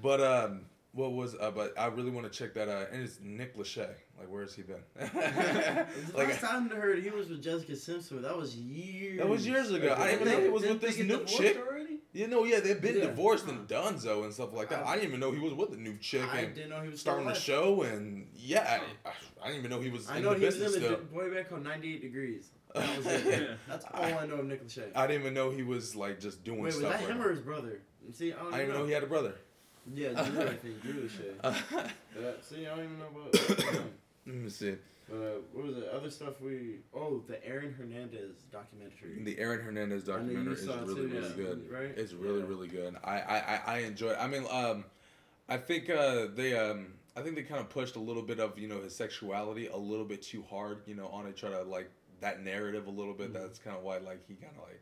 but 0.01 0.21
um, 0.21 0.61
what 0.93 1.13
was 1.13 1.35
uh, 1.39 1.51
but 1.51 1.73
I 1.79 1.87
really 1.87 2.11
want 2.11 2.31
to 2.31 2.37
check 2.37 2.53
that 2.55 2.69
out. 2.69 2.91
And 2.91 3.01
it's 3.03 3.19
Nick 3.23 3.55
Lachey. 3.57 3.87
Like, 4.19 4.29
where 4.31 4.41
has 4.43 4.53
he 4.53 4.61
been? 4.61 4.75
The 4.99 5.87
like, 6.17 6.27
last 6.27 6.41
time 6.41 6.69
I 6.71 6.75
heard 6.75 7.01
he 7.03 7.09
was 7.09 7.29
with 7.29 7.41
Jessica 7.41 7.75
Simpson, 7.75 8.17
but 8.17 8.27
that 8.29 8.37
was 8.37 8.55
years. 8.55 9.17
That 9.17 9.27
was 9.27 9.47
years 9.47 9.71
ago. 9.71 9.95
I 9.97 10.11
didn't 10.11 10.21
even 10.21 10.27
know 10.27 10.31
Didn't 10.35 10.43
he 10.45 10.49
was 10.51 10.63
with 10.63 10.81
this 10.81 10.97
new 10.99 11.05
get 11.17 11.27
chick. 11.27 11.39
divorced 11.55 11.57
Already? 11.57 11.70
You 12.13 12.27
know, 12.27 12.43
yeah, 12.43 12.59
they've 12.59 12.81
been 12.81 12.97
Yeah. 12.97 13.05
divorced 13.07 13.47
and 13.47 13.67
Dunzo 13.67 14.23
and 14.25 14.33
stuff 14.33 14.53
like 14.53 14.69
that. 14.69 14.85
I 14.85 14.95
didn't 14.95 15.09
even 15.09 15.19
know 15.19 15.31
he 15.31 15.39
was 15.39 15.53
with 15.53 15.71
the 15.71 15.77
new 15.77 15.97
chick 15.97 16.23
I 16.33 16.39
and 16.39 16.55
didn't 16.55 16.69
know 16.69 16.81
he 16.81 16.89
was 16.89 16.99
starting 16.99 17.25
the 17.27 17.33
show. 17.33 17.83
And 17.83 18.27
yeah, 18.35 18.81
I, 19.05 19.09
I 19.41 19.47
didn't 19.47 19.59
even 19.59 19.71
know 19.71 19.79
he 19.81 19.89
was. 19.89 20.09
I 20.09 20.17
in 20.17 20.23
know 20.23 20.33
the 20.33 20.39
he 20.39 20.45
was 20.45 20.61
in 20.61 20.69
still. 20.71 20.89
the 20.91 20.97
boy 20.97 21.33
band 21.33 21.49
called 21.49 21.63
98 21.63 22.01
Degrees. 22.01 22.49
That 22.73 22.97
was 22.97 23.05
it. 23.05 23.49
That's 23.67 23.85
all 23.93 24.03
I 24.05 24.25
know 24.25 24.35
of 24.35 24.45
Nick 24.45 24.65
Lachey. 24.65 24.83
I 24.95 25.05
didn't 25.05 25.23
even 25.23 25.33
know 25.33 25.49
he 25.51 25.61
was 25.63 25.93
like 25.93 26.21
just 26.21 26.43
doing 26.45 26.59
Wait, 26.59 26.67
was 26.67 26.75
stuff. 26.77 26.91
that 26.93 27.01
right 27.01 27.09
him 27.11 27.17
now. 27.17 27.25
or 27.25 27.29
his 27.31 27.41
brother? 27.41 27.81
See, 28.13 28.31
I 28.31 28.37
don't, 28.37 28.53
I 28.53 28.57
didn't 28.59 28.69
even 28.69 28.81
know 28.81 28.87
he 28.87 28.93
had 28.93 29.03
a 29.03 29.07
brother. 29.07 29.35
Yeah, 29.93 30.09
Drew, 30.23 30.41
I 30.43 30.53
think 30.55 30.81
Drew 30.81 30.93
Lachey. 30.93 31.33
Yeah, 32.17 32.31
see, 32.41 32.65
I 32.67 32.75
don't 32.75 32.85
even 32.85 32.99
know 32.99 33.07
about. 33.07 33.33
Let 34.25 34.35
me 34.35 34.49
see. 34.49 34.75
But 35.11 35.17
uh, 35.17 35.29
what 35.51 35.65
was 35.65 35.75
the 35.75 35.93
Other 35.93 36.09
stuff 36.09 36.39
we. 36.39 36.77
Oh, 36.95 37.21
the 37.27 37.45
Aaron 37.45 37.73
Hernandez 37.73 38.31
documentary. 38.51 39.21
The 39.23 39.37
Aaron 39.39 39.59
Hernandez 39.61 40.07
I 40.07 40.21
know 40.21 40.31
you 40.31 40.37
documentary 40.37 40.53
is 40.53 40.67
really, 40.67 40.85
too, 40.85 41.07
really 41.07 41.27
yeah. 41.27 41.35
good. 41.35 41.71
Right? 41.71 41.97
It's 41.97 42.13
really, 42.13 42.39
Yeah. 42.39 42.45
really 42.47 42.67
good. 42.69 42.95
I, 43.03 43.19
I, 43.19 43.61
I, 43.67 43.77
enjoy 43.79 44.11
it. 44.11 44.17
I 44.19 44.27
mean, 44.27 44.45
um, 44.49 44.85
I 45.49 45.57
think 45.57 45.89
uh, 45.89 46.27
they, 46.33 46.57
um, 46.57 46.93
I 47.17 47.21
think 47.21 47.35
they 47.35 47.43
kind 47.43 47.59
of 47.59 47.69
pushed 47.69 47.97
a 47.97 47.99
little 47.99 48.21
bit 48.23 48.39
of 48.39 48.57
you 48.57 48.69
know 48.69 48.81
his 48.81 48.95
sexuality 48.95 49.67
a 49.67 49.77
little 49.77 50.05
bit 50.05 50.21
too 50.21 50.43
hard, 50.49 50.81
you 50.85 50.95
know, 50.95 51.07
on 51.07 51.27
it. 51.27 51.35
Try 51.35 51.49
to 51.49 51.63
like 51.63 51.89
that 52.21 52.41
narrative 52.43 52.87
a 52.87 52.91
little 52.91 53.13
bit. 53.13 53.31
Mhm. 53.31 53.33
That's 53.33 53.59
kind 53.59 53.75
of 53.75 53.83
why 53.83 53.97
like 53.97 54.25
he 54.27 54.35
kind 54.35 54.53
of 54.55 54.63
like 54.63 54.81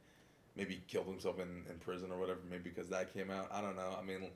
maybe 0.56 0.82
killed 0.88 1.08
himself 1.08 1.40
in, 1.40 1.64
in 1.72 1.80
prison 1.80 2.12
or 2.12 2.20
whatever. 2.20 2.40
Maybe 2.50 2.70
because 2.70 2.90
that 2.90 3.12
came 3.14 3.32
out. 3.32 3.50
I 3.52 3.62
don't 3.62 3.76
know. 3.76 3.96
I 4.00 4.06
mean, 4.06 4.30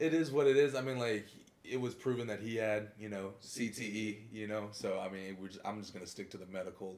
it 0.00 0.14
is 0.14 0.30
what 0.30 0.46
it 0.46 0.56
is. 0.56 0.74
I 0.74 0.80
mean, 0.80 0.98
like 0.98 1.26
it 1.70 1.80
was 1.80 1.94
proven 1.94 2.26
that 2.28 2.40
he 2.40 2.56
had 2.56 2.88
you 2.98 3.08
know 3.08 3.32
CTE. 3.42 4.18
You 4.32 4.46
know, 4.48 4.68
so 4.72 4.98
I 5.00 5.08
mean, 5.12 5.36
we're 5.40 5.48
just, 5.48 5.60
I'm 5.64 5.80
just 5.80 5.92
gonna 5.94 6.06
stick 6.06 6.30
to 6.30 6.36
the 6.36 6.46
medical. 6.46 6.96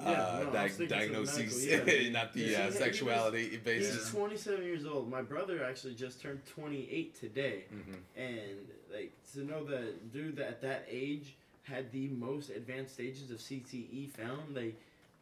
uh, 0.00 0.40
no, 0.44 0.50
di- 0.52 0.68
sticking 0.68 0.88
the 0.88 0.94
diagnoses, 0.94 1.66
medical, 1.70 1.92
yeah. 2.02 2.10
not 2.10 2.32
the 2.32 2.40
Yeah, 2.40 2.46
uh, 2.46 2.50
he- 2.50 2.60
he 2.62 2.66
was- 2.66 2.76
sexuality 2.78 3.60
He's 3.64 4.10
27 4.10 4.64
years 4.64 4.86
old. 4.86 5.08
My 5.10 5.22
brother 5.22 5.62
actually 5.64 5.94
just 5.94 6.20
turned 6.20 6.44
28 6.46 7.14
today. 7.20 7.64
hmm 7.70 7.94
And, 8.16 8.66
like, 8.92 9.12
to 9.34 9.44
know 9.44 9.64
that 9.64 10.12
dude 10.12 10.36
that 10.36 10.48
at 10.48 10.60
that 10.62 10.86
age 10.90 11.36
had 11.62 11.92
the 11.92 12.08
most 12.08 12.50
advanced 12.50 12.94
stages 12.94 13.30
of 13.30 13.38
CTE 13.38 14.10
found, 14.10 14.54
like, 14.56 14.74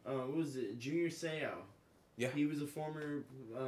uh, 0.07 0.11
what 0.13 0.35
was 0.35 0.55
it? 0.55 0.79
Junior 0.79 1.09
Seau. 1.09 1.51
Yeah. 2.17 2.29
He 2.35 2.45
was 2.45 2.61
a 2.61 2.67
former 2.67 3.23
uh, 3.55 3.61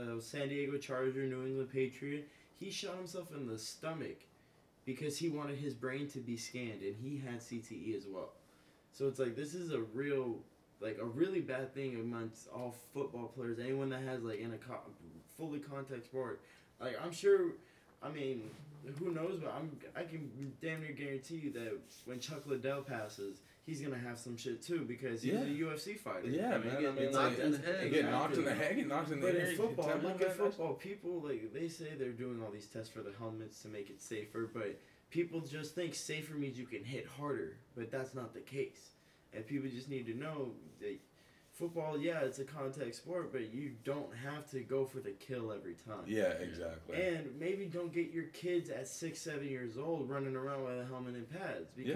uh, 0.00 0.20
San 0.20 0.48
Diego 0.48 0.78
Charger, 0.78 1.24
New 1.26 1.44
England 1.46 1.70
Patriot. 1.72 2.28
He 2.62 2.70
shot 2.70 2.96
himself 2.96 3.32
in 3.34 3.48
the 3.48 3.58
stomach 3.58 4.20
because 4.84 5.18
he 5.18 5.28
wanted 5.28 5.58
his 5.58 5.74
brain 5.74 6.08
to 6.10 6.20
be 6.20 6.36
scanned, 6.36 6.82
and 6.82 6.94
he 7.02 7.18
had 7.18 7.40
CTE 7.40 7.96
as 7.96 8.06
well. 8.06 8.30
So 8.92 9.08
it's 9.08 9.18
like 9.18 9.34
this 9.34 9.54
is 9.54 9.72
a 9.72 9.80
real, 9.80 10.36
like 10.80 10.98
a 11.00 11.04
really 11.04 11.40
bad 11.40 11.74
thing 11.74 11.96
amongst 11.96 12.46
all 12.54 12.76
football 12.94 13.26
players. 13.26 13.58
Anyone 13.58 13.88
that 13.88 14.02
has 14.02 14.22
like 14.22 14.38
in 14.38 14.52
a 14.52 14.58
co- 14.58 14.78
fully 15.36 15.58
contact 15.58 16.04
sport, 16.04 16.40
like 16.80 16.96
I'm 17.02 17.12
sure. 17.12 17.50
I 18.00 18.10
mean, 18.10 18.50
who 18.98 19.10
knows? 19.10 19.40
But 19.42 19.54
I'm 19.54 19.76
I 19.96 20.04
can 20.04 20.30
damn 20.60 20.82
near 20.82 20.92
guarantee 20.92 21.36
you 21.36 21.52
that 21.54 21.80
when 22.04 22.20
Chuck 22.20 22.46
Liddell 22.46 22.82
passes, 22.82 23.40
he's 23.64 23.80
gonna 23.80 23.98
have 23.98 24.18
some 24.18 24.36
shit 24.36 24.62
too 24.62 24.84
because 24.84 25.22
he's 25.22 25.32
Yeah. 25.34 25.40
a 25.42 25.46
UFC 25.46 25.94
fighter. 25.96 26.28
Yeah, 26.28 26.54
I 26.54 26.58
mean, 26.58 26.66
man. 26.72 26.80
get 26.82 26.90
I 26.90 26.94
mean, 26.94 27.12
knocked 27.12 27.14
like, 27.36 27.38
in 27.38 27.52
the 27.52 27.58
head. 27.58 27.84
you 27.84 27.90
get 27.90 28.04
knocked 28.10 28.36
in 28.36 28.44
the 28.44 28.54
head, 28.54 28.76
get 28.76 28.86
knocked 28.88 29.10
in 29.12 29.20
the 29.20 29.26
head. 29.26 29.36
But 29.36 29.48
in 29.48 29.56
football, 29.56 29.98
look 30.02 30.20
at 30.22 30.36
football. 30.36 30.74
People 30.74 31.20
like 31.20 31.52
they 31.52 31.68
say 31.68 31.94
they're 31.98 32.10
doing 32.10 32.42
all 32.42 32.50
these 32.50 32.66
tests 32.66 32.92
for 32.92 33.02
the 33.02 33.12
helmets 33.18 33.62
to 33.62 33.68
make 33.68 33.90
it 33.90 34.00
safer, 34.02 34.50
but 34.52 34.78
people 35.10 35.40
just 35.40 35.74
think 35.74 35.94
safer 35.94 36.34
means 36.34 36.58
you 36.58 36.66
can 36.66 36.84
hit 36.84 37.06
harder, 37.06 37.56
but 37.76 37.90
that's 37.90 38.14
not 38.14 38.34
the 38.34 38.40
case. 38.40 38.90
And 39.34 39.46
people 39.46 39.68
just 39.70 39.88
need 39.88 40.06
to 40.06 40.14
know 40.14 40.52
that 40.80 40.98
football, 41.52 41.98
yeah, 41.98 42.20
it's 42.20 42.38
a 42.38 42.44
contact 42.44 42.94
sport, 42.94 43.30
but 43.32 43.52
you 43.52 43.72
don't 43.84 44.14
have 44.16 44.50
to 44.50 44.60
go 44.60 44.84
for 44.84 45.00
the 45.00 45.10
kill 45.12 45.52
every 45.52 45.74
time. 45.74 46.04
Yeah, 46.06 46.32
exactly. 46.32 47.00
And 47.00 47.38
maybe 47.38 47.66
don't 47.66 47.92
get 47.92 48.10
your 48.10 48.24
kids 48.32 48.68
at 48.70 48.88
six, 48.88 49.20
seven 49.20 49.46
years 49.48 49.78
old 49.78 50.08
running 50.10 50.34
around 50.34 50.64
with 50.64 50.80
a 50.80 50.84
helmet 50.86 51.14
and 51.14 51.30
pads 51.30 51.70
Yeah. 51.76 51.94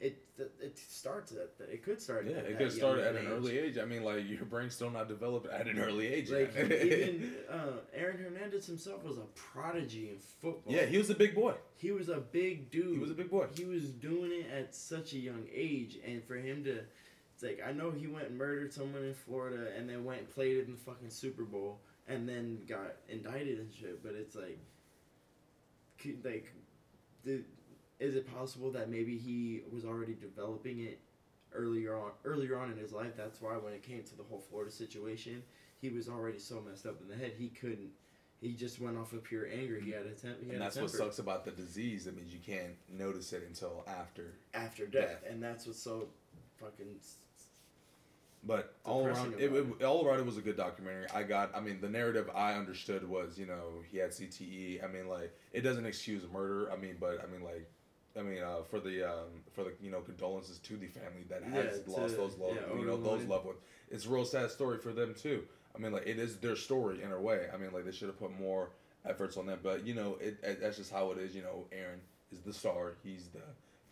It 0.00 0.18
it 0.60 0.78
starts 0.78 1.32
at 1.32 1.56
the, 1.58 1.64
it 1.72 1.82
could 1.82 2.00
start. 2.00 2.26
yeah, 2.26 2.38
at 2.38 2.46
it 2.46 2.58
could 2.58 2.72
start 2.72 2.98
at 2.98 3.14
an 3.14 3.26
age. 3.26 3.32
early 3.32 3.58
age. 3.58 3.78
I 3.78 3.84
mean, 3.84 4.02
like 4.02 4.28
your 4.28 4.44
brain's 4.44 4.74
still 4.74 4.90
not 4.90 5.08
developed 5.08 5.46
at 5.48 5.66
an 5.68 5.78
early 5.78 6.06
age. 6.06 6.30
Like 6.30 6.54
even 6.58 7.34
uh, 7.50 7.78
Aaron 7.94 8.18
Hernandez 8.18 8.66
himself 8.66 9.04
was 9.04 9.18
a 9.18 9.26
prodigy 9.34 10.10
in 10.10 10.18
football. 10.18 10.72
yeah, 10.72 10.86
he 10.86 10.98
was 10.98 11.10
a 11.10 11.14
big 11.14 11.34
boy. 11.34 11.54
he 11.76 11.92
was 11.92 12.08
a 12.08 12.18
big 12.18 12.70
dude. 12.70 12.92
He 12.92 12.98
was 12.98 13.10
a 13.10 13.14
big 13.14 13.30
boy. 13.30 13.46
He 13.54 13.64
was 13.64 13.84
doing 13.90 14.32
it 14.32 14.50
at 14.50 14.74
such 14.74 15.12
a 15.12 15.18
young 15.18 15.46
age, 15.52 15.98
and 16.04 16.22
for 16.24 16.34
him 16.34 16.64
to, 16.64 16.80
it's 17.32 17.42
like 17.42 17.60
I 17.66 17.72
know 17.72 17.90
he 17.90 18.06
went 18.06 18.28
and 18.28 18.36
murdered 18.36 18.72
someone 18.72 19.04
in 19.04 19.14
Florida, 19.14 19.68
and 19.76 19.88
then 19.88 20.04
went 20.04 20.20
and 20.20 20.30
played 20.34 20.56
it 20.56 20.66
in 20.66 20.72
the 20.72 20.78
fucking 20.78 21.10
Super 21.10 21.44
Bowl, 21.44 21.78
and 22.08 22.28
then 22.28 22.58
got 22.68 22.96
indicted 23.08 23.60
and 23.60 23.72
shit. 23.72 24.02
But 24.02 24.14
it's 24.14 24.34
like, 24.34 24.58
like, 26.24 26.52
did, 27.24 27.44
is 28.00 28.14
it 28.16 28.32
possible 28.34 28.70
that 28.72 28.90
maybe 28.90 29.16
he 29.16 29.62
was 29.72 29.84
already 29.84 30.14
developing 30.14 30.80
it 30.80 30.98
earlier 31.54 31.96
on, 31.96 32.10
earlier 32.24 32.58
on 32.58 32.70
in 32.70 32.76
his 32.76 32.92
life? 32.92 33.12
That's 33.16 33.40
why 33.40 33.52
when 33.52 33.72
it 33.72 33.82
came 33.82 34.02
to 34.02 34.16
the 34.16 34.24
whole 34.24 34.42
Florida 34.50 34.70
situation, 34.70 35.42
he 35.80 35.90
was 35.90 36.08
already 36.08 36.38
so 36.38 36.62
messed 36.68 36.86
up 36.86 37.00
in 37.00 37.08
the 37.08 37.16
head 37.16 37.32
he 37.38 37.48
couldn't. 37.48 37.90
He 38.40 38.52
just 38.52 38.80
went 38.80 38.98
off 38.98 39.12
of 39.12 39.22
pure 39.22 39.46
anger. 39.46 39.80
He 39.80 39.90
had 39.90 40.06
a 40.06 40.10
temp. 40.10 40.40
He 40.40 40.46
had 40.46 40.56
And 40.56 40.62
that's 40.62 40.76
what 40.76 40.90
sucks 40.90 41.18
about 41.18 41.44
the 41.44 41.50
disease. 41.50 42.04
That 42.04 42.16
means 42.16 42.32
you 42.32 42.40
can't 42.44 42.74
notice 42.92 43.32
it 43.32 43.44
until 43.46 43.84
after. 43.86 44.34
after 44.52 44.86
death, 44.86 45.22
Death. 45.22 45.30
and 45.30 45.42
that's 45.42 45.66
what's 45.66 45.78
so 45.78 46.08
fucking 46.60 46.98
But 48.46 48.74
all 48.84 49.06
around, 49.06 49.34
it, 49.38 49.50
it, 49.50 49.82
all 49.82 50.06
around, 50.06 50.20
it 50.20 50.26
was 50.26 50.36
a 50.36 50.42
good 50.42 50.56
documentary. 50.56 51.06
I 51.14 51.22
got, 51.22 51.56
I 51.56 51.60
mean, 51.60 51.80
the 51.80 51.88
narrative 51.88 52.28
I 52.34 52.54
understood 52.54 53.08
was, 53.08 53.38
you 53.38 53.46
know, 53.46 53.82
he 53.90 53.96
had 53.96 54.10
CTE. 54.10 54.84
I 54.84 54.88
mean, 54.88 55.08
like, 55.08 55.32
it 55.52 55.62
doesn't 55.62 55.86
excuse 55.86 56.24
murder. 56.30 56.70
I 56.70 56.76
mean, 56.76 56.96
but 57.00 57.22
I 57.22 57.32
mean, 57.32 57.42
like, 57.42 57.66
I 58.18 58.22
mean, 58.22 58.42
uh, 58.42 58.62
for 58.70 58.78
the 58.80 59.04
um, 59.08 59.42
for 59.52 59.64
the 59.64 59.72
you 59.80 59.90
know 59.90 60.00
condolences 60.00 60.58
to 60.60 60.76
the 60.76 60.86
family 60.86 61.24
that 61.28 61.42
has 61.42 61.80
Yeah, 61.86 61.92
lost 61.96 62.14
to- 62.14 62.20
those 62.20 62.36
loved, 62.38 62.56
yeah, 62.56 62.78
you 62.78 62.84
know, 62.86 62.96
those 62.96 63.24
loved 63.24 63.46
ones. 63.46 63.58
It's 63.90 64.06
a 64.06 64.08
real 64.08 64.24
sad 64.24 64.50
story 64.50 64.78
for 64.78 64.92
them 64.92 65.14
too. 65.14 65.44
I 65.74 65.78
mean, 65.80 65.92
like, 65.92 66.06
it 66.06 66.18
is 66.20 66.36
their 66.36 66.54
story 66.54 67.02
in 67.02 67.10
a 67.10 67.20
way. 67.20 67.48
I 67.52 67.56
mean, 67.56 67.72
like, 67.72 67.84
they 67.84 67.90
should 67.90 68.06
have 68.06 68.18
put 68.18 68.38
more 68.38 68.70
efforts 69.04 69.36
on 69.36 69.46
that. 69.46 69.62
But 69.62 69.84
you 69.86 69.94
know, 69.94 70.16
it, 70.20 70.38
it 70.44 70.60
that's 70.60 70.76
just 70.76 70.92
how 70.92 71.10
it 71.10 71.18
is. 71.18 71.34
You 71.34 71.42
know, 71.42 71.66
Aaron 71.72 72.00
is 72.30 72.40
the 72.40 72.52
star. 72.52 72.92
He's 73.02 73.28
the 73.28 73.42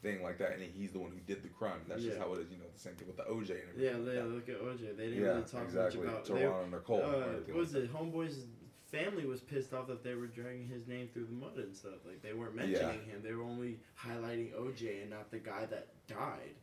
thing 0.03 0.23
like 0.23 0.39
that, 0.39 0.53
and 0.53 0.63
he's 0.63 0.93
the 0.93 0.99
one 1.01 1.11
who 1.11 1.19
did 1.27 1.43
the 1.43 1.49
crime. 1.49 1.81
That's 1.89 2.03
just 2.05 2.19
how 2.19 2.33
it 2.35 2.41
is. 2.43 2.51
You 2.51 2.59
know, 2.59 2.65
the 2.73 2.79
same 2.81 2.95
thing 2.95 3.09
with 3.09 3.17
the 3.17 3.25
OJ 3.25 3.51
and 3.51 3.69
everything. 3.71 3.83
Yeah, 3.83 3.97
like 3.97 4.05
they 4.15 4.23
look 4.23 4.49
at 4.49 4.63
OJ. 4.63 4.97
They 4.97 5.07
didn't 5.09 5.21
yeah, 5.23 5.29
really 5.31 5.43
talk 5.43 5.65
exactly. 5.65 6.07
much 6.07 6.29
about. 6.29 6.39
they- 6.39 6.45
and 6.45 6.71
Nicole. 6.71 7.03
uh, 7.03 7.11
what 7.47 7.55
was 7.57 7.75
like 7.75 7.85
it? 7.85 7.93
Homeboy's 7.93 8.45
family 8.93 9.25
was 9.27 9.41
pissed 9.41 9.73
off 9.73 9.89
that 9.89 10.05
they 10.05 10.15
were 10.15 10.27
dragging 10.27 10.69
his 10.69 10.87
name 10.87 11.09
through 11.13 11.25
the 11.25 11.33
mud 11.33 11.57
and 11.57 11.75
stuff. 11.75 12.05
Like 12.07 12.23
they 12.23 12.35
weren't 12.35 12.55
mentioning 12.55 13.05
him. 13.07 13.23
They 13.25 13.33
were 13.33 13.43
only 13.43 13.79
highlighting 13.99 14.53
OJ 14.55 15.03
and 15.03 15.11
not 15.11 15.31
the 15.31 15.39
guy 15.39 15.67
that 15.67 15.89
died. 16.07 16.55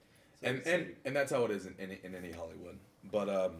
So 0.41 0.47
and 0.47 0.61
and 0.65 0.85
like- 0.85 0.97
and 1.05 1.15
that's 1.15 1.31
how 1.31 1.43
it 1.45 1.51
is 1.51 1.65
in 1.65 1.75
any 1.79 1.99
in 2.03 2.15
any 2.15 2.31
Hollywood. 2.31 2.77
But 3.11 3.27
um, 3.29 3.53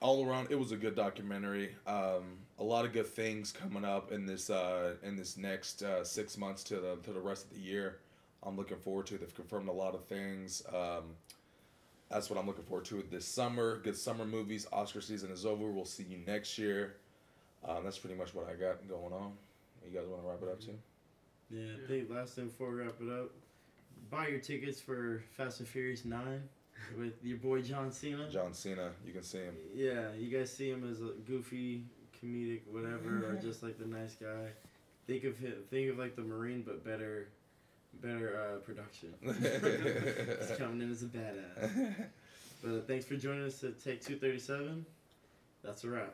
all 0.00 0.24
around, 0.24 0.48
it 0.50 0.58
was 0.58 0.70
a 0.70 0.76
good 0.76 0.94
documentary. 0.94 1.74
Um, 1.86 2.38
a 2.58 2.64
lot 2.64 2.84
of 2.84 2.92
good 2.92 3.06
things 3.06 3.50
coming 3.50 3.84
up 3.84 4.12
in 4.12 4.26
this 4.26 4.50
uh, 4.50 4.94
in 5.02 5.16
this 5.16 5.36
next 5.36 5.82
uh, 5.82 6.04
six 6.04 6.36
months 6.36 6.62
to 6.64 6.76
the 6.76 6.96
to 7.04 7.12
the 7.12 7.20
rest 7.20 7.46
of 7.46 7.54
the 7.54 7.60
year. 7.60 7.98
I'm 8.44 8.56
looking 8.56 8.76
forward 8.76 9.06
to. 9.06 9.18
They've 9.18 9.34
confirmed 9.34 9.68
a 9.68 9.72
lot 9.72 9.94
of 9.94 10.04
things. 10.04 10.62
Um, 10.72 11.16
that's 12.08 12.30
what 12.30 12.38
I'm 12.38 12.46
looking 12.46 12.64
forward 12.64 12.84
to 12.86 13.02
this 13.10 13.26
summer. 13.26 13.78
Good 13.78 13.96
summer 13.96 14.24
movies. 14.24 14.66
Oscar 14.72 15.00
season 15.00 15.30
is 15.30 15.44
over. 15.44 15.66
We'll 15.70 15.84
see 15.84 16.04
you 16.04 16.18
next 16.26 16.56
year. 16.56 16.96
Um, 17.66 17.84
that's 17.84 17.98
pretty 17.98 18.16
much 18.16 18.34
what 18.34 18.48
I 18.48 18.54
got 18.54 18.86
going 18.88 19.12
on. 19.12 19.32
You 19.84 19.98
guys 19.98 20.06
want 20.08 20.22
to 20.22 20.28
wrap 20.28 20.42
it 20.42 20.48
up 20.48 20.60
too? 20.60 20.78
yeah, 21.50 21.60
Yeah. 21.60 21.72
I 21.84 21.86
think 21.88 22.10
last 22.10 22.34
thing 22.34 22.46
before 22.46 22.70
we 22.70 22.76
wrap 22.82 22.94
it 23.00 23.08
up, 23.10 23.30
buy 24.10 24.28
your 24.28 24.40
tickets 24.40 24.80
for 24.80 25.22
Fast 25.36 25.60
and 25.60 25.68
Furious 25.68 26.04
Nine 26.04 26.42
with 26.98 27.14
your 27.24 27.38
boy 27.38 27.62
John 27.62 27.90
Cena. 27.90 28.28
John 28.30 28.52
Cena, 28.54 28.90
you 29.06 29.12
can 29.12 29.22
see 29.22 29.38
him. 29.38 29.54
Yeah, 29.74 30.12
you 30.16 30.36
guys 30.36 30.52
see 30.52 30.70
him 30.70 30.88
as 30.90 31.00
a 31.00 31.12
goofy, 31.26 31.84
comedic, 32.22 32.60
whatever, 32.70 33.28
or 33.30 33.34
just 33.42 33.62
like 33.62 33.78
the 33.78 33.86
nice 33.86 34.14
guy. 34.14 34.50
Think 35.06 35.24
of 35.24 35.38
him. 35.38 35.54
Think 35.70 35.90
of 35.90 35.98
like 35.98 36.16
the 36.16 36.22
Marine, 36.22 36.62
but 36.66 36.84
better, 36.84 37.28
better 38.02 38.38
uh, 38.38 38.58
production. 38.58 39.14
He's 39.22 40.56
coming 40.58 40.82
in 40.82 40.90
as 40.92 41.02
a 41.02 41.06
badass. 41.06 41.94
But 42.60 42.70
uh, 42.72 42.80
thanks 42.88 43.04
for 43.04 43.14
joining 43.14 43.44
us 43.46 43.62
at 43.62 43.80
Take 43.84 44.04
Two 44.04 44.16
Thirty 44.16 44.40
Seven. 44.40 44.84
That's 45.62 45.84
a 45.84 45.90
wrap. 45.90 46.12